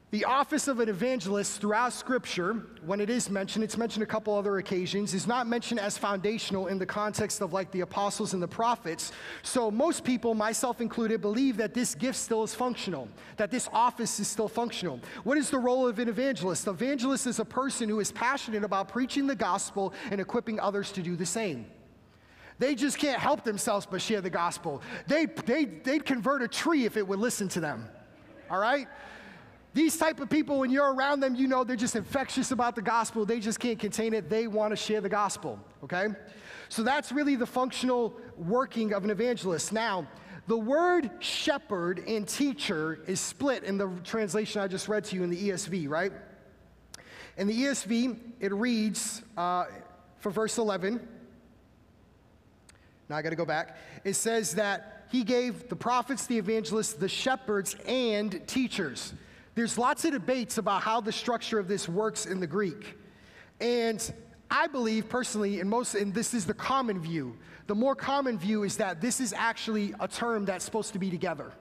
The 0.10 0.24
office 0.24 0.70
of 0.70 0.80
an 0.80 0.88
evangelist 0.88 1.60
throughout 1.60 1.92
Scripture, 1.92 2.54
when 2.86 3.02
it 3.02 3.10
is 3.10 3.30
mentioned, 3.30 3.66
it's 3.66 3.76
mentioned 3.76 4.04
a 4.04 4.06
couple 4.06 4.34
other 4.34 4.58
occasions, 4.58 5.14
is 5.14 5.28
not 5.28 5.48
mentioned 5.48 5.82
as 5.82 5.98
foundational 5.98 6.68
in 6.68 6.80
the 6.80 6.86
context 6.86 7.42
of 7.42 7.52
like 7.52 7.72
the 7.72 7.82
apostles 7.82 8.34
and 8.34 8.42
the 8.42 8.48
prophets. 8.48 9.12
So 9.44 9.70
most 9.70 10.06
people, 10.06 10.34
myself 10.34 10.80
included, 10.80 11.20
believe 11.20 11.58
that 11.58 11.74
this 11.74 11.94
gift 11.94 12.18
still 12.18 12.42
is 12.44 12.56
functional, 12.56 13.10
that 13.36 13.52
this 13.52 13.68
office 13.74 14.18
is 14.22 14.30
still 14.30 14.48
functional. 14.48 15.02
What 15.26 15.38
is 15.38 15.50
the 15.50 15.60
role 15.60 15.86
of 15.86 16.00
an 16.00 16.08
evangelist? 16.08 16.68
Evangelist 16.68 17.28
is 17.28 17.40
a 17.40 17.46
person 17.46 17.90
who 17.90 18.00
is 18.00 18.14
passionate 18.14 18.64
about 18.64 18.88
preaching 18.88 19.28
the 19.28 19.36
gospel 19.36 19.94
and 20.10 20.22
equipping 20.22 20.58
others 20.58 20.90
to 20.94 21.02
do 21.02 21.18
the 21.18 21.26
same. 21.26 21.66
They 22.60 22.76
just 22.76 22.98
can't 22.98 23.20
help 23.20 23.44
themselves 23.44 23.86
but 23.86 24.02
share 24.02 24.22
the 24.22 24.30
gospel. 24.30 24.82
They, 25.06 25.26
they, 25.26 25.66
they'd 25.66 26.06
convert 26.06 26.42
a 26.44 26.48
tree 26.48 26.86
if 26.86 26.96
it 26.96 27.06
would 27.06 27.20
listen 27.20 27.50
to 27.50 27.60
them. 27.60 27.90
All 28.50 28.60
right? 28.60 28.88
These 29.74 29.98
type 29.98 30.20
of 30.20 30.30
people, 30.30 30.60
when 30.60 30.72
you're 30.72 30.94
around 30.94 31.20
them, 31.20 31.36
you 31.36 31.48
know 31.48 31.64
they're 31.64 31.76
just 31.76 31.96
infectious 31.96 32.52
about 32.52 32.76
the 32.76 32.82
gospel. 32.82 33.26
They 33.26 33.40
just 33.40 33.60
can't 33.60 33.78
contain 33.78 34.14
it. 34.14 34.30
They 34.30 34.48
want 34.48 34.72
to 34.72 34.76
share 34.76 35.02
the 35.02 35.10
gospel, 35.10 35.60
okay? 35.84 36.08
So 36.70 36.84
that's 36.84 37.12
really 37.12 37.36
the 37.36 37.46
functional 37.46 38.14
working 38.38 38.94
of 38.94 39.04
an 39.04 39.10
evangelist. 39.10 39.72
Now, 39.72 40.08
the 40.48 40.58
word 40.58 41.12
shepherd 41.20 42.00
and 42.08 42.28
teacher 42.28 43.00
is 43.06 43.20
split 43.20 43.64
in 43.64 43.78
the 43.78 43.90
translation 44.04 44.62
I 44.62 44.68
just 44.68 44.88
read 44.88 45.04
to 45.06 45.16
you 45.16 45.24
in 45.24 45.30
the 45.30 45.50
ESV, 45.50 45.90
right? 45.90 46.12
In 47.38 47.48
the 47.48 47.64
ESV, 47.64 48.18
it 48.40 48.54
reads 48.54 49.22
uh, 49.36 49.66
for 50.20 50.32
verse 50.32 50.58
11. 50.58 51.06
Now 53.10 53.18
I 53.18 53.22
got 53.22 53.30
to 53.30 53.36
go 53.36 53.46
back. 53.46 53.78
It 54.04 54.14
says 54.14 54.56
that 54.56 55.06
he 55.12 55.24
gave 55.24 55.70
the 55.70 55.76
prophets, 55.76 56.28
the 56.28 56.38
evangelists, 56.38 56.94
the 56.94 57.08
shepherds, 57.08 57.76
and 57.86 58.46
teachers. 58.48 59.14
There's 59.58 59.76
lots 59.76 60.06
of 60.06 60.12
debates 60.12 60.60
about 60.60 60.84
how 60.84 61.02
the 61.02 61.12
structure 61.12 61.58
of 61.58 61.68
this 61.68 61.90
works 61.90 62.28
in 62.28 62.40
the 62.40 62.46
Greek. 62.46 62.96
And 63.60 64.14
I 64.52 64.68
believe 64.68 65.10
personally, 65.10 65.60
and 65.60 65.68
most, 65.68 65.96
and 65.96 66.14
this 66.14 66.36
is 66.36 66.46
the 66.46 66.54
common 66.54 67.02
view, 67.02 67.36
the 67.66 67.74
more 67.74 67.96
common 67.96 68.38
view 68.38 68.62
is 68.62 68.78
that 68.78 69.02
this 69.02 69.20
is 69.20 69.34
actually 69.34 69.96
a 70.00 70.08
term 70.08 70.46
that's 70.46 70.64
supposed 70.64 70.94
to 70.94 71.00
be 71.00 71.10
together. 71.10 71.54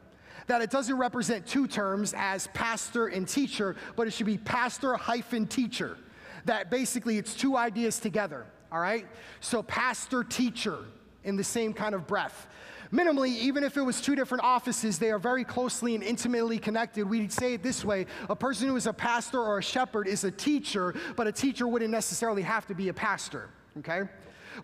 That 0.46 0.60
it 0.60 0.70
doesn't 0.70 0.98
represent 0.98 1.46
two 1.46 1.66
terms 1.66 2.12
as 2.14 2.48
pastor 2.48 3.06
and 3.06 3.26
teacher, 3.26 3.76
but 3.96 4.06
it 4.06 4.10
should 4.12 4.26
be 4.26 4.36
pastor 4.36 4.94
hyphen 4.96 5.46
teacher. 5.46 5.96
That 6.44 6.70
basically 6.70 7.16
it's 7.16 7.34
two 7.34 7.56
ideas 7.56 7.98
together, 7.98 8.44
all 8.70 8.78
right? 8.78 9.06
So 9.40 9.62
pastor 9.62 10.22
teacher 10.22 10.80
in 11.24 11.36
the 11.36 11.44
same 11.44 11.72
kind 11.72 11.94
of 11.94 12.06
breath. 12.06 12.46
Minimally, 12.92 13.28
even 13.28 13.64
if 13.64 13.76
it 13.76 13.82
was 13.82 14.00
two 14.00 14.14
different 14.14 14.44
offices, 14.44 14.98
they 14.98 15.10
are 15.10 15.18
very 15.18 15.44
closely 15.44 15.94
and 15.94 16.04
intimately 16.04 16.58
connected. 16.58 17.08
We'd 17.08 17.32
say 17.32 17.54
it 17.54 17.62
this 17.62 17.84
way 17.84 18.06
a 18.28 18.36
person 18.36 18.68
who 18.68 18.76
is 18.76 18.86
a 18.86 18.92
pastor 18.92 19.40
or 19.40 19.58
a 19.58 19.62
shepherd 19.62 20.06
is 20.06 20.24
a 20.24 20.30
teacher, 20.30 20.94
but 21.16 21.26
a 21.26 21.32
teacher 21.32 21.66
wouldn't 21.66 21.90
necessarily 21.90 22.42
have 22.42 22.66
to 22.66 22.74
be 22.74 22.88
a 22.88 22.94
pastor, 22.94 23.50
okay? 23.78 24.02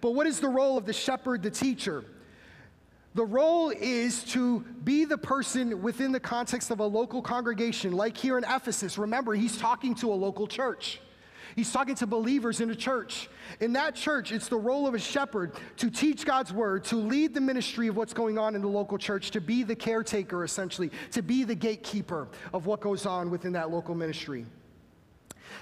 But 0.01 0.13
what 0.13 0.27
is 0.27 0.41
the 0.41 0.49
role 0.49 0.79
of 0.79 0.87
the 0.87 0.93
shepherd, 0.93 1.43
the 1.43 1.51
teacher? 1.51 2.05
The 3.15 3.25
role 3.25 3.71
is 3.71 4.25
to 4.25 4.61
be 4.85 5.05
the 5.05 5.19
person 5.19 5.83
within 5.83 6.13
the 6.13 6.21
context 6.21 6.71
of 6.71 6.81
a 6.81 6.87
local 6.87 7.21
congregation, 7.21 7.93
like 7.93 8.17
here 8.17 8.39
in 8.39 8.45
Ephesus. 8.45 8.97
Remember, 8.97 9.35
he's 9.35 9.59
talking 9.59 9.95
to 9.97 10.13
a 10.13 10.15
local 10.15 10.47
church. 10.47 11.01
He's 11.57 11.73
talking 11.73 11.95
to 11.97 12.07
believers 12.07 12.61
in 12.61 12.71
a 12.71 12.75
church. 12.75 13.29
In 13.61 13.73
that 13.75 13.95
church, 13.95 14.33
it's 14.33 14.49
the 14.49 14.57
role 14.57 14.87
of 14.87 14.95
a 14.95 14.99
shepherd 14.99 15.53
to 15.79 15.91
teach 15.91 16.25
God's 16.25 16.53
word, 16.53 16.85
to 16.85 16.97
lead 16.97 17.35
the 17.35 17.41
ministry 17.41 17.89
of 17.89 17.97
what's 17.97 18.15
going 18.15 18.39
on 18.39 18.55
in 18.55 18.63
the 18.63 18.69
local 18.69 18.99
church, 18.99 19.31
to 19.33 19.41
be 19.41 19.63
the 19.63 19.77
caretaker, 19.77 20.45
essentially, 20.45 20.91
to 21.13 21.23
be 21.23 21.45
the 21.45 21.55
gatekeeper 21.55 22.29
of 22.53 22.67
what 22.67 22.81
goes 22.81 23.07
on 23.07 23.31
within 23.31 23.53
that 23.53 23.71
local 23.71 23.95
ministry. 23.95 24.47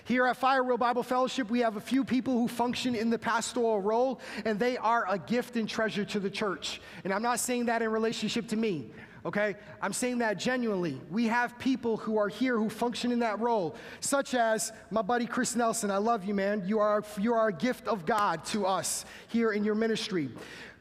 Here 0.05 0.27
at 0.27 0.41
Firewheel 0.41 0.79
Bible 0.79 1.03
Fellowship, 1.03 1.51
we 1.51 1.61
have 1.61 1.77
a 1.77 1.81
few 1.81 2.05
people 2.05 2.35
who 2.35 2.49
function 2.49 2.95
in 2.95 3.11
the 3.11 3.19
pastoral 3.19 3.81
role, 3.81 4.21
and 4.45 4.59
they 4.59 4.77
are 4.77 5.05
a 5.09 5.19
gift 5.19 5.57
and 5.57 5.69
treasure 5.69 6.05
to 6.07 6.21
the 6.21 6.31
church. 6.31 6.81
And 7.05 7.13
I'm 7.13 7.23
not 7.23 7.41
saying 7.41 7.67
that 7.67 7.83
in 7.83 7.91
relationship 7.91 8.49
to 8.49 8.57
me 8.57 8.91
okay? 9.25 9.57
I'm 9.81 9.93
saying 9.93 10.19
that 10.19 10.39
genuinely. 10.39 11.01
We 11.11 11.27
have 11.27 11.59
people 11.59 11.97
who 11.97 12.19
are 12.19 12.29
here 12.29 12.57
who 12.57 12.69
function 12.69 13.13
in 13.13 13.19
that 13.21 13.41
role, 13.41 13.77
such 14.01 14.35
as 14.35 14.73
my 14.91 15.03
buddy 15.03 15.27
Chris 15.27 15.57
Nelson. 15.57 15.91
I 15.91 15.99
love 15.99 16.25
you, 16.25 16.35
man. 16.35 16.63
You 16.67 16.79
are, 16.79 17.03
you 17.19 17.35
are 17.35 17.49
a 17.49 17.53
gift 17.53 17.87
of 17.87 18.07
God 18.07 18.45
to 18.47 18.67
us 18.67 19.05
here 19.29 19.53
in 19.53 19.65
your 19.65 19.75
ministry. 19.75 20.31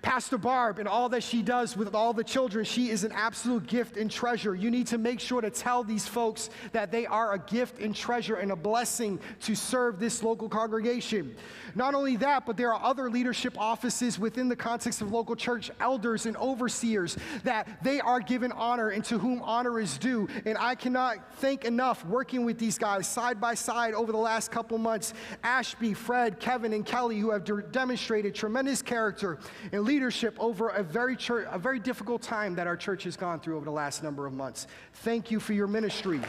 Pastor 0.01 0.37
Barb 0.37 0.79
and 0.79 0.87
all 0.87 1.09
that 1.09 1.23
she 1.23 1.41
does 1.41 1.75
with 1.75 1.93
all 1.93 2.13
the 2.13 2.23
children, 2.23 2.63
she 2.63 2.89
is 2.89 3.03
an 3.03 3.11
absolute 3.11 3.67
gift 3.67 3.97
and 3.97 4.09
treasure. 4.09 4.55
You 4.55 4.71
need 4.71 4.87
to 4.87 4.97
make 4.97 5.19
sure 5.19 5.41
to 5.41 5.49
tell 5.49 5.83
these 5.83 6.07
folks 6.07 6.49
that 6.71 6.89
they 6.89 7.05
are 7.05 7.33
a 7.33 7.39
gift 7.39 7.79
and 7.79 7.93
treasure 7.93 8.35
and 8.35 8.51
a 8.51 8.55
blessing 8.55 9.19
to 9.41 9.55
serve 9.55 9.99
this 9.99 10.23
local 10.23 10.47
congregation. 10.47 11.35
Not 11.75 11.95
only 11.95 12.15
that, 12.17 12.45
but 12.45 12.55
there 12.55 12.73
are 12.73 12.81
other 12.81 13.09
leadership 13.09 13.59
offices 13.59 14.17
within 14.17 14.47
the 14.47 14.55
context 14.55 15.01
of 15.01 15.11
local 15.11 15.35
church, 15.35 15.69
elders 15.81 16.25
and 16.25 16.37
overseers, 16.37 17.17
that 17.43 17.83
they 17.83 17.99
are 17.99 18.21
given 18.21 18.53
honor 18.53 18.89
and 18.89 19.03
to 19.05 19.19
whom 19.19 19.41
honor 19.41 19.81
is 19.81 19.97
due. 19.97 20.29
And 20.45 20.57
I 20.57 20.75
cannot 20.75 21.35
thank 21.35 21.65
enough 21.65 22.05
working 22.05 22.45
with 22.45 22.57
these 22.57 22.77
guys 22.77 23.05
side 23.05 23.41
by 23.41 23.53
side 23.53 23.93
over 23.93 24.13
the 24.13 24.17
last 24.17 24.49
couple 24.49 24.77
months 24.77 25.13
Ashby, 25.43 25.93
Fred, 25.93 26.39
Kevin, 26.39 26.71
and 26.71 26.85
Kelly, 26.85 27.19
who 27.19 27.31
have 27.31 27.43
de- 27.43 27.61
demonstrated 27.63 28.33
tremendous 28.33 28.81
character 28.81 29.39
and 29.73 29.88
leadership 29.89 30.37
over 30.39 30.69
a 30.69 30.83
very, 30.83 31.15
church, 31.15 31.47
a 31.49 31.57
very 31.57 31.79
difficult 31.79 32.21
time 32.21 32.53
that 32.53 32.67
our 32.67 32.77
church 32.77 33.03
has 33.05 33.17
gone 33.17 33.39
through 33.39 33.55
over 33.55 33.65
the 33.65 33.71
last 33.71 34.03
number 34.03 34.27
of 34.27 34.33
months. 34.33 34.67
Thank 34.93 35.31
you 35.31 35.39
for 35.39 35.53
your 35.53 35.65
ministry. 35.65 36.21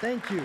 Thank 0.00 0.30
you 0.30 0.42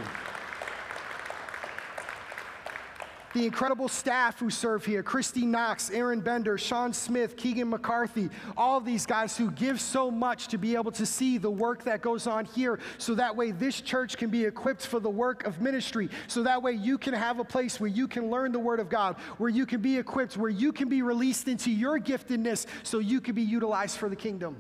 the 3.33 3.45
incredible 3.45 3.87
staff 3.87 4.39
who 4.39 4.49
serve 4.49 4.85
here 4.85 5.03
Christy 5.03 5.45
Knox, 5.45 5.89
Aaron 5.91 6.19
Bender, 6.19 6.57
Sean 6.57 6.93
Smith, 6.93 7.37
Keegan 7.37 7.69
McCarthy, 7.69 8.29
all 8.57 8.81
these 8.81 9.05
guys 9.05 9.37
who 9.37 9.51
give 9.51 9.79
so 9.79 10.11
much 10.11 10.49
to 10.49 10.57
be 10.57 10.75
able 10.75 10.91
to 10.93 11.05
see 11.05 11.37
the 11.37 11.49
work 11.49 11.83
that 11.85 12.01
goes 12.01 12.27
on 12.27 12.45
here 12.45 12.79
so 12.97 13.15
that 13.15 13.35
way 13.35 13.51
this 13.51 13.81
church 13.81 14.17
can 14.17 14.29
be 14.29 14.45
equipped 14.45 14.85
for 14.85 14.99
the 14.99 15.09
work 15.09 15.45
of 15.45 15.61
ministry. 15.61 16.09
So 16.27 16.43
that 16.43 16.61
way 16.61 16.73
you 16.73 16.97
can 16.97 17.13
have 17.13 17.39
a 17.39 17.43
place 17.43 17.79
where 17.79 17.89
you 17.89 18.07
can 18.07 18.29
learn 18.29 18.51
the 18.51 18.59
Word 18.59 18.79
of 18.79 18.89
God, 18.89 19.15
where 19.37 19.49
you 19.49 19.65
can 19.65 19.81
be 19.81 19.97
equipped, 19.97 20.37
where 20.37 20.49
you 20.49 20.73
can 20.73 20.89
be 20.89 21.01
released 21.01 21.47
into 21.47 21.71
your 21.71 21.99
giftedness 21.99 22.65
so 22.83 22.99
you 22.99 23.21
can 23.21 23.35
be 23.35 23.43
utilized 23.43 23.97
for 23.97 24.09
the 24.09 24.15
kingdom. 24.15 24.57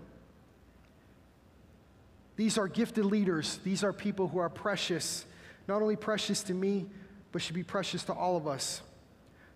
These 2.37 2.57
are 2.57 2.67
gifted 2.67 3.05
leaders, 3.05 3.59
these 3.63 3.83
are 3.83 3.93
people 3.93 4.27
who 4.27 4.39
are 4.39 4.49
precious, 4.49 5.25
not 5.67 5.81
only 5.81 5.95
precious 5.95 6.41
to 6.43 6.53
me 6.53 6.87
but 7.31 7.41
should 7.41 7.55
be 7.55 7.63
precious 7.63 8.03
to 8.05 8.13
all 8.13 8.37
of 8.37 8.47
us. 8.47 8.81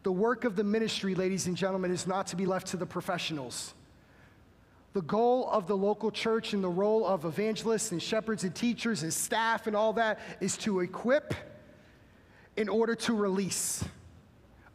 The 0.04 0.12
work 0.12 0.44
of 0.44 0.56
the 0.56 0.64
ministry, 0.64 1.16
ladies 1.16 1.48
and 1.48 1.58
gentlemen, 1.58 1.92
is 1.92 2.06
not 2.06 2.28
to 2.28 2.36
be 2.36 2.46
left 2.46 2.68
to 2.68 2.78
the 2.78 2.86
professionals. 2.86 3.74
The 4.94 5.02
goal 5.02 5.50
of 5.50 5.68
the 5.68 5.76
local 5.76 6.12
church 6.12 6.54
and 6.54 6.64
the 6.64 6.70
role 6.70 7.06
of 7.06 7.26
evangelists 7.26 7.92
and 7.92 8.02
shepherds 8.02 8.44
and 8.44 8.56
teachers 8.56 9.04
and 9.04 9.14
staff 9.14 9.68
and 9.68 9.76
all 9.76 9.94
that 9.94 10.20
is 10.40 10.58
to 10.58 10.80
equip 10.80 11.34
in 12.56 12.70
order 12.70 12.96
to 12.96 13.14
release. 13.14 13.84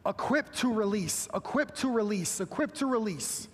Equip 0.05 0.51
to 0.55 0.73
release, 0.73 1.27
equip 1.33 1.75
to 1.75 1.89
release, 1.89 2.39
equip 2.39 2.73
to 2.73 2.85
release. 2.85 3.47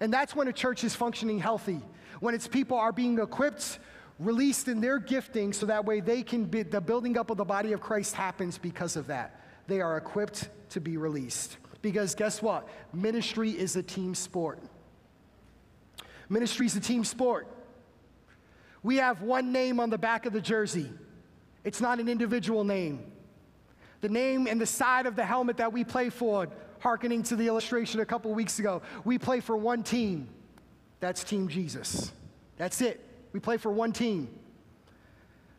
And 0.00 0.12
that's 0.12 0.34
when 0.34 0.48
a 0.48 0.52
church 0.52 0.84
is 0.84 0.94
functioning 0.94 1.38
healthy, 1.38 1.80
when 2.20 2.34
its 2.34 2.48
people 2.48 2.78
are 2.78 2.92
being 2.92 3.18
equipped, 3.18 3.78
released 4.20 4.68
in 4.68 4.80
their 4.80 4.98
gifting, 4.98 5.52
so 5.52 5.66
that 5.66 5.84
way 5.84 6.00
they 6.00 6.22
can 6.22 6.44
be, 6.44 6.62
the 6.62 6.80
building 6.80 7.18
up 7.18 7.30
of 7.30 7.38
the 7.38 7.44
body 7.44 7.72
of 7.72 7.80
Christ 7.80 8.14
happens 8.14 8.58
because 8.58 8.94
of 8.94 9.06
that. 9.06 9.40
They 9.66 9.80
are 9.80 9.96
equipped 9.96 10.50
to 10.70 10.80
be 10.80 10.96
released. 10.98 11.56
Because 11.82 12.14
guess 12.14 12.42
what? 12.42 12.68
Ministry 12.92 13.50
is 13.50 13.76
a 13.76 13.82
team 13.82 14.14
sport. 14.14 14.60
Ministry 16.28 16.66
is 16.66 16.76
a 16.76 16.80
team 16.80 17.02
sport. 17.02 17.48
We 18.82 18.96
have 18.96 19.22
one 19.22 19.52
name 19.52 19.80
on 19.80 19.90
the 19.90 19.98
back 19.98 20.26
of 20.26 20.32
the 20.32 20.40
jersey, 20.40 20.90
it's 21.64 21.80
not 21.80 22.00
an 22.00 22.08
individual 22.08 22.64
name. 22.64 23.04
The 24.00 24.08
name 24.08 24.46
and 24.46 24.58
the 24.58 24.66
side 24.66 25.04
of 25.04 25.14
the 25.14 25.24
helmet 25.24 25.58
that 25.58 25.74
we 25.74 25.84
play 25.84 26.08
for, 26.08 26.48
hearkening 26.78 27.22
to 27.24 27.36
the 27.36 27.46
illustration 27.46 28.00
a 28.00 28.06
couple 28.06 28.32
weeks 28.32 28.58
ago, 28.58 28.80
we 29.04 29.18
play 29.18 29.40
for 29.40 29.56
one 29.58 29.82
team. 29.82 30.28
That's 31.00 31.22
Team 31.22 31.48
Jesus. 31.48 32.10
That's 32.56 32.80
it. 32.80 33.09
We 33.32 33.40
play 33.40 33.56
for 33.56 33.70
one 33.70 33.92
team. 33.92 34.28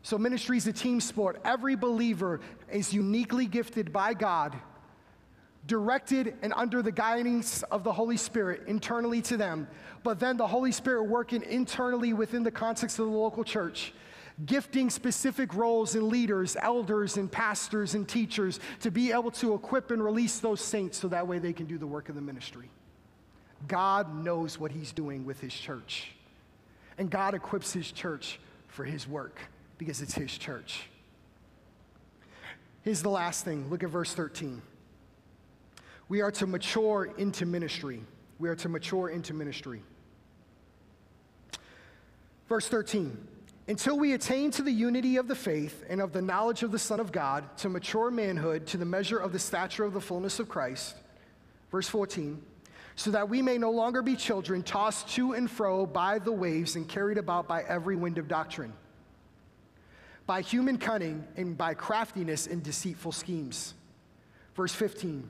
So, 0.02 0.18
ministry 0.18 0.56
is 0.56 0.66
a 0.66 0.72
team 0.72 1.00
sport. 1.00 1.40
Every 1.44 1.76
believer 1.76 2.40
is 2.70 2.92
uniquely 2.92 3.46
gifted 3.46 3.92
by 3.92 4.14
God 4.14 4.60
directed 5.66 6.36
and 6.42 6.52
under 6.56 6.82
the 6.82 6.92
guidance 6.92 7.62
of 7.64 7.84
the 7.84 7.92
Holy 7.92 8.16
Spirit 8.16 8.62
internally 8.66 9.22
to 9.22 9.36
them, 9.36 9.68
but 10.02 10.18
then 10.18 10.36
the 10.36 10.46
Holy 10.46 10.72
Spirit 10.72 11.04
working 11.04 11.42
internally 11.42 12.12
within 12.12 12.42
the 12.42 12.50
context 12.50 12.98
of 12.98 13.06
the 13.06 13.12
local 13.12 13.44
church, 13.44 13.92
gifting 14.44 14.90
specific 14.90 15.54
roles 15.54 15.94
in 15.94 16.08
leaders, 16.08 16.56
elders, 16.60 17.16
and 17.16 17.30
pastors 17.30 17.94
and 17.94 18.08
teachers 18.08 18.58
to 18.80 18.90
be 18.90 19.12
able 19.12 19.30
to 19.30 19.54
equip 19.54 19.90
and 19.90 20.02
release 20.02 20.40
those 20.40 20.60
saints 20.60 20.98
so 20.98 21.08
that 21.08 21.26
way 21.26 21.38
they 21.38 21.52
can 21.52 21.66
do 21.66 21.78
the 21.78 21.86
work 21.86 22.08
of 22.08 22.16
the 22.16 22.20
ministry. 22.20 22.68
God 23.68 24.24
knows 24.24 24.58
what 24.58 24.72
He's 24.72 24.90
doing 24.90 25.24
with 25.24 25.40
His 25.40 25.54
church, 25.54 26.12
and 27.02 27.10
God 27.10 27.34
equips 27.34 27.72
His 27.72 27.90
church 27.90 28.38
for 28.68 28.84
His 28.84 29.08
work 29.08 29.40
because 29.76 30.00
it's 30.00 30.14
His 30.14 30.38
church. 30.38 30.84
Here's 32.82 33.02
the 33.02 33.10
last 33.10 33.44
thing 33.44 33.68
look 33.70 33.82
at 33.82 33.90
verse 33.90 34.14
13. 34.14 34.62
We 36.08 36.20
are 36.20 36.30
to 36.30 36.46
mature 36.46 37.12
into 37.18 37.44
ministry. 37.44 38.04
We 38.38 38.48
are 38.48 38.54
to 38.54 38.68
mature 38.68 39.08
into 39.08 39.34
ministry. 39.34 39.82
Verse 42.48 42.68
13 42.68 43.18
Until 43.66 43.98
we 43.98 44.12
attain 44.12 44.52
to 44.52 44.62
the 44.62 44.70
unity 44.70 45.16
of 45.16 45.26
the 45.26 45.34
faith 45.34 45.84
and 45.88 46.00
of 46.00 46.12
the 46.12 46.22
knowledge 46.22 46.62
of 46.62 46.70
the 46.70 46.78
Son 46.78 47.00
of 47.00 47.10
God, 47.10 47.56
to 47.58 47.68
mature 47.68 48.12
manhood, 48.12 48.68
to 48.68 48.76
the 48.76 48.84
measure 48.84 49.18
of 49.18 49.32
the 49.32 49.40
stature 49.40 49.82
of 49.82 49.92
the 49.92 50.00
fullness 50.00 50.38
of 50.38 50.48
Christ. 50.48 50.94
Verse 51.72 51.88
14 51.88 52.40
so 52.96 53.10
that 53.10 53.28
we 53.28 53.42
may 53.42 53.58
no 53.58 53.70
longer 53.70 54.02
be 54.02 54.16
children 54.16 54.62
tossed 54.62 55.08
to 55.10 55.32
and 55.32 55.50
fro 55.50 55.86
by 55.86 56.18
the 56.18 56.32
waves 56.32 56.76
and 56.76 56.88
carried 56.88 57.18
about 57.18 57.48
by 57.48 57.62
every 57.62 57.96
wind 57.96 58.18
of 58.18 58.28
doctrine, 58.28 58.72
by 60.26 60.40
human 60.40 60.78
cunning 60.78 61.26
and 61.36 61.56
by 61.56 61.74
craftiness 61.74 62.46
and 62.46 62.62
deceitful 62.62 63.12
schemes. 63.12 63.74
Verse 64.54 64.74
15 64.74 65.28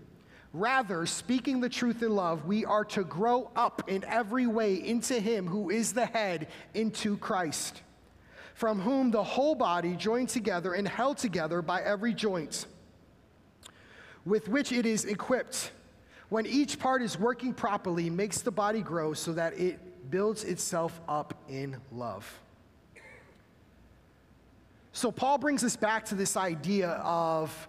Rather, 0.55 1.07
speaking 1.07 1.61
the 1.61 1.69
truth 1.69 2.03
in 2.03 2.15
love, 2.15 2.45
we 2.45 2.65
are 2.67 2.85
to 2.85 3.05
grow 3.05 3.51
up 3.57 3.89
in 3.89 4.05
every 4.05 4.47
way 4.47 4.75
into 4.75 5.19
Him 5.19 5.47
who 5.47 5.71
is 5.71 5.95
the 5.95 6.05
head, 6.05 6.49
into 6.75 7.17
Christ, 7.17 7.81
from 8.55 8.79
whom 8.79 9.11
the 9.11 9.25
whole 9.25 9.55
body, 9.55 9.97
joined 9.97 10.29
together 10.29 10.75
and 10.75 10.87
held 10.87 11.17
together 11.17 11.63
by 11.63 11.81
every 11.81 12.13
joint, 12.13 12.67
with 14.27 14.47
which 14.47 14.73
it 14.73 14.85
is 14.85 15.07
equipped, 15.07 15.73
when 16.33 16.47
each 16.47 16.79
part 16.79 17.03
is 17.03 17.19
working 17.19 17.53
properly, 17.53 18.09
makes 18.09 18.41
the 18.41 18.51
body 18.51 18.81
grow 18.81 19.13
so 19.13 19.35
that 19.35 19.53
it 19.59 20.11
builds 20.11 20.45
itself 20.45 20.99
up 21.07 21.35
in 21.47 21.77
love. 21.93 22.41
So, 24.95 25.13
Paul 25.13 25.37
brings 25.37 25.63
us 25.63 25.77
back 25.77 26.07
to 26.07 26.15
this 26.15 26.39
idea 26.39 26.93
of 27.03 27.69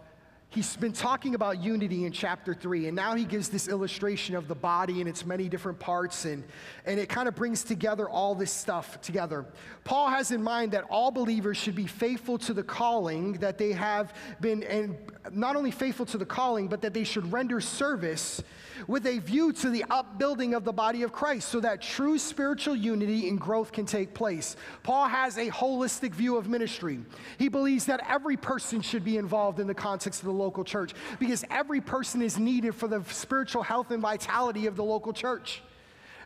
He's 0.54 0.78
been 0.78 0.93
talking 0.93 1.34
about 1.34 1.64
unity 1.64 2.06
in 2.06 2.12
chapter 2.12 2.54
three, 2.54 2.86
and 2.86 2.95
now 2.95 3.16
he 3.16 3.26
gives 3.26 3.49
this 3.49 3.68
illustration 3.68 4.36
of 4.36 4.47
the 4.47 4.54
body 4.54 4.99
and 4.99 5.10
its 5.10 5.26
many 5.26 5.49
different 5.49 5.80
parts, 5.80 6.26
and, 6.26 6.43
and 6.86 6.99
it 6.99 7.10
kind 7.10 7.28
of 7.28 7.34
brings 7.34 7.64
together 7.64 8.08
all 8.08 8.36
this 8.36 8.51
stuff 8.51 9.01
together. 9.01 9.47
Paul 9.84 10.10
has 10.10 10.30
in 10.30 10.43
mind 10.43 10.74
that 10.74 10.84
all 10.91 11.10
believers 11.10 11.58
should 11.58 11.74
be 11.74 11.88
faithful 11.88 12.38
to 12.38 12.54
the 12.54 12.62
calling 12.62 13.34
that 13.34 13.58
they 13.58 13.72
have 13.72 14.14
been, 14.41 14.62
and 14.62 14.95
not 15.32 15.56
only 15.56 15.72
faithful 15.72 16.06
to 16.06 16.20
the 16.20 16.26
calling, 16.26 16.68
but 16.68 16.82
that 16.82 16.93
they 16.93 17.04
should 17.04 17.32
render 17.34 17.60
service 17.60 18.43
with 18.88 19.06
a 19.06 19.20
view 19.20 19.54
to 19.54 19.70
the 19.70 19.86
upbuilding 19.89 20.54
of 20.54 20.66
the 20.66 20.74
body 20.74 21.04
of 21.04 21.12
Christ 21.12 21.49
so 21.49 21.60
that 21.60 21.82
true 21.82 22.18
spiritual 22.18 22.76
unity 22.76 23.30
and 23.30 23.39
growth 23.39 23.72
can 23.72 23.86
take 23.86 24.14
place. 24.14 24.56
Paul 24.82 25.08
has 25.08 25.38
a 25.38 25.49
holistic 25.49 26.12
view 26.12 26.38
of 26.38 26.49
ministry. 26.49 26.99
He 27.38 27.49
believes 27.49 27.86
that 27.86 28.01
every 28.10 28.36
person 28.36 28.82
should 28.82 29.04
be 29.04 29.18
involved 29.18 29.60
in 29.60 29.68
the 29.68 29.74
context 29.74 30.22
of 30.22 30.26
the 30.26 30.34
local 30.44 30.64
church 30.64 30.94
because 31.20 31.46
every 31.50 31.82
person 31.82 32.22
is 32.22 32.38
needed 32.38 32.76
for 32.76 32.88
the 32.88 33.04
spiritual 33.10 33.64
health 33.64 33.91
and 33.91 34.02
vitality 34.02 34.68
of 34.68 34.76
the 34.76 34.84
local 34.84 35.14
church. 35.14 35.62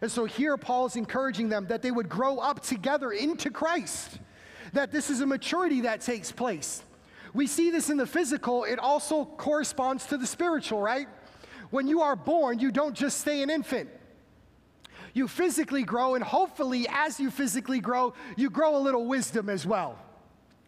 And 0.01 0.11
so 0.11 0.26
here 0.26 0.57
Paul 0.57 0.86
is 0.86 0.95
encouraging 0.95 1.49
them 1.49 1.68
that 1.68 1.82
they 1.82 1.91
would 1.91 2.09
grow 2.09 2.38
up 2.38 2.61
together 2.61 3.11
into 3.11 3.49
Christ, 3.49 4.20
that 4.74 4.91
this 4.91 5.09
is 5.09 5.22
a 5.22 5.26
maturity 5.26 5.82
that 5.82 6.01
takes 6.01 6.32
place. 6.32 6.84
We 7.34 7.47
see 7.47 7.72
this 7.72 7.89
in 7.89 7.97
the 7.97 8.07
physical, 8.07 8.63
it 8.63 8.80
also 8.80 9.26
corresponds 9.26 10.05
to 10.07 10.18
the 10.18 10.28
spiritual, 10.28 10.82
right? 10.82 11.07
When 11.70 11.88
you 11.88 12.01
are 12.01 12.15
born, 12.15 12.59
you 12.59 12.72
don't 12.72 12.95
just 12.95 13.20
stay 13.20 13.41
an 13.41 13.49
infant. 13.49 13.89
You 15.13 15.28
physically 15.28 15.84
grow, 15.84 16.15
and 16.15 16.24
hopefully, 16.24 16.88
as 16.89 17.20
you 17.20 17.32
physically 17.32 17.80
grow, 17.80 18.13
you 18.36 18.49
grow 18.49 18.78
a 18.78 18.80
little 18.80 19.05
wisdom 19.05 19.49
as 19.49 19.65
well. 19.65 19.97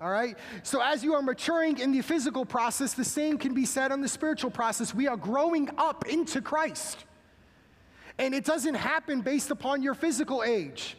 All 0.01 0.09
right? 0.09 0.37
So, 0.63 0.81
as 0.81 1.03
you 1.03 1.13
are 1.13 1.21
maturing 1.21 1.79
in 1.79 1.91
the 1.91 2.01
physical 2.01 2.45
process, 2.45 2.93
the 2.93 3.03
same 3.03 3.37
can 3.37 3.53
be 3.53 3.65
said 3.65 3.91
on 3.91 4.01
the 4.01 4.07
spiritual 4.07 4.51
process. 4.51 4.93
We 4.93 5.07
are 5.07 5.17
growing 5.17 5.69
up 5.77 6.07
into 6.07 6.41
Christ. 6.41 7.03
And 8.17 8.33
it 8.33 8.43
doesn't 8.45 8.75
happen 8.75 9.21
based 9.21 9.51
upon 9.51 9.81
your 9.81 9.93
physical 9.93 10.43
age. 10.43 10.97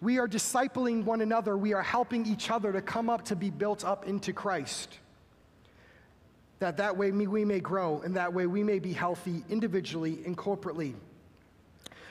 We 0.00 0.18
are 0.18 0.28
discipling 0.28 1.04
one 1.04 1.20
another, 1.20 1.56
we 1.56 1.72
are 1.72 1.82
helping 1.82 2.26
each 2.26 2.50
other 2.50 2.72
to 2.72 2.80
come 2.80 3.10
up 3.10 3.24
to 3.26 3.36
be 3.36 3.50
built 3.50 3.84
up 3.84 4.06
into 4.06 4.32
Christ 4.32 4.98
that 6.58 6.76
that 6.78 6.96
way 6.96 7.10
we 7.12 7.44
may 7.44 7.60
grow 7.60 8.00
and 8.04 8.16
that 8.16 8.32
way 8.32 8.46
we 8.46 8.62
may 8.62 8.78
be 8.78 8.92
healthy 8.92 9.44
individually 9.48 10.20
and 10.24 10.36
corporately. 10.36 10.94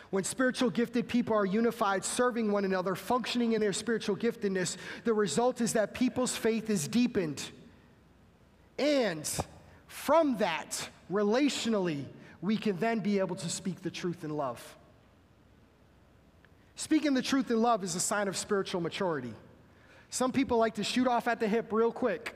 When 0.09 0.23
spiritual 0.23 0.69
gifted 0.69 1.07
people 1.07 1.35
are 1.35 1.45
unified, 1.45 2.05
serving 2.05 2.51
one 2.51 2.65
another, 2.65 2.95
functioning 2.95 3.53
in 3.53 3.61
their 3.61 3.73
spiritual 3.73 4.15
giftedness, 4.15 4.77
the 5.03 5.13
result 5.13 5.59
is 5.61 5.73
that 5.73 5.93
people's 5.93 6.35
faith 6.35 6.69
is 6.69 6.87
deepened. 6.87 7.43
And 8.79 9.29
from 9.87 10.37
that, 10.37 10.89
relationally, 11.11 12.05
we 12.41 12.57
can 12.57 12.77
then 12.77 12.99
be 12.99 13.19
able 13.19 13.35
to 13.35 13.49
speak 13.49 13.81
the 13.81 13.91
truth 13.91 14.23
in 14.23 14.29
love. 14.29 14.75
Speaking 16.75 17.13
the 17.13 17.21
truth 17.21 17.49
in 17.51 17.61
love 17.61 17.83
is 17.83 17.95
a 17.95 17.99
sign 17.99 18.27
of 18.27 18.37
spiritual 18.37 18.81
maturity. 18.81 19.33
Some 20.09 20.31
people 20.31 20.57
like 20.57 20.75
to 20.75 20.83
shoot 20.83 21.07
off 21.07 21.27
at 21.27 21.39
the 21.39 21.47
hip 21.47 21.73
real 21.73 21.91
quick 21.91 22.33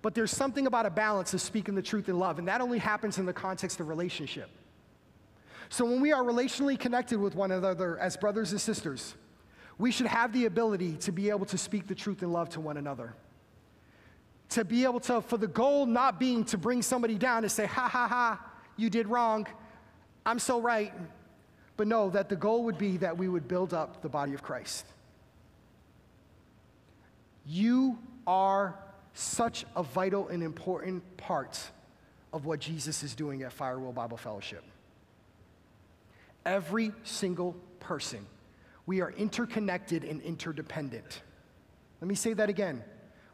but 0.00 0.14
there's 0.14 0.30
something 0.30 0.66
about 0.66 0.86
a 0.86 0.90
balance 0.90 1.34
of 1.34 1.40
speaking 1.40 1.74
the 1.74 1.82
truth 1.82 2.08
in 2.08 2.18
love, 2.18 2.38
and 2.38 2.46
that 2.48 2.60
only 2.60 2.78
happens 2.78 3.18
in 3.18 3.26
the 3.26 3.32
context 3.32 3.80
of 3.80 3.88
relationship. 3.88 4.48
So 5.70 5.84
when 5.84 6.00
we 6.00 6.12
are 6.12 6.22
relationally 6.22 6.78
connected 6.78 7.18
with 7.18 7.34
one 7.34 7.52
another 7.52 7.98
as 7.98 8.16
brothers 8.16 8.52
and 8.52 8.60
sisters, 8.60 9.14
we 9.78 9.90
should 9.90 10.06
have 10.06 10.32
the 10.32 10.46
ability 10.46 10.94
to 10.98 11.12
be 11.12 11.30
able 11.30 11.46
to 11.46 11.58
speak 11.58 11.86
the 11.86 11.94
truth 11.94 12.22
in 12.22 12.32
love 12.32 12.48
to 12.50 12.60
one 12.60 12.76
another. 12.76 13.14
To 14.50 14.64
be 14.64 14.84
able 14.84 15.00
to, 15.00 15.20
for 15.20 15.36
the 15.36 15.46
goal 15.46 15.86
not 15.86 16.18
being 16.18 16.44
to 16.46 16.58
bring 16.58 16.82
somebody 16.82 17.16
down 17.16 17.44
and 17.44 17.52
say, 17.52 17.66
ha 17.66 17.88
ha 17.88 18.08
ha, 18.08 18.40
you 18.76 18.90
did 18.90 19.06
wrong, 19.06 19.46
I'm 20.24 20.38
so 20.38 20.60
right. 20.60 20.92
But 21.76 21.86
no, 21.86 22.10
that 22.10 22.28
the 22.28 22.36
goal 22.36 22.64
would 22.64 22.78
be 22.78 22.96
that 22.96 23.16
we 23.16 23.28
would 23.28 23.46
build 23.46 23.72
up 23.72 24.02
the 24.02 24.08
body 24.08 24.34
of 24.34 24.42
Christ. 24.42 24.84
You 27.46 27.98
are 28.26 28.74
such 29.14 29.64
a 29.76 29.82
vital 29.82 30.28
and 30.28 30.42
important 30.42 31.02
part 31.16 31.58
of 32.32 32.46
what 32.46 32.60
Jesus 32.60 33.02
is 33.02 33.14
doing 33.14 33.42
at 33.42 33.56
Firewheel 33.56 33.94
Bible 33.94 34.16
Fellowship. 34.16 34.64
Every 36.48 36.92
single 37.04 37.54
person, 37.78 38.24
we 38.86 39.02
are 39.02 39.10
interconnected 39.10 40.02
and 40.02 40.22
interdependent. 40.22 41.20
Let 42.00 42.08
me 42.08 42.14
say 42.14 42.32
that 42.32 42.48
again. 42.48 42.82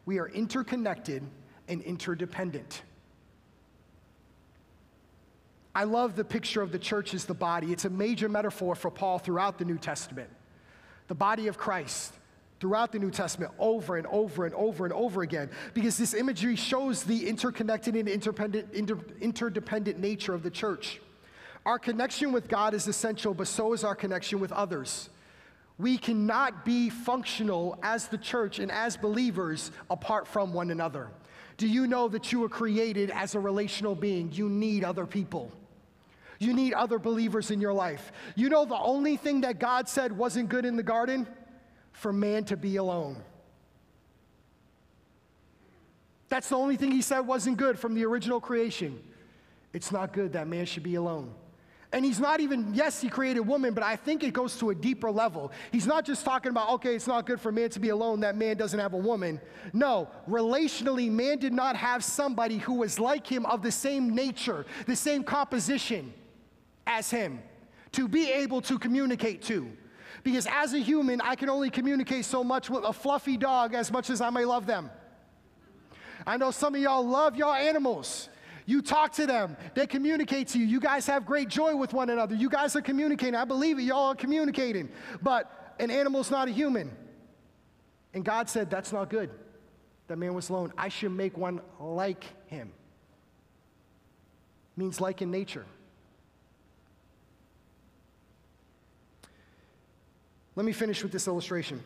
We 0.05 0.19
are 0.19 0.27
interconnected 0.27 1.23
and 1.69 1.81
interdependent. 1.81 2.81
I 5.73 5.85
love 5.85 6.17
the 6.17 6.25
picture 6.25 6.61
of 6.61 6.73
the 6.73 6.77
church 6.77 7.13
as 7.13 7.23
the 7.23 7.33
body. 7.33 7.71
It's 7.71 7.85
a 7.85 7.89
major 7.89 8.27
metaphor 8.27 8.75
for 8.75 8.91
Paul 8.91 9.17
throughout 9.19 9.59
the 9.59 9.65
New 9.65 9.77
Testament. 9.77 10.29
The 11.07 11.15
body 11.15 11.47
of 11.47 11.57
Christ 11.57 12.13
throughout 12.59 12.91
the 12.91 12.99
New 12.99 13.11
Testament 13.11 13.53
over 13.57 13.95
and 13.95 14.07
over 14.07 14.45
and 14.45 14.53
over 14.55 14.83
and 14.83 14.93
over 14.93 15.21
again 15.21 15.49
because 15.73 15.97
this 15.97 16.13
imagery 16.13 16.57
shows 16.57 17.03
the 17.03 17.29
interconnected 17.29 17.95
and 17.95 18.09
interdependent, 18.09 18.73
inter, 18.73 18.99
interdependent 19.21 19.99
nature 19.99 20.33
of 20.33 20.43
the 20.43 20.51
church. 20.51 20.99
Our 21.65 21.79
connection 21.79 22.31
with 22.31 22.47
God 22.47 22.73
is 22.73 22.87
essential, 22.87 23.33
but 23.33 23.47
so 23.47 23.73
is 23.73 23.83
our 23.83 23.95
connection 23.95 24.39
with 24.39 24.51
others. 24.51 25.09
We 25.77 25.97
cannot 25.97 26.63
be 26.63 26.89
functional 26.89 27.77
as 27.81 28.07
the 28.07 28.17
church 28.17 28.59
and 28.59 28.71
as 28.71 28.95
believers 28.95 29.71
apart 29.89 30.27
from 30.27 30.53
one 30.53 30.71
another. 30.71 31.09
Do 31.57 31.67
you 31.67 31.87
know 31.87 32.07
that 32.09 32.31
you 32.31 32.39
were 32.39 32.49
created 32.49 33.09
as 33.11 33.35
a 33.35 33.39
relational 33.39 33.95
being? 33.95 34.31
You 34.31 34.49
need 34.49 34.83
other 34.83 35.05
people. 35.05 35.51
You 36.37 36.53
need 36.53 36.73
other 36.73 36.99
believers 36.99 37.49
in 37.49 37.61
your 37.61 37.73
life. 37.73 38.11
You 38.35 38.49
know 38.49 38.65
the 38.65 38.77
only 38.77 39.17
thing 39.17 39.41
that 39.41 39.59
God 39.59 39.89
said 39.89 40.11
wasn't 40.11 40.49
good 40.49 40.65
in 40.65 40.75
the 40.75 40.83
garden? 40.83 41.27
For 41.93 42.11
man 42.11 42.43
to 42.45 42.57
be 42.57 42.75
alone. 42.75 43.17
That's 46.27 46.49
the 46.49 46.57
only 46.57 46.75
thing 46.75 46.91
he 46.91 47.01
said 47.01 47.21
wasn't 47.21 47.57
good 47.57 47.79
from 47.79 47.95
the 47.95 48.05
original 48.05 48.41
creation. 48.41 49.01
It's 49.73 49.91
not 49.91 50.11
good 50.11 50.33
that 50.33 50.47
man 50.47 50.65
should 50.65 50.83
be 50.83 50.95
alone. 50.95 51.33
And 51.95 52.03
he's 52.03 52.19
not 52.19 52.41
even, 52.41 52.73
yes, 52.73 52.99
he 52.99 53.07
created 53.07 53.39
woman, 53.39 53.73
but 53.73 53.81
I 53.81 53.95
think 53.95 54.21
it 54.21 54.33
goes 54.33 54.57
to 54.57 54.71
a 54.71 54.75
deeper 54.75 55.09
level. 55.09 55.53
He's 55.71 55.87
not 55.87 56.03
just 56.03 56.25
talking 56.25 56.49
about, 56.49 56.69
okay, 56.71 56.93
it's 56.93 57.07
not 57.07 57.25
good 57.25 57.39
for 57.39 57.53
man 57.53 57.69
to 57.69 57.79
be 57.79 57.87
alone, 57.87 58.19
that 58.19 58.35
man 58.35 58.57
doesn't 58.57 58.77
have 58.77 58.91
a 58.91 58.97
woman. 58.97 59.39
No, 59.71 60.09
relationally, 60.29 61.09
man 61.09 61.37
did 61.37 61.53
not 61.53 61.77
have 61.77 62.03
somebody 62.03 62.57
who 62.57 62.73
was 62.73 62.99
like 62.99 63.25
him 63.25 63.45
of 63.45 63.61
the 63.61 63.71
same 63.71 64.13
nature, 64.13 64.65
the 64.87 64.95
same 64.97 65.23
composition 65.23 66.13
as 66.85 67.09
him 67.09 67.39
to 67.93 68.09
be 68.09 68.29
able 68.29 68.59
to 68.63 68.77
communicate 68.77 69.41
to. 69.43 69.65
Because 70.21 70.47
as 70.51 70.73
a 70.73 70.79
human, 70.79 71.21
I 71.21 71.35
can 71.35 71.49
only 71.49 71.69
communicate 71.69 72.25
so 72.25 72.43
much 72.43 72.69
with 72.69 72.83
a 72.83 72.91
fluffy 72.91 73.37
dog 73.37 73.73
as 73.73 73.89
much 73.89 74.09
as 74.09 74.19
I 74.19 74.31
may 74.31 74.43
love 74.43 74.65
them. 74.65 74.91
I 76.27 76.35
know 76.35 76.51
some 76.51 76.75
of 76.75 76.81
y'all 76.81 77.07
love 77.07 77.37
y'all 77.37 77.53
animals. 77.53 78.27
You 78.65 78.81
talk 78.81 79.13
to 79.13 79.27
them, 79.27 79.55
they 79.75 79.85
communicate 79.85 80.47
to 80.49 80.59
you. 80.59 80.65
You 80.65 80.79
guys 80.79 81.05
have 81.07 81.25
great 81.25 81.49
joy 81.49 81.75
with 81.75 81.93
one 81.93 82.09
another. 82.09 82.35
You 82.35 82.49
guys 82.49 82.75
are 82.75 82.81
communicating. 82.81 83.35
I 83.35 83.45
believe 83.45 83.77
it, 83.77 83.83
y'all 83.83 84.11
are 84.11 84.15
communicating. 84.15 84.89
But 85.21 85.75
an 85.79 85.91
animal's 85.91 86.31
not 86.31 86.47
a 86.47 86.51
human. 86.51 86.91
And 88.13 88.25
God 88.25 88.49
said, 88.49 88.71
That's 88.71 88.91
not 88.91 89.09
good. 89.09 89.29
That 90.07 90.17
man 90.17 90.33
was 90.33 90.49
alone. 90.49 90.71
I 90.77 90.89
should 90.89 91.11
make 91.11 91.37
one 91.37 91.61
like 91.79 92.23
him. 92.47 92.71
Means 94.77 94.99
like 94.99 95.21
in 95.21 95.31
nature. 95.31 95.65
Let 100.55 100.65
me 100.65 100.71
finish 100.71 101.03
with 101.03 101.11
this 101.11 101.27
illustration. 101.27 101.83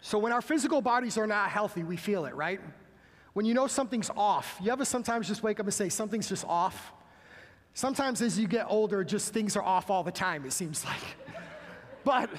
So, 0.00 0.18
when 0.18 0.32
our 0.32 0.40
physical 0.40 0.80
bodies 0.80 1.18
are 1.18 1.26
not 1.26 1.50
healthy, 1.50 1.82
we 1.82 1.96
feel 1.96 2.24
it, 2.24 2.34
right? 2.34 2.60
When 3.36 3.44
you 3.44 3.52
know 3.52 3.66
something's 3.66 4.08
off, 4.16 4.58
you 4.62 4.72
ever 4.72 4.86
sometimes 4.86 5.28
just 5.28 5.42
wake 5.42 5.60
up 5.60 5.66
and 5.66 5.74
say, 5.74 5.90
something's 5.90 6.26
just 6.26 6.46
off? 6.46 6.94
Sometimes 7.74 8.22
as 8.22 8.38
you 8.38 8.48
get 8.48 8.64
older, 8.66 9.04
just 9.04 9.34
things 9.34 9.56
are 9.56 9.62
off 9.62 9.90
all 9.90 10.02
the 10.02 10.10
time, 10.10 10.46
it 10.46 10.54
seems 10.54 10.82
like. 10.86 11.02
but 12.02 12.30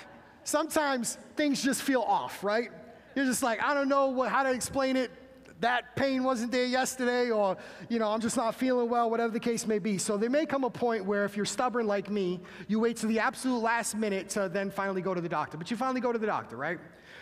sometimes 0.44 1.20
things 1.36 1.62
just 1.62 1.84
feel 1.84 2.02
off, 2.02 2.44
right? 2.44 2.72
You're 3.16 3.26
just 3.26 3.44
like, 3.44 3.62
I 3.62 3.76
don't 3.76 3.90
know 3.90 4.08
what, 4.08 4.30
how 4.30 4.42
to 4.42 4.52
explain 4.52 4.98
it 4.98 5.12
that 5.60 5.96
pain 5.96 6.24
wasn't 6.24 6.52
there 6.52 6.66
yesterday, 6.66 7.32
or, 7.32 7.58
you 7.90 8.00
know, 8.00 8.10
I'm 8.12 8.22
just 8.22 8.38
not 8.38 8.56
feeling 8.56 8.90
well, 8.90 9.10
whatever 9.10 9.32
the 9.32 9.40
case 9.40 9.66
may 9.66 9.80
be. 9.80 9.98
So 9.98 10.18
there 10.18 10.30
may 10.30 10.46
come 10.46 10.64
a 10.64 10.70
point 10.70 11.06
where 11.06 11.26
if 11.26 11.36
you're 11.36 11.46
stubborn 11.46 11.88
like 11.88 12.10
me, 12.10 12.40
you 12.68 12.80
wait 12.80 12.98
to 12.98 13.08
the 13.08 13.20
absolute 13.20 13.60
last 13.60 13.96
minute 13.96 14.30
to 14.30 14.50
then 14.50 14.70
finally 14.70 15.02
go 15.02 15.14
to 15.14 15.22
the 15.22 15.30
doctor. 15.30 15.58
But 15.58 15.72
you 15.72 15.78
finally 15.78 16.02
go 16.02 16.12
to 16.12 16.20
the 16.20 16.28
doctor, 16.28 16.56
right? 16.56 16.80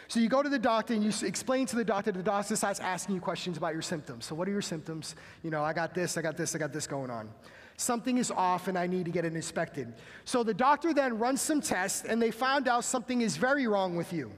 So 0.08 0.20
you 0.20 0.30
go 0.30 0.44
to 0.44 0.50
the 0.50 0.60
doctor 0.60 0.94
and 0.94 1.04
you 1.04 1.12
explain 1.26 1.66
to 1.68 1.76
the 1.76 1.84
doctor, 1.84 2.12
the 2.12 2.22
doctor 2.22 2.56
starts 2.56 2.80
asking 2.80 3.16
you 3.16 3.22
questions 3.22 3.58
about 3.58 3.74
your 3.74 3.82
symptoms. 3.82 4.26
So 4.26 4.36
what 4.36 4.48
are 4.48 4.52
your 4.52 4.62
symptoms? 4.62 5.16
You 5.44 5.52
know, 5.52 5.64
I 5.64 5.74
got 5.74 5.94
this, 5.94 6.18
I 6.18 6.22
got 6.22 6.38
this, 6.38 6.56
I 6.56 6.60
got 6.60 6.72
this 6.72 6.88
going 6.88 7.10
on. 7.10 7.30
Something 7.78 8.18
is 8.18 8.32
off 8.32 8.68
and 8.68 8.78
I 8.78 8.88
need 8.88 9.06
to 9.06 9.12
get 9.12 9.26
it 9.26 9.36
inspected. 9.36 9.94
So 10.24 10.44
the 10.44 10.54
doctor 10.54 10.94
then 10.94 11.18
runs 11.18 11.42
some 11.42 11.60
tests 11.60 12.06
and 12.06 12.22
they 12.22 12.32
found 12.32 12.68
out 12.68 12.84
something 12.84 13.22
is 13.22 13.36
very 13.36 13.68
wrong 13.68 13.96
with 13.96 14.14
you. 14.14 14.32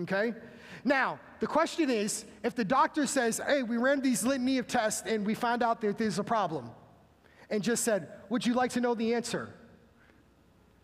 Okay? 0.00 0.32
Now, 0.84 1.18
the 1.40 1.46
question 1.46 1.90
is 1.90 2.24
if 2.44 2.54
the 2.54 2.64
doctor 2.64 3.06
says, 3.06 3.40
hey, 3.46 3.62
we 3.62 3.76
ran 3.76 4.00
these 4.00 4.24
litany 4.24 4.58
of 4.58 4.66
tests 4.66 5.02
and 5.06 5.26
we 5.26 5.34
found 5.34 5.62
out 5.62 5.80
that 5.80 5.98
there's 5.98 6.18
a 6.18 6.24
problem, 6.24 6.70
and 7.50 7.62
just 7.62 7.84
said, 7.84 8.08
would 8.28 8.44
you 8.44 8.54
like 8.54 8.70
to 8.72 8.80
know 8.80 8.94
the 8.94 9.14
answer? 9.14 9.48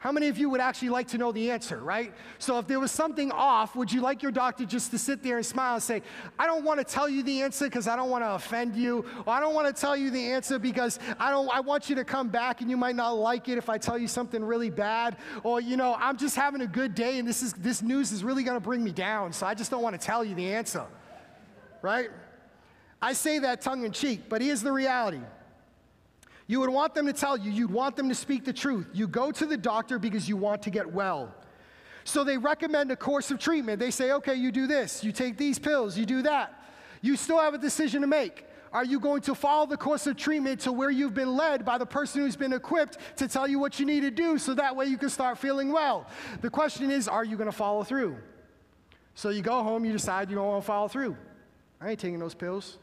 How 0.05 0.13
many 0.13 0.29
of 0.29 0.37
you 0.37 0.51
would 0.51 0.61
actually 0.61 0.91
like 0.91 1.09
to 1.09 1.19
know 1.19 1.33
the 1.33 1.51
answer, 1.51 1.79
right? 1.79 2.13
So 2.39 2.59
if 2.59 2.67
there 2.67 2.79
was 2.79 2.93
something 2.93 3.33
off, 3.33 3.75
would 3.75 3.91
you 3.91 4.03
like 4.03 4.23
your 4.23 4.33
doctor 4.33 4.67
just 4.67 4.91
to 4.91 4.99
sit 4.99 5.23
there 5.23 5.39
and 5.39 5.47
smile 5.47 5.77
and 5.77 5.83
say, 5.83 6.03
I 6.39 6.45
don't 6.45 6.63
want 6.63 6.79
to 6.79 6.85
tell 6.85 7.09
you 7.09 7.23
the 7.23 7.41
answer 7.41 7.65
because 7.65 7.89
I 7.89 7.97
don't 7.97 8.11
want 8.11 8.23
to 8.23 8.35
offend 8.35 8.77
you, 8.77 9.07
or 9.25 9.33
I 9.33 9.41
don't 9.41 9.55
want 9.55 9.75
to 9.75 9.81
tell 9.81 9.97
you 9.97 10.11
the 10.11 10.23
answer 10.33 10.59
because 10.59 10.99
I 11.19 11.31
don't 11.31 11.49
I 11.49 11.61
want 11.61 11.89
you 11.89 11.97
to 11.97 12.05
come 12.05 12.29
back 12.29 12.61
and 12.61 12.69
you 12.69 12.77
might 12.77 12.97
not 12.97 13.13
like 13.13 13.49
it 13.49 13.57
if 13.57 13.71
I 13.71 13.79
tell 13.79 13.97
you 13.97 14.07
something 14.07 14.45
really 14.45 14.69
bad, 14.69 15.17
or 15.43 15.63
you 15.63 15.79
know, 15.79 15.97
I'm 15.99 16.19
just 16.19 16.37
having 16.37 16.61
a 16.61 16.67
good 16.67 16.95
day 16.95 17.19
and 17.19 17.27
this 17.27 17.43
is 17.43 17.55
this 17.55 17.81
news 17.81 18.13
is 18.13 18.23
really 18.23 18.43
going 18.43 18.57
to 18.57 18.65
bring 18.65 18.85
me 18.85 18.93
down, 18.93 19.33
so 19.33 19.47
I 19.47 19.55
just 19.55 19.71
don't 19.71 19.83
want 19.83 19.99
to 19.99 20.07
tell 20.07 20.23
you 20.23 20.35
the 20.35 20.53
answer. 20.53 20.85
Right? 21.81 22.11
I 23.01 23.15
say 23.15 23.39
that 23.39 23.63
tongue 23.63 23.87
in 23.87 23.93
cheek, 23.93 24.29
but 24.29 24.43
here's 24.43 24.61
the 24.61 24.73
reality. 24.73 25.23
You 26.47 26.61
would 26.61 26.71
want 26.71 26.95
them 26.95 27.07
to 27.07 27.13
tell 27.13 27.37
you, 27.37 27.51
you'd 27.51 27.71
want 27.71 27.97
them 27.97 28.09
to 28.09 28.15
speak 28.15 28.45
the 28.45 28.53
truth. 28.53 28.87
You 28.93 29.09
go 29.09 29.31
to 29.33 29.47
the 29.47 29.57
doctor 29.57 29.99
because 29.99 30.29
you 30.29 30.37
want 30.37 30.63
to 30.63 30.71
get 30.71 30.93
well. 30.93 31.35
So 32.05 32.23
they 32.23 32.37
recommend 32.37 32.91
a 32.91 32.97
course 32.97 33.31
of 33.31 33.39
treatment. 33.39 33.81
They 33.81 33.91
say, 33.91 34.13
okay, 34.13 34.35
you 34.35 34.53
do 34.53 34.67
this, 34.67 35.03
you 35.03 35.11
take 35.11 35.39
these 35.39 35.59
pills, 35.59 35.97
you 35.97 36.05
do 36.05 36.23
that. 36.23 36.63
You 37.01 37.17
still 37.17 37.39
have 37.39 37.55
a 37.55 37.59
decision 37.59 38.03
to 38.03 38.07
make. 38.07 38.47
Are 38.73 38.85
you 38.85 38.99
going 38.99 39.23
to 39.23 39.35
follow 39.35 39.67
the 39.67 39.77
course 39.77 40.07
of 40.07 40.17
treatment 40.17 40.61
to 40.61 40.73
where 40.73 40.91
you've 40.91 41.15
been 41.15 41.37
led 41.37 41.65
by 41.65 41.79
the 41.79 41.87
person 41.87 42.23
who's 42.23 42.35
been 42.35 42.53
equipped 42.53 42.99
to 43.19 43.29
tell 43.29 43.47
you 43.47 43.59
what 43.59 43.79
you 43.79 43.87
need 43.87 44.01
to 44.01 44.11
do 44.11 44.37
so 44.37 44.53
that 44.55 44.75
way 44.75 44.87
you 44.87 44.99
can 44.99 45.09
start 45.09 45.39
feeling 45.39 45.71
well? 45.71 46.07
The 46.41 46.51
question 46.51 46.91
is, 46.91 47.07
are 47.07 47.25
you 47.25 47.37
going 47.37 47.49
to 47.49 47.57
follow 47.57 47.85
through? 47.85 48.17
So 49.15 49.29
you 49.29 49.43
go 49.43 49.63
home, 49.63 49.85
you 49.85 49.93
decide 49.93 50.29
you 50.29 50.35
don't 50.35 50.47
want 50.47 50.63
to 50.63 50.67
follow 50.67 50.89
through. 50.89 51.17
I 51.81 51.91
ain't 51.91 52.01
taking 52.01 52.19
those 52.19 52.35
pills. 52.35 52.79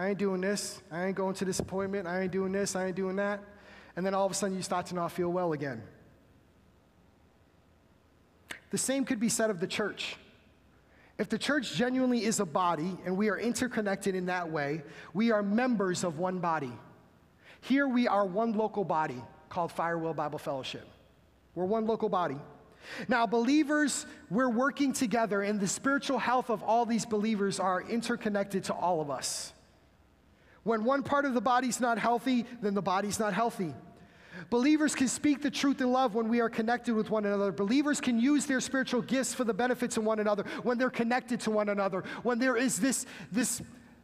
I 0.00 0.08
ain't 0.08 0.18
doing 0.18 0.40
this. 0.40 0.80
I 0.90 1.04
ain't 1.04 1.14
going 1.14 1.34
to 1.34 1.44
this 1.44 1.60
appointment. 1.60 2.06
I 2.06 2.22
ain't 2.22 2.32
doing 2.32 2.52
this. 2.52 2.74
I 2.74 2.86
ain't 2.86 2.96
doing 2.96 3.16
that. 3.16 3.38
And 3.96 4.06
then 4.06 4.14
all 4.14 4.24
of 4.24 4.32
a 4.32 4.34
sudden 4.34 4.56
you 4.56 4.62
start 4.62 4.86
to 4.86 4.94
not 4.94 5.12
feel 5.12 5.28
well 5.28 5.52
again. 5.52 5.82
The 8.70 8.78
same 8.78 9.04
could 9.04 9.20
be 9.20 9.28
said 9.28 9.50
of 9.50 9.60
the 9.60 9.66
church. 9.66 10.16
If 11.18 11.28
the 11.28 11.36
church 11.36 11.74
genuinely 11.74 12.24
is 12.24 12.40
a 12.40 12.46
body 12.46 12.96
and 13.04 13.14
we 13.14 13.28
are 13.28 13.38
interconnected 13.38 14.14
in 14.14 14.24
that 14.24 14.50
way, 14.50 14.82
we 15.12 15.32
are 15.32 15.42
members 15.42 16.02
of 16.02 16.18
one 16.18 16.38
body. 16.38 16.72
Here 17.60 17.86
we 17.86 18.08
are 18.08 18.24
one 18.24 18.54
local 18.54 18.84
body 18.84 19.22
called 19.50 19.70
Firewheel 19.70 20.16
Bible 20.16 20.38
Fellowship. 20.38 20.88
We're 21.54 21.66
one 21.66 21.86
local 21.86 22.08
body. 22.08 22.38
Now, 23.06 23.26
believers, 23.26 24.06
we're 24.30 24.48
working 24.48 24.94
together, 24.94 25.42
and 25.42 25.60
the 25.60 25.68
spiritual 25.68 26.18
health 26.18 26.48
of 26.48 26.62
all 26.62 26.86
these 26.86 27.04
believers 27.04 27.60
are 27.60 27.82
interconnected 27.82 28.64
to 28.64 28.72
all 28.72 29.02
of 29.02 29.10
us. 29.10 29.52
When 30.62 30.84
one 30.84 31.02
part 31.02 31.24
of 31.24 31.34
the 31.34 31.40
body's 31.40 31.80
not 31.80 31.98
healthy, 31.98 32.46
then 32.60 32.74
the 32.74 32.82
body's 32.82 33.18
not 33.18 33.32
healthy. 33.32 33.74
Believers 34.48 34.94
can 34.94 35.08
speak 35.08 35.42
the 35.42 35.50
truth 35.50 35.80
in 35.80 35.92
love 35.92 36.14
when 36.14 36.28
we 36.28 36.40
are 36.40 36.48
connected 36.48 36.94
with 36.94 37.10
one 37.10 37.26
another. 37.26 37.52
Believers 37.52 38.00
can 38.00 38.18
use 38.18 38.46
their 38.46 38.60
spiritual 38.60 39.02
gifts 39.02 39.34
for 39.34 39.44
the 39.44 39.54
benefits 39.54 39.96
of 39.96 40.04
one 40.04 40.18
another 40.18 40.44
when 40.62 40.78
they're 40.78 40.90
connected 40.90 41.40
to 41.40 41.50
one 41.50 41.68
another. 41.68 42.04
When 42.22 42.38
there 42.38 42.56
is 42.56 42.78
this, 42.78 43.06
this, 43.30 43.60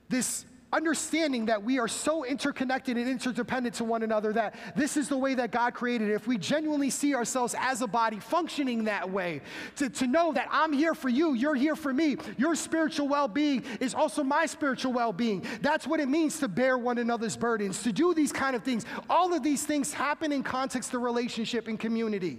this 0.09 0.45
understanding 0.77 1.47
that 1.47 1.63
we 1.63 1.79
are 1.79 1.89
so 1.89 2.23
interconnected 2.23 2.99
and 2.99 3.09
interdependent 3.09 3.75
to 3.77 3.85
one 3.85 4.03
another 4.03 4.31
that 4.35 4.55
this 4.77 4.99
is 4.99 5.09
the 5.09 5.17
way 5.17 5.33
that 5.35 5.51
God 5.51 5.73
created 5.73 6.11
it. 6.11 6.13
If 6.13 6.27
we 6.27 6.37
genuinely 6.37 6.91
see 6.91 7.15
ourselves 7.15 7.55
as 7.59 7.81
a 7.81 7.87
body 7.87 8.21
functioning 8.21 8.85
that 8.85 9.11
way, 9.11 9.41
to, 9.77 9.89
to 9.89 10.07
know 10.07 10.35
that 10.35 10.49
I'm 10.51 10.75
here 10.75 10.95
for 10.95 11.09
you, 11.09 11.33
you're 11.33 11.55
here 11.55 11.77
for 11.77 11.95
me, 11.95 12.19
your 12.37 12.55
spiritual 12.55 13.09
well 13.09 13.27
being 13.27 13.65
is 13.81 13.95
also 13.95 14.23
my 14.23 14.45
spiritual 14.45 14.93
well 14.93 15.15
being. 15.15 15.43
That's 15.63 15.87
what 15.87 15.99
it 15.99 16.09
means 16.09 16.39
to 16.41 16.49
bear 16.49 16.77
one 16.77 16.99
another's 16.99 17.39
burdens, 17.39 17.83
to 17.85 17.93
do 17.93 18.13
these 18.13 18.33
kind 18.33 18.55
of 18.55 18.63
things. 18.63 18.85
All 19.09 19.33
of 19.33 19.43
these 19.43 19.65
things 19.65 19.95
happen 19.95 20.31
in 20.31 20.43
context 20.43 20.93
of 20.93 21.01
relationship 21.01 21.69
and 21.69 21.81
community. 21.81 22.39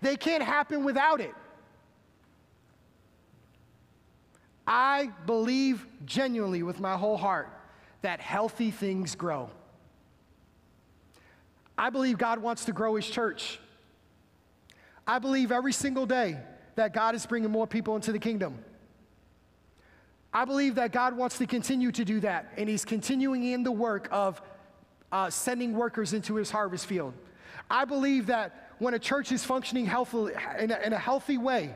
They 0.00 0.16
can't 0.16 0.44
happen 0.44 0.84
without 0.84 1.20
it. 1.20 1.34
I 4.68 5.10
believe 5.24 5.86
genuinely 6.04 6.62
with 6.62 6.78
my 6.78 6.94
whole 6.94 7.16
heart 7.16 7.48
that 8.02 8.20
healthy 8.20 8.70
things 8.70 9.14
grow. 9.14 9.48
I 11.76 11.88
believe 11.88 12.18
God 12.18 12.40
wants 12.40 12.66
to 12.66 12.72
grow 12.72 12.96
His 12.96 13.08
church. 13.08 13.58
I 15.06 15.18
believe 15.18 15.50
every 15.50 15.72
single 15.72 16.04
day 16.04 16.38
that 16.76 16.92
God 16.92 17.14
is 17.14 17.24
bringing 17.24 17.50
more 17.50 17.66
people 17.66 17.96
into 17.96 18.12
the 18.12 18.18
kingdom. 18.18 18.62
I 20.34 20.44
believe 20.44 20.74
that 20.74 20.92
God 20.92 21.16
wants 21.16 21.38
to 21.38 21.46
continue 21.46 21.90
to 21.92 22.04
do 22.04 22.20
that, 22.20 22.52
and 22.58 22.68
He's 22.68 22.84
continuing 22.84 23.44
in 23.44 23.62
the 23.62 23.72
work 23.72 24.06
of 24.12 24.42
uh, 25.10 25.30
sending 25.30 25.72
workers 25.72 26.12
into 26.12 26.34
his 26.34 26.50
harvest 26.50 26.84
field. 26.84 27.14
I 27.70 27.84
believe 27.84 28.26
that 28.26 28.72
when 28.78 28.92
a 28.92 28.98
church 28.98 29.32
is 29.32 29.44
functioning 29.44 29.86
healthily, 29.86 30.34
in, 30.58 30.70
a, 30.70 30.78
in 30.80 30.92
a 30.92 30.98
healthy 30.98 31.38
way, 31.38 31.74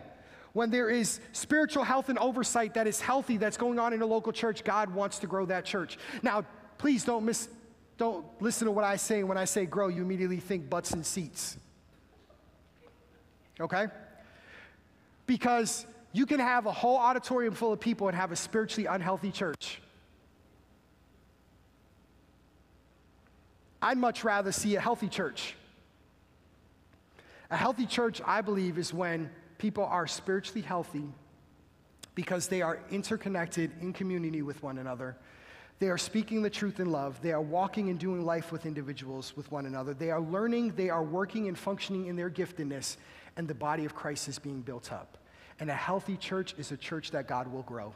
when 0.52 0.70
there 0.70 0.90
is 0.90 1.20
spiritual 1.32 1.84
health 1.84 2.08
and 2.08 2.18
oversight 2.18 2.74
that 2.74 2.86
is 2.86 3.00
healthy 3.00 3.36
that's 3.36 3.56
going 3.56 3.78
on 3.78 3.92
in 3.92 4.02
a 4.02 4.06
local 4.06 4.32
church, 4.32 4.64
God 4.64 4.94
wants 4.94 5.18
to 5.20 5.26
grow 5.26 5.46
that 5.46 5.64
church. 5.64 5.98
Now, 6.22 6.44
please 6.78 7.04
don't 7.04 7.24
miss, 7.24 7.48
don't 7.96 8.24
listen 8.40 8.66
to 8.66 8.72
what 8.72 8.84
I 8.84 8.96
say. 8.96 9.22
When 9.22 9.38
I 9.38 9.46
say 9.46 9.64
grow, 9.64 9.88
you 9.88 10.02
immediately 10.02 10.40
think 10.40 10.68
butts 10.68 10.90
and 10.92 11.04
seats. 11.04 11.56
Okay? 13.60 13.86
Because 15.26 15.86
you 16.12 16.26
can 16.26 16.40
have 16.40 16.66
a 16.66 16.72
whole 16.72 16.96
auditorium 16.96 17.54
full 17.54 17.72
of 17.72 17.80
people 17.80 18.08
and 18.08 18.16
have 18.16 18.32
a 18.32 18.36
spiritually 18.36 18.86
unhealthy 18.86 19.30
church. 19.30 19.80
I'd 23.80 23.98
much 23.98 24.22
rather 24.22 24.52
see 24.52 24.76
a 24.76 24.80
healthy 24.80 25.08
church. 25.08 25.56
A 27.50 27.56
healthy 27.56 27.86
church, 27.86 28.20
I 28.24 28.40
believe, 28.40 28.78
is 28.78 28.94
when 28.94 29.30
people 29.62 29.84
are 29.84 30.08
spiritually 30.08 30.60
healthy 30.60 31.04
because 32.16 32.48
they 32.48 32.62
are 32.62 32.80
interconnected 32.90 33.70
in 33.80 33.92
community 33.92 34.42
with 34.42 34.60
one 34.60 34.76
another. 34.76 35.16
They 35.78 35.86
are 35.86 35.96
speaking 35.96 36.42
the 36.42 36.50
truth 36.50 36.80
in 36.80 36.90
love. 36.90 37.22
They 37.22 37.30
are 37.30 37.40
walking 37.40 37.88
and 37.88 37.96
doing 37.96 38.24
life 38.24 38.50
with 38.50 38.66
individuals, 38.66 39.36
with 39.36 39.52
one 39.52 39.66
another. 39.66 39.94
They 39.94 40.10
are 40.10 40.20
learning, 40.20 40.72
they 40.74 40.90
are 40.90 41.04
working 41.04 41.46
and 41.46 41.56
functioning 41.56 42.06
in 42.06 42.16
their 42.16 42.28
giftedness, 42.28 42.96
and 43.36 43.46
the 43.46 43.54
body 43.54 43.84
of 43.84 43.94
Christ 43.94 44.26
is 44.26 44.36
being 44.40 44.62
built 44.62 44.92
up. 44.92 45.16
And 45.60 45.70
a 45.70 45.74
healthy 45.74 46.16
church 46.16 46.56
is 46.58 46.72
a 46.72 46.76
church 46.76 47.12
that 47.12 47.28
God 47.28 47.46
will 47.46 47.62
grow. 47.62 47.94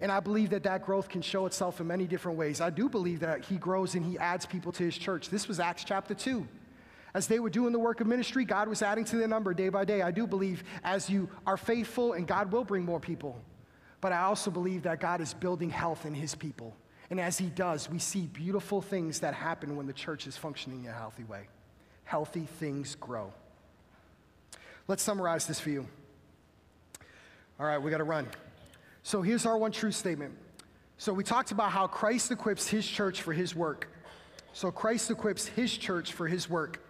And 0.00 0.12
I 0.12 0.20
believe 0.20 0.50
that 0.50 0.62
that 0.62 0.86
growth 0.86 1.08
can 1.08 1.20
show 1.20 1.46
itself 1.46 1.80
in 1.80 1.88
many 1.88 2.06
different 2.06 2.38
ways. 2.38 2.60
I 2.60 2.70
do 2.70 2.88
believe 2.88 3.18
that 3.20 3.44
He 3.44 3.56
grows 3.56 3.96
and 3.96 4.04
He 4.04 4.16
adds 4.18 4.46
people 4.46 4.70
to 4.70 4.84
His 4.84 4.96
church. 4.96 5.30
This 5.30 5.48
was 5.48 5.58
Acts 5.58 5.82
chapter 5.82 6.14
2. 6.14 6.46
As 7.14 7.26
they 7.26 7.38
were 7.38 7.50
doing 7.50 7.72
the 7.72 7.78
work 7.78 8.00
of 8.00 8.06
ministry, 8.06 8.44
God 8.44 8.68
was 8.68 8.82
adding 8.82 9.04
to 9.06 9.16
their 9.16 9.28
number 9.28 9.54
day 9.54 9.70
by 9.70 9.84
day. 9.84 10.02
I 10.02 10.10
do 10.10 10.26
believe 10.26 10.62
as 10.84 11.08
you 11.08 11.28
are 11.46 11.56
faithful, 11.56 12.12
and 12.12 12.26
God 12.26 12.52
will 12.52 12.64
bring 12.64 12.84
more 12.84 13.00
people. 13.00 13.40
But 14.00 14.12
I 14.12 14.20
also 14.20 14.50
believe 14.50 14.82
that 14.82 15.00
God 15.00 15.20
is 15.20 15.34
building 15.34 15.70
health 15.70 16.06
in 16.06 16.14
His 16.14 16.34
people. 16.34 16.76
And 17.10 17.18
as 17.18 17.38
He 17.38 17.46
does, 17.46 17.90
we 17.90 17.98
see 17.98 18.26
beautiful 18.26 18.82
things 18.82 19.20
that 19.20 19.34
happen 19.34 19.76
when 19.76 19.86
the 19.86 19.92
church 19.92 20.26
is 20.26 20.36
functioning 20.36 20.84
in 20.84 20.90
a 20.90 20.94
healthy 20.94 21.24
way. 21.24 21.48
Healthy 22.04 22.46
things 22.58 22.94
grow. 22.94 23.32
Let's 24.86 25.02
summarize 25.02 25.46
this 25.46 25.60
for 25.60 25.70
you. 25.70 25.86
All 27.58 27.66
right, 27.66 27.78
we 27.78 27.90
got 27.90 27.98
to 27.98 28.04
run. 28.04 28.28
So 29.02 29.22
here's 29.22 29.46
our 29.46 29.56
one 29.56 29.72
true 29.72 29.90
statement. 29.90 30.34
So 30.98 31.12
we 31.12 31.24
talked 31.24 31.50
about 31.50 31.70
how 31.70 31.86
Christ 31.86 32.30
equips 32.30 32.68
His 32.68 32.86
church 32.86 33.22
for 33.22 33.32
His 33.32 33.54
work. 33.54 33.88
So 34.52 34.70
Christ 34.70 35.10
equips 35.10 35.46
His 35.46 35.76
church 35.76 36.12
for 36.12 36.28
His 36.28 36.48
work. 36.48 36.84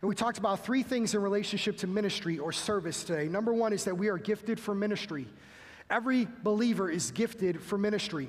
And 0.00 0.08
we 0.08 0.14
talked 0.14 0.38
about 0.38 0.64
three 0.64 0.82
things 0.82 1.14
in 1.14 1.20
relationship 1.20 1.76
to 1.78 1.86
ministry 1.86 2.38
or 2.38 2.52
service 2.52 3.04
today. 3.04 3.28
Number 3.28 3.52
one 3.52 3.72
is 3.72 3.84
that 3.84 3.96
we 3.96 4.08
are 4.08 4.16
gifted 4.18 4.58
for 4.58 4.74
ministry. 4.74 5.26
Every 5.90 6.26
believer 6.42 6.88
is 6.90 7.10
gifted 7.10 7.62
for 7.62 7.76
ministry. 7.76 8.28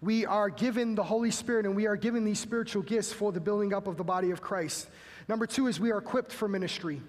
We 0.00 0.24
are 0.24 0.48
given 0.48 0.94
the 0.94 1.02
Holy 1.02 1.30
Spirit 1.30 1.66
and 1.66 1.76
we 1.76 1.86
are 1.86 1.96
given 1.96 2.24
these 2.24 2.38
spiritual 2.38 2.82
gifts 2.82 3.12
for 3.12 3.32
the 3.32 3.40
building 3.40 3.74
up 3.74 3.86
of 3.86 3.96
the 3.96 4.04
body 4.04 4.30
of 4.30 4.40
Christ. 4.40 4.88
Number 5.28 5.46
two 5.46 5.66
is 5.66 5.80
we 5.80 5.90
are 5.90 5.98
equipped 5.98 6.32
for 6.32 6.48
ministry. 6.48 7.02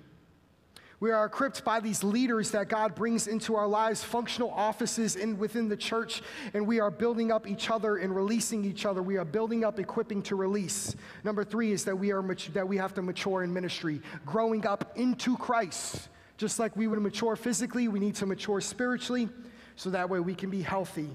We 0.99 1.11
are 1.11 1.25
equipped 1.25 1.63
by 1.63 1.79
these 1.79 2.03
leaders 2.03 2.51
that 2.51 2.69
God 2.69 2.95
brings 2.95 3.27
into 3.27 3.55
our 3.55 3.67
lives, 3.67 4.03
functional 4.03 4.49
offices 4.49 5.15
in, 5.15 5.37
within 5.37 5.69
the 5.69 5.77
church, 5.77 6.23
and 6.55 6.65
we 6.65 6.79
are 6.79 6.89
building 6.89 7.31
up 7.31 7.47
each 7.47 7.69
other 7.69 7.97
and 7.97 8.15
releasing 8.15 8.65
each 8.65 8.83
other. 8.83 9.03
We 9.03 9.17
are 9.17 9.25
building 9.25 9.63
up, 9.63 9.79
equipping 9.79 10.23
to 10.23 10.35
release. 10.35 10.95
Number 11.23 11.43
three 11.43 11.71
is 11.71 11.85
that 11.85 11.95
we, 11.95 12.11
are, 12.11 12.23
that 12.53 12.67
we 12.67 12.77
have 12.77 12.95
to 12.95 13.03
mature 13.03 13.43
in 13.43 13.53
ministry, 13.53 14.01
growing 14.25 14.65
up 14.65 14.97
into 14.97 15.37
Christ. 15.37 16.09
Just 16.37 16.57
like 16.57 16.75
we 16.75 16.87
would 16.87 16.99
mature 16.99 17.35
physically, 17.35 17.87
we 17.87 17.99
need 17.99 18.15
to 18.15 18.25
mature 18.25 18.59
spiritually, 18.59 19.29
so 19.75 19.91
that 19.91 20.09
way 20.09 20.19
we 20.19 20.33
can 20.33 20.49
be 20.49 20.63
healthy 20.63 21.09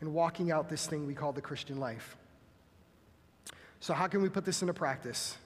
and 0.00 0.12
walking 0.12 0.50
out 0.50 0.68
this 0.68 0.88
thing 0.88 1.06
we 1.06 1.14
call 1.14 1.32
the 1.32 1.40
Christian 1.40 1.78
life. 1.78 2.16
So, 3.78 3.94
how 3.94 4.08
can 4.08 4.22
we 4.22 4.28
put 4.28 4.44
this 4.44 4.60
into 4.60 4.74
practice? 4.74 5.36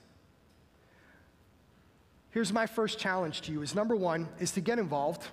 Here's 2.35 2.51
my 2.51 2.65
first 2.65 2.99
challenge 2.99 3.43
to 3.43 3.53
you 3.53 3.61
is 3.61 3.73
number 3.73 3.95
one 3.95 4.27
is 4.39 4.51
to 4.51 4.61
get 4.61 4.77
involved. 4.77 5.25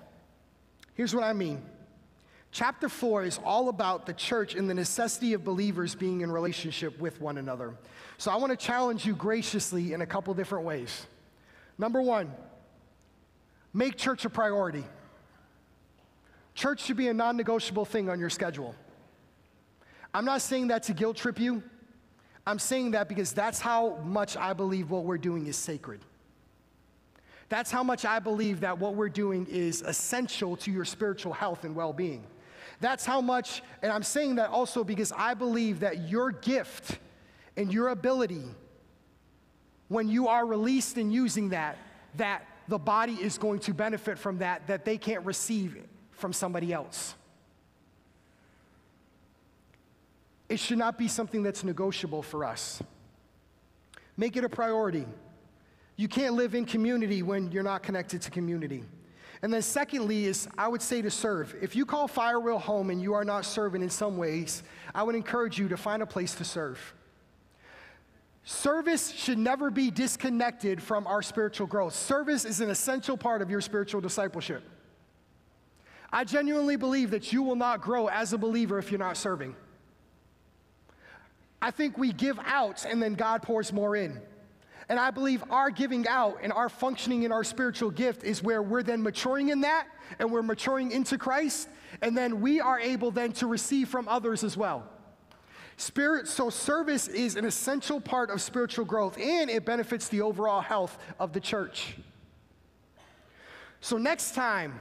Here's 0.93 1.13
what 1.13 1.25
I 1.25 1.33
mean. 1.33 1.61
Chapter 2.53 2.87
4 2.87 3.25
is 3.25 3.41
all 3.43 3.67
about 3.67 4.05
the 4.05 4.13
church 4.13 4.55
and 4.55 4.69
the 4.69 4.73
necessity 4.73 5.33
of 5.33 5.43
believers 5.43 5.95
being 5.95 6.21
in 6.21 6.31
relationship 6.31 6.97
with 7.01 7.19
one 7.19 7.37
another. 7.37 7.75
So 8.17 8.31
I 8.31 8.37
want 8.37 8.57
to 8.57 8.65
challenge 8.65 9.05
you 9.05 9.15
graciously 9.15 9.91
in 9.91 9.99
a 9.99 10.05
couple 10.05 10.33
different 10.33 10.63
ways. 10.63 11.05
Number 11.77 12.01
one, 12.01 12.31
make 13.73 13.97
church 13.97 14.23
a 14.23 14.29
priority. 14.29 14.85
Church 16.55 16.85
should 16.85 16.95
be 16.95 17.09
a 17.09 17.13
non 17.13 17.35
negotiable 17.35 17.83
thing 17.83 18.07
on 18.07 18.17
your 18.17 18.29
schedule. 18.29 18.75
I'm 20.13 20.23
not 20.23 20.41
saying 20.41 20.69
that 20.69 20.83
to 20.83 20.93
guilt 20.93 21.17
trip 21.17 21.37
you. 21.37 21.63
I'm 22.47 22.59
saying 22.59 22.91
that 22.91 23.09
because 23.09 23.33
that's 23.33 23.59
how 23.59 23.97
much 24.05 24.37
I 24.37 24.53
believe 24.53 24.89
what 24.89 25.03
we're 25.03 25.17
doing 25.17 25.47
is 25.47 25.57
sacred. 25.57 25.99
That's 27.53 27.69
how 27.69 27.83
much 27.83 28.03
I 28.03 28.17
believe 28.17 28.61
that 28.61 28.79
what 28.79 28.95
we're 28.95 29.09
doing 29.09 29.45
is 29.45 29.83
essential 29.83 30.55
to 30.55 30.71
your 30.71 30.85
spiritual 30.85 31.33
health 31.33 31.65
and 31.65 31.75
well 31.75 31.93
being. 31.93 32.23
That's 32.81 33.05
how 33.05 33.21
much, 33.21 33.61
and 33.83 33.91
I'm 33.91 34.01
saying 34.01 34.37
that 34.37 34.49
also 34.49 34.83
because 34.83 35.11
I 35.11 35.35
believe 35.35 35.81
that 35.81 36.09
your 36.09 36.31
gift 36.31 36.97
and 37.55 37.71
your 37.71 37.89
ability, 37.89 38.45
when 39.87 40.09
you 40.09 40.29
are 40.29 40.43
released 40.47 40.97
in 40.97 41.11
using 41.11 41.49
that, 41.49 41.77
that 42.15 42.43
the 42.69 42.79
body 42.79 43.19
is 43.21 43.37
going 43.37 43.59
to 43.59 43.73
benefit 43.75 44.17
from 44.17 44.39
that, 44.39 44.65
that 44.65 44.83
they 44.83 44.97
can't 44.97 45.23
receive 45.23 45.77
from 46.09 46.33
somebody 46.33 46.73
else. 46.73 47.13
It 50.49 50.59
should 50.59 50.79
not 50.79 50.97
be 50.97 51.07
something 51.07 51.43
that's 51.43 51.63
negotiable 51.63 52.23
for 52.23 52.45
us. 52.45 52.81
Make 54.17 54.37
it 54.37 54.43
a 54.43 54.49
priority. 54.49 55.05
You 55.95 56.07
can't 56.07 56.33
live 56.33 56.55
in 56.55 56.65
community 56.65 57.21
when 57.21 57.51
you're 57.51 57.63
not 57.63 57.83
connected 57.83 58.21
to 58.23 58.31
community. 58.31 58.83
And 59.41 59.53
then, 59.53 59.61
secondly, 59.61 60.25
is 60.25 60.47
I 60.57 60.67
would 60.67 60.81
say 60.81 61.01
to 61.01 61.11
serve. 61.11 61.55
If 61.61 61.75
you 61.75 61.85
call 61.85 62.07
Fire 62.07 62.39
Wheel 62.39 62.59
home 62.59 62.89
and 62.89 63.01
you 63.01 63.13
are 63.13 63.25
not 63.25 63.45
serving 63.45 63.83
in 63.83 63.89
some 63.89 64.17
ways, 64.17 64.63
I 64.95 65.03
would 65.03 65.15
encourage 65.15 65.59
you 65.59 65.67
to 65.67 65.77
find 65.77 66.01
a 66.01 66.05
place 66.05 66.33
to 66.35 66.45
serve. 66.45 66.93
Service 68.45 69.11
should 69.11 69.37
never 69.37 69.69
be 69.69 69.91
disconnected 69.91 70.81
from 70.81 71.07
our 71.07 71.21
spiritual 71.21 71.67
growth. 71.67 71.93
Service 71.93 72.45
is 72.45 72.61
an 72.61 72.69
essential 72.69 73.17
part 73.17 73.41
of 73.41 73.49
your 73.49 73.61
spiritual 73.61 74.01
discipleship. 74.01 74.63
I 76.11 76.23
genuinely 76.23 76.75
believe 76.75 77.11
that 77.11 77.33
you 77.33 77.41
will 77.41 77.55
not 77.55 77.81
grow 77.81 78.07
as 78.07 78.33
a 78.33 78.37
believer 78.37 78.77
if 78.79 78.91
you're 78.91 78.99
not 78.99 79.17
serving. 79.17 79.55
I 81.61 81.71
think 81.71 81.97
we 81.97 82.11
give 82.11 82.37
out 82.45 82.85
and 82.85 83.01
then 83.01 83.15
God 83.15 83.41
pours 83.41 83.71
more 83.71 83.95
in. 83.95 84.21
And 84.89 84.99
I 84.99 85.11
believe 85.11 85.43
our 85.49 85.69
giving 85.69 86.07
out 86.07 86.39
and 86.41 86.51
our 86.51 86.69
functioning 86.69 87.23
in 87.23 87.31
our 87.31 87.43
spiritual 87.43 87.91
gift 87.91 88.23
is 88.23 88.43
where 88.43 88.61
we're 88.61 88.83
then 88.83 89.01
maturing 89.01 89.49
in 89.49 89.61
that 89.61 89.87
and 90.19 90.31
we're 90.31 90.43
maturing 90.43 90.91
into 90.91 91.17
Christ. 91.17 91.69
And 92.01 92.17
then 92.17 92.41
we 92.41 92.59
are 92.59 92.79
able 92.79 93.11
then 93.11 93.31
to 93.33 93.47
receive 93.47 93.87
from 93.87 94.07
others 94.07 94.43
as 94.43 94.57
well. 94.57 94.87
Spirit, 95.77 96.27
so 96.27 96.49
service 96.49 97.07
is 97.07 97.35
an 97.35 97.45
essential 97.45 97.99
part 97.99 98.29
of 98.29 98.41
spiritual 98.41 98.85
growth 98.85 99.17
and 99.17 99.49
it 99.49 99.65
benefits 99.65 100.07
the 100.07 100.21
overall 100.21 100.61
health 100.61 100.97
of 101.19 101.33
the 101.33 101.39
church. 101.39 101.95
So 103.81 103.97
next 103.97 104.35
time 104.35 104.79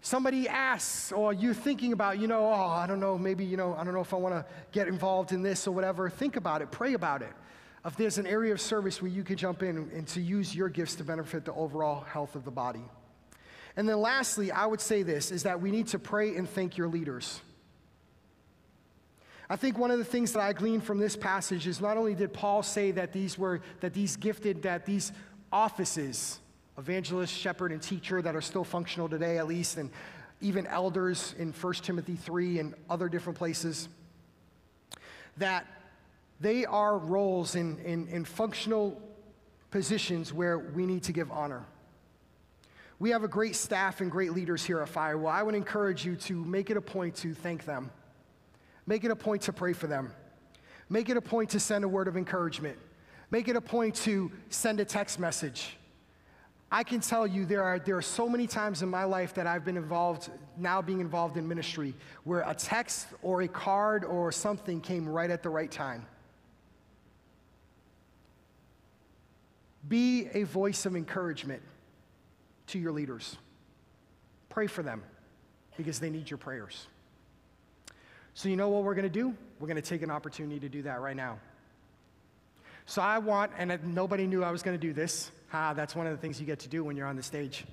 somebody 0.00 0.48
asks 0.48 1.12
or 1.12 1.32
you're 1.32 1.54
thinking 1.54 1.92
about, 1.92 2.18
you 2.18 2.26
know, 2.26 2.46
oh, 2.46 2.52
I 2.52 2.86
don't 2.86 3.00
know, 3.00 3.16
maybe, 3.16 3.44
you 3.44 3.56
know, 3.56 3.74
I 3.74 3.84
don't 3.84 3.94
know 3.94 4.00
if 4.00 4.12
I 4.12 4.16
want 4.16 4.34
to 4.34 4.44
get 4.72 4.88
involved 4.88 5.32
in 5.32 5.42
this 5.42 5.66
or 5.66 5.72
whatever, 5.72 6.10
think 6.10 6.36
about 6.36 6.60
it, 6.60 6.70
pray 6.70 6.94
about 6.94 7.22
it 7.22 7.32
if 7.84 7.96
there's 7.96 8.18
an 8.18 8.26
area 8.26 8.52
of 8.52 8.60
service 8.60 9.02
where 9.02 9.10
you 9.10 9.22
could 9.22 9.38
jump 9.38 9.62
in 9.62 9.76
and 9.94 10.06
to 10.08 10.20
use 10.20 10.54
your 10.54 10.68
gifts 10.68 10.94
to 10.96 11.04
benefit 11.04 11.44
the 11.44 11.52
overall 11.52 12.00
health 12.02 12.34
of 12.34 12.44
the 12.44 12.50
body. 12.50 12.84
And 13.76 13.88
then 13.88 14.00
lastly, 14.00 14.52
I 14.52 14.66
would 14.66 14.80
say 14.80 15.02
this 15.02 15.30
is 15.30 15.42
that 15.42 15.60
we 15.60 15.70
need 15.70 15.88
to 15.88 15.98
pray 15.98 16.36
and 16.36 16.48
thank 16.48 16.76
your 16.76 16.88
leaders. 16.88 17.40
I 19.50 19.56
think 19.56 19.76
one 19.78 19.90
of 19.90 19.98
the 19.98 20.04
things 20.04 20.32
that 20.32 20.40
I 20.40 20.52
gleaned 20.52 20.84
from 20.84 20.98
this 20.98 21.16
passage 21.16 21.66
is 21.66 21.80
not 21.80 21.96
only 21.96 22.14
did 22.14 22.32
Paul 22.32 22.62
say 22.62 22.92
that 22.92 23.12
these 23.12 23.38
were 23.38 23.60
that 23.80 23.92
these 23.92 24.16
gifted 24.16 24.62
that 24.62 24.86
these 24.86 25.12
offices 25.52 26.40
evangelist, 26.78 27.32
shepherd 27.32 27.70
and 27.70 27.80
teacher 27.80 28.22
that 28.22 28.34
are 28.34 28.40
still 28.40 28.64
functional 28.64 29.08
today 29.08 29.38
at 29.38 29.46
least 29.46 29.76
and 29.76 29.90
even 30.40 30.66
elders 30.66 31.34
in 31.38 31.52
1 31.52 31.74
Timothy 31.74 32.16
3 32.16 32.58
and 32.58 32.74
other 32.90 33.08
different 33.08 33.38
places 33.38 33.88
that 35.36 35.66
they 36.40 36.64
are 36.64 36.98
roles 36.98 37.54
in, 37.54 37.78
in, 37.80 38.08
in 38.08 38.24
functional 38.24 39.00
positions 39.70 40.32
where 40.32 40.58
we 40.58 40.86
need 40.86 41.02
to 41.04 41.12
give 41.12 41.30
honor. 41.30 41.64
We 42.98 43.10
have 43.10 43.24
a 43.24 43.28
great 43.28 43.56
staff 43.56 44.00
and 44.00 44.10
great 44.10 44.32
leaders 44.32 44.64
here 44.64 44.80
at 44.80 44.88
Firewheel. 44.88 45.30
I 45.30 45.42
would 45.42 45.54
encourage 45.54 46.04
you 46.04 46.16
to 46.16 46.44
make 46.44 46.70
it 46.70 46.76
a 46.76 46.80
point 46.80 47.16
to 47.16 47.34
thank 47.34 47.64
them. 47.64 47.90
Make 48.86 49.04
it 49.04 49.10
a 49.10 49.16
point 49.16 49.42
to 49.42 49.52
pray 49.52 49.72
for 49.72 49.86
them. 49.86 50.12
Make 50.88 51.08
it 51.08 51.16
a 51.16 51.20
point 51.20 51.50
to 51.50 51.60
send 51.60 51.84
a 51.84 51.88
word 51.88 52.08
of 52.08 52.16
encouragement. 52.16 52.78
Make 53.30 53.48
it 53.48 53.56
a 53.56 53.60
point 53.60 53.94
to 53.96 54.30
send 54.48 54.80
a 54.80 54.84
text 54.84 55.18
message. 55.18 55.76
I 56.70 56.82
can 56.82 57.00
tell 57.00 57.26
you 57.26 57.44
there 57.44 57.62
are, 57.62 57.78
there 57.78 57.96
are 57.96 58.02
so 58.02 58.28
many 58.28 58.46
times 58.46 58.82
in 58.82 58.88
my 58.88 59.04
life 59.04 59.34
that 59.34 59.46
I've 59.46 59.64
been 59.64 59.76
involved, 59.76 60.30
now 60.56 60.82
being 60.82 61.00
involved 61.00 61.36
in 61.36 61.46
ministry, 61.46 61.94
where 62.24 62.40
a 62.46 62.54
text 62.54 63.08
or 63.22 63.42
a 63.42 63.48
card 63.48 64.04
or 64.04 64.32
something 64.32 64.80
came 64.80 65.08
right 65.08 65.30
at 65.30 65.42
the 65.42 65.50
right 65.50 65.70
time. 65.70 66.06
Be 69.88 70.28
a 70.32 70.44
voice 70.44 70.86
of 70.86 70.96
encouragement 70.96 71.62
to 72.68 72.78
your 72.78 72.92
leaders. 72.92 73.36
Pray 74.48 74.66
for 74.66 74.82
them 74.82 75.02
because 75.76 75.98
they 75.98 76.10
need 76.10 76.30
your 76.30 76.38
prayers. 76.38 76.86
So, 78.34 78.48
you 78.48 78.56
know 78.56 78.68
what 78.68 78.82
we're 78.82 78.94
going 78.94 79.04
to 79.04 79.08
do? 79.08 79.34
We're 79.60 79.68
going 79.68 79.80
to 79.80 79.88
take 79.88 80.02
an 80.02 80.10
opportunity 80.10 80.58
to 80.60 80.68
do 80.68 80.82
that 80.82 81.00
right 81.00 81.16
now. 81.16 81.38
So, 82.86 83.00
I 83.00 83.18
want, 83.18 83.52
and 83.56 83.78
nobody 83.94 84.26
knew 84.26 84.42
I 84.42 84.50
was 84.50 84.62
going 84.62 84.78
to 84.78 84.80
do 84.80 84.92
this. 84.92 85.30
Ha, 85.50 85.72
that's 85.74 85.94
one 85.94 86.06
of 86.06 86.12
the 86.12 86.18
things 86.18 86.40
you 86.40 86.46
get 86.46 86.58
to 86.60 86.68
do 86.68 86.82
when 86.82 86.96
you're 86.96 87.06
on 87.06 87.16
the 87.16 87.22
stage. 87.22 87.64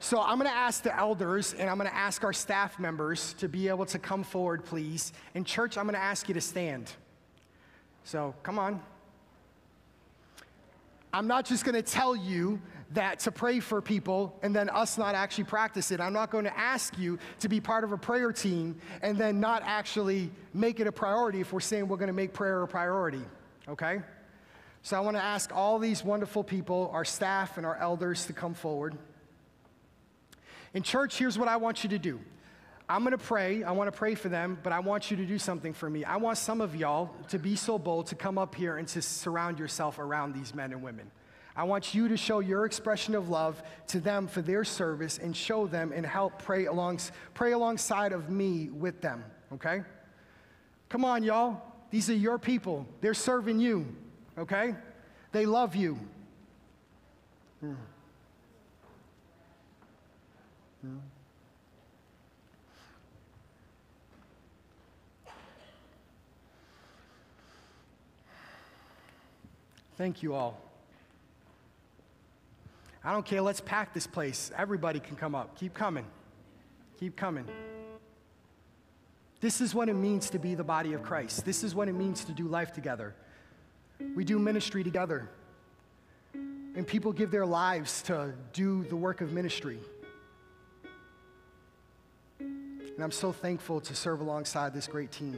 So, 0.00 0.20
I'm 0.20 0.38
going 0.38 0.50
to 0.50 0.56
ask 0.56 0.82
the 0.82 0.96
elders 0.96 1.54
and 1.54 1.68
I'm 1.68 1.76
going 1.76 1.90
to 1.90 1.96
ask 1.96 2.22
our 2.22 2.32
staff 2.32 2.78
members 2.78 3.32
to 3.34 3.48
be 3.48 3.68
able 3.68 3.86
to 3.86 3.98
come 3.98 4.22
forward, 4.22 4.64
please. 4.64 5.12
In 5.34 5.44
church, 5.44 5.76
I'm 5.76 5.84
going 5.84 5.94
to 5.94 6.00
ask 6.00 6.28
you 6.28 6.34
to 6.34 6.40
stand. 6.40 6.92
So, 8.04 8.34
come 8.42 8.58
on. 8.58 8.80
I'm 11.12 11.26
not 11.26 11.44
just 11.46 11.64
going 11.64 11.74
to 11.74 11.82
tell 11.82 12.14
you 12.14 12.60
that 12.92 13.18
to 13.20 13.30
pray 13.30 13.60
for 13.60 13.82
people 13.82 14.34
and 14.42 14.54
then 14.54 14.70
us 14.70 14.96
not 14.96 15.14
actually 15.14 15.44
practice 15.44 15.90
it. 15.90 16.00
I'm 16.00 16.12
not 16.12 16.30
going 16.30 16.44
to 16.44 16.58
ask 16.58 16.96
you 16.98 17.18
to 17.40 17.48
be 17.48 17.60
part 17.60 17.84
of 17.84 17.92
a 17.92 17.98
prayer 17.98 18.32
team 18.32 18.80
and 19.02 19.16
then 19.16 19.40
not 19.40 19.62
actually 19.64 20.30
make 20.54 20.80
it 20.80 20.86
a 20.86 20.92
priority 20.92 21.40
if 21.40 21.52
we're 21.52 21.60
saying 21.60 21.88
we're 21.88 21.98
going 21.98 22.08
to 22.08 22.14
make 22.14 22.32
prayer 22.32 22.62
a 22.62 22.68
priority, 22.68 23.22
okay? 23.68 24.00
So 24.82 24.96
I 24.96 25.00
want 25.00 25.16
to 25.16 25.22
ask 25.22 25.54
all 25.54 25.78
these 25.78 26.02
wonderful 26.02 26.42
people, 26.42 26.90
our 26.92 27.04
staff 27.04 27.58
and 27.58 27.66
our 27.66 27.76
elders, 27.76 28.26
to 28.26 28.32
come 28.32 28.54
forward. 28.54 28.96
In 30.72 30.82
church, 30.82 31.18
here's 31.18 31.38
what 31.38 31.48
I 31.48 31.56
want 31.56 31.84
you 31.84 31.90
to 31.90 31.98
do. 31.98 32.20
I'm 32.88 33.02
going 33.02 33.12
to 33.12 33.18
pray. 33.18 33.62
I 33.62 33.72
want 33.72 33.92
to 33.92 33.96
pray 33.96 34.14
for 34.14 34.30
them, 34.30 34.58
but 34.62 34.72
I 34.72 34.80
want 34.80 35.10
you 35.10 35.16
to 35.18 35.26
do 35.26 35.38
something 35.38 35.74
for 35.74 35.90
me. 35.90 36.04
I 36.04 36.16
want 36.16 36.38
some 36.38 36.60
of 36.60 36.74
y'all 36.74 37.10
to 37.28 37.38
be 37.38 37.54
so 37.54 37.78
bold 37.78 38.06
to 38.06 38.14
come 38.14 38.38
up 38.38 38.54
here 38.54 38.78
and 38.78 38.88
to 38.88 39.02
surround 39.02 39.58
yourself 39.58 39.98
around 39.98 40.34
these 40.34 40.54
men 40.54 40.72
and 40.72 40.82
women. 40.82 41.10
I 41.54 41.64
want 41.64 41.92
you 41.92 42.08
to 42.08 42.16
show 42.16 42.38
your 42.38 42.64
expression 42.64 43.14
of 43.14 43.28
love 43.28 43.62
to 43.88 44.00
them 44.00 44.26
for 44.28 44.40
their 44.40 44.64
service 44.64 45.18
and 45.18 45.36
show 45.36 45.66
them 45.66 45.92
and 45.92 46.06
help 46.06 46.40
pray, 46.40 46.66
along, 46.66 47.00
pray 47.34 47.52
alongside 47.52 48.12
of 48.12 48.30
me 48.30 48.70
with 48.70 49.00
them, 49.00 49.24
okay? 49.52 49.82
Come 50.88 51.04
on, 51.04 51.24
y'all. 51.24 51.60
These 51.90 52.08
are 52.10 52.14
your 52.14 52.38
people. 52.38 52.86
They're 53.00 53.12
serving 53.12 53.58
you, 53.58 53.86
okay? 54.38 54.74
They 55.32 55.46
love 55.46 55.74
you. 55.74 55.98
Hmm. 57.60 57.72
Hmm. 60.82 60.98
Thank 69.98 70.22
you 70.22 70.32
all. 70.32 70.56
I 73.02 73.12
don't 73.12 73.26
care, 73.26 73.42
let's 73.42 73.60
pack 73.60 73.92
this 73.92 74.06
place. 74.06 74.52
Everybody 74.56 75.00
can 75.00 75.16
come 75.16 75.34
up. 75.34 75.58
Keep 75.58 75.74
coming. 75.74 76.06
Keep 77.00 77.16
coming. 77.16 77.44
This 79.40 79.60
is 79.60 79.74
what 79.74 79.88
it 79.88 79.94
means 79.94 80.30
to 80.30 80.38
be 80.38 80.54
the 80.54 80.62
body 80.62 80.92
of 80.92 81.02
Christ. 81.02 81.44
This 81.44 81.64
is 81.64 81.74
what 81.74 81.88
it 81.88 81.94
means 81.94 82.24
to 82.26 82.32
do 82.32 82.46
life 82.46 82.72
together. 82.72 83.12
We 84.14 84.24
do 84.24 84.38
ministry 84.38 84.84
together. 84.84 85.28
And 86.32 86.86
people 86.86 87.12
give 87.12 87.32
their 87.32 87.46
lives 87.46 88.02
to 88.02 88.34
do 88.52 88.84
the 88.84 88.96
work 88.96 89.20
of 89.20 89.32
ministry. 89.32 89.80
And 92.38 93.00
I'm 93.00 93.10
so 93.10 93.32
thankful 93.32 93.80
to 93.80 93.96
serve 93.96 94.20
alongside 94.20 94.74
this 94.74 94.86
great 94.86 95.10
team. 95.10 95.36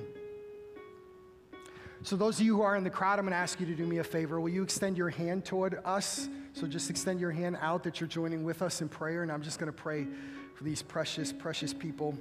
So, 2.03 2.17
those 2.17 2.41
of 2.41 2.47
you 2.47 2.57
who 2.57 2.63
are 2.63 2.77
in 2.77 2.85
the 2.85 2.91
crowd, 2.91 3.19
I'm 3.19 3.27
going 3.27 3.33
to 3.33 3.37
ask 3.37 3.61
you 3.61 3.67
to 3.67 3.75
do 3.75 3.85
me 3.85 3.99
a 3.99 4.05
favor. 4.05 4.41
Will 4.41 4.49
you 4.49 4.63
extend 4.63 4.97
your 4.97 5.11
hand 5.11 5.45
toward 5.45 5.81
us? 5.85 6.31
So, 6.55 6.67
just 6.67 6.89
extend 6.89 7.21
your 7.21 7.31
hand 7.31 7.59
out 7.61 7.83
that 7.83 8.01
you're 8.01 8.09
joining 8.09 8.43
with 8.43 8.63
us 8.63 8.81
in 8.81 8.89
prayer. 8.89 9.23
And 9.23 9.31
I'm 9.31 9.43
just 9.43 9.59
going 9.59 9.71
to 9.71 9.77
pray 9.77 10.07
for 10.55 10.65
these 10.65 10.81
precious, 10.81 11.31
precious 11.31 11.75
people 11.75 12.17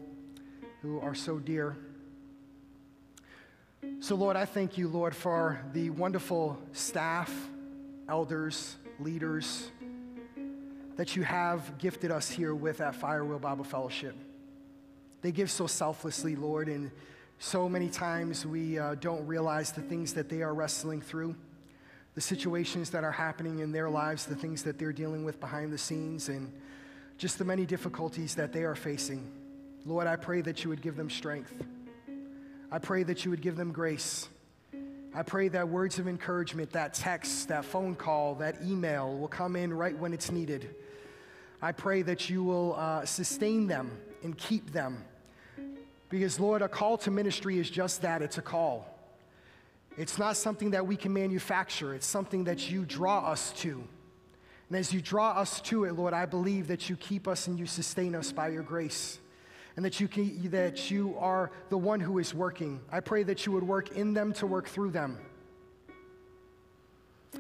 who 0.81 0.99
are 0.99 1.15
so 1.15 1.39
dear. 1.39 1.77
So, 4.01 4.15
Lord, 4.15 4.35
I 4.35 4.43
thank 4.43 4.77
you, 4.77 4.89
Lord, 4.89 5.15
for 5.15 5.61
the 5.71 5.91
wonderful 5.91 6.59
staff, 6.73 7.33
elders, 8.09 8.75
leaders 8.99 9.71
that 10.97 11.15
you 11.15 11.23
have 11.23 11.77
gifted 11.77 12.11
us 12.11 12.29
here 12.29 12.53
with 12.53 12.81
at 12.81 12.99
Firewheel 12.99 13.39
Bible 13.39 13.63
Fellowship. 13.63 14.15
They 15.21 15.31
give 15.31 15.49
so 15.49 15.67
selflessly, 15.67 16.35
Lord, 16.35 16.67
and 16.67 16.91
so 17.41 17.69
many 17.69 17.87
times 17.87 18.45
we 18.45 18.77
uh, 18.77 18.95
don't 18.95 19.25
realize 19.25 19.71
the 19.71 19.81
things 19.81 20.13
that 20.13 20.27
they 20.27 20.41
are 20.41 20.53
wrestling 20.53 20.99
through, 20.99 21.35
the 22.13 22.19
situations 22.21 22.89
that 22.89 23.05
are 23.05 23.13
happening 23.13 23.59
in 23.59 23.71
their 23.71 23.89
lives, 23.89 24.25
the 24.25 24.35
things 24.35 24.61
that 24.63 24.77
they're 24.77 24.91
dealing 24.91 25.23
with 25.23 25.39
behind 25.39 25.71
the 25.71 25.77
scenes, 25.77 26.27
and 26.27 26.51
just 27.17 27.37
the 27.37 27.45
many 27.45 27.65
difficulties 27.65 28.35
that 28.35 28.51
they 28.51 28.63
are 28.63 28.75
facing. 28.75 29.31
Lord, 29.85 30.05
I 30.05 30.17
pray 30.17 30.41
that 30.41 30.65
you 30.65 30.69
would 30.69 30.81
give 30.81 30.97
them 30.97 31.09
strength. 31.09 31.53
I 32.73 32.77
pray 32.77 33.03
that 33.03 33.23
you 33.23 33.31
would 33.31 33.41
give 33.41 33.55
them 33.55 33.71
grace. 33.71 34.27
I 35.15 35.23
pray 35.23 35.47
that 35.47 35.69
words 35.69 35.97
of 35.97 36.09
encouragement, 36.09 36.71
that 36.73 36.93
text, 36.93 37.47
that 37.47 37.63
phone 37.63 37.95
call, 37.95 38.35
that 38.35 38.61
email 38.63 39.17
will 39.17 39.29
come 39.29 39.55
in 39.55 39.73
right 39.73 39.97
when 39.97 40.11
it's 40.11 40.29
needed. 40.29 40.75
I 41.61 41.71
pray 41.71 42.01
that 42.01 42.29
you 42.29 42.43
will 42.43 42.75
uh, 42.75 43.05
sustain 43.05 43.65
them 43.65 43.97
and 44.23 44.37
keep 44.37 44.71
them 44.71 45.05
because, 46.09 46.39
Lord, 46.39 46.61
a 46.61 46.67
call 46.67 46.97
to 46.99 47.11
ministry 47.11 47.59
is 47.59 47.69
just 47.69 48.01
that 48.01 48.21
it's 48.21 48.37
a 48.37 48.41
call. 48.41 48.85
It's 49.97 50.17
not 50.17 50.37
something 50.37 50.71
that 50.71 50.87
we 50.87 50.95
can 50.95 51.13
manufacture, 51.13 51.93
it's 51.93 52.07
something 52.07 52.45
that 52.45 52.69
you 52.69 52.85
draw 52.85 53.29
us 53.31 53.51
to. 53.57 53.83
And 54.69 54.77
as 54.77 54.93
you 54.93 55.01
draw 55.01 55.31
us 55.31 55.61
to 55.61 55.85
it, 55.85 55.93
Lord, 55.93 56.13
I 56.13 56.25
believe 56.25 56.67
that 56.67 56.89
you 56.89 56.95
keep 56.95 57.27
us 57.27 57.47
and 57.47 57.57
you 57.57 57.65
sustain 57.65 58.13
us 58.13 58.31
by 58.31 58.49
your 58.49 58.61
grace. 58.61 59.19
And 59.75 59.85
that 59.85 59.99
you, 59.99 60.07
can, 60.07 60.49
that 60.51 60.91
you 60.91 61.15
are 61.17 61.51
the 61.69 61.77
one 61.77 61.99
who 61.99 62.19
is 62.19 62.33
working. 62.33 62.81
I 62.91 62.99
pray 62.99 63.23
that 63.23 63.45
you 63.45 63.51
would 63.53 63.63
work 63.63 63.91
in 63.91 64.13
them 64.13 64.33
to 64.33 64.45
work 64.45 64.67
through 64.67 64.91
them. 64.91 65.17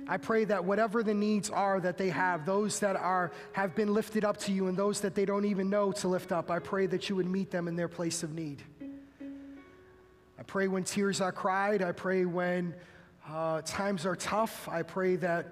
I 0.07 0.17
pray 0.17 0.45
that 0.45 0.63
whatever 0.63 1.03
the 1.03 1.13
needs 1.13 1.49
are 1.49 1.79
that 1.79 1.97
they 1.97 2.09
have, 2.09 2.45
those 2.45 2.79
that 2.79 2.95
are 2.95 3.31
have 3.53 3.75
been 3.75 3.93
lifted 3.93 4.23
up 4.23 4.37
to 4.37 4.51
you 4.51 4.67
and 4.67 4.77
those 4.77 5.01
that 5.01 5.15
they 5.15 5.25
don't 5.25 5.45
even 5.45 5.69
know 5.69 5.91
to 5.93 6.07
lift 6.07 6.31
up, 6.31 6.51
I 6.51 6.59
pray 6.59 6.85
that 6.87 7.09
you 7.09 7.15
would 7.15 7.25
meet 7.25 7.51
them 7.51 7.67
in 7.67 7.75
their 7.75 7.87
place 7.87 8.23
of 8.23 8.33
need. 8.33 8.61
I 10.37 10.43
pray 10.43 10.67
when 10.67 10.83
tears 10.83 11.21
are 11.21 11.31
cried, 11.31 11.81
I 11.81 11.91
pray 11.91 12.25
when 12.25 12.73
uh, 13.27 13.61
times 13.63 14.05
are 14.05 14.15
tough, 14.15 14.67
I 14.69 14.83
pray 14.83 15.15
that 15.17 15.47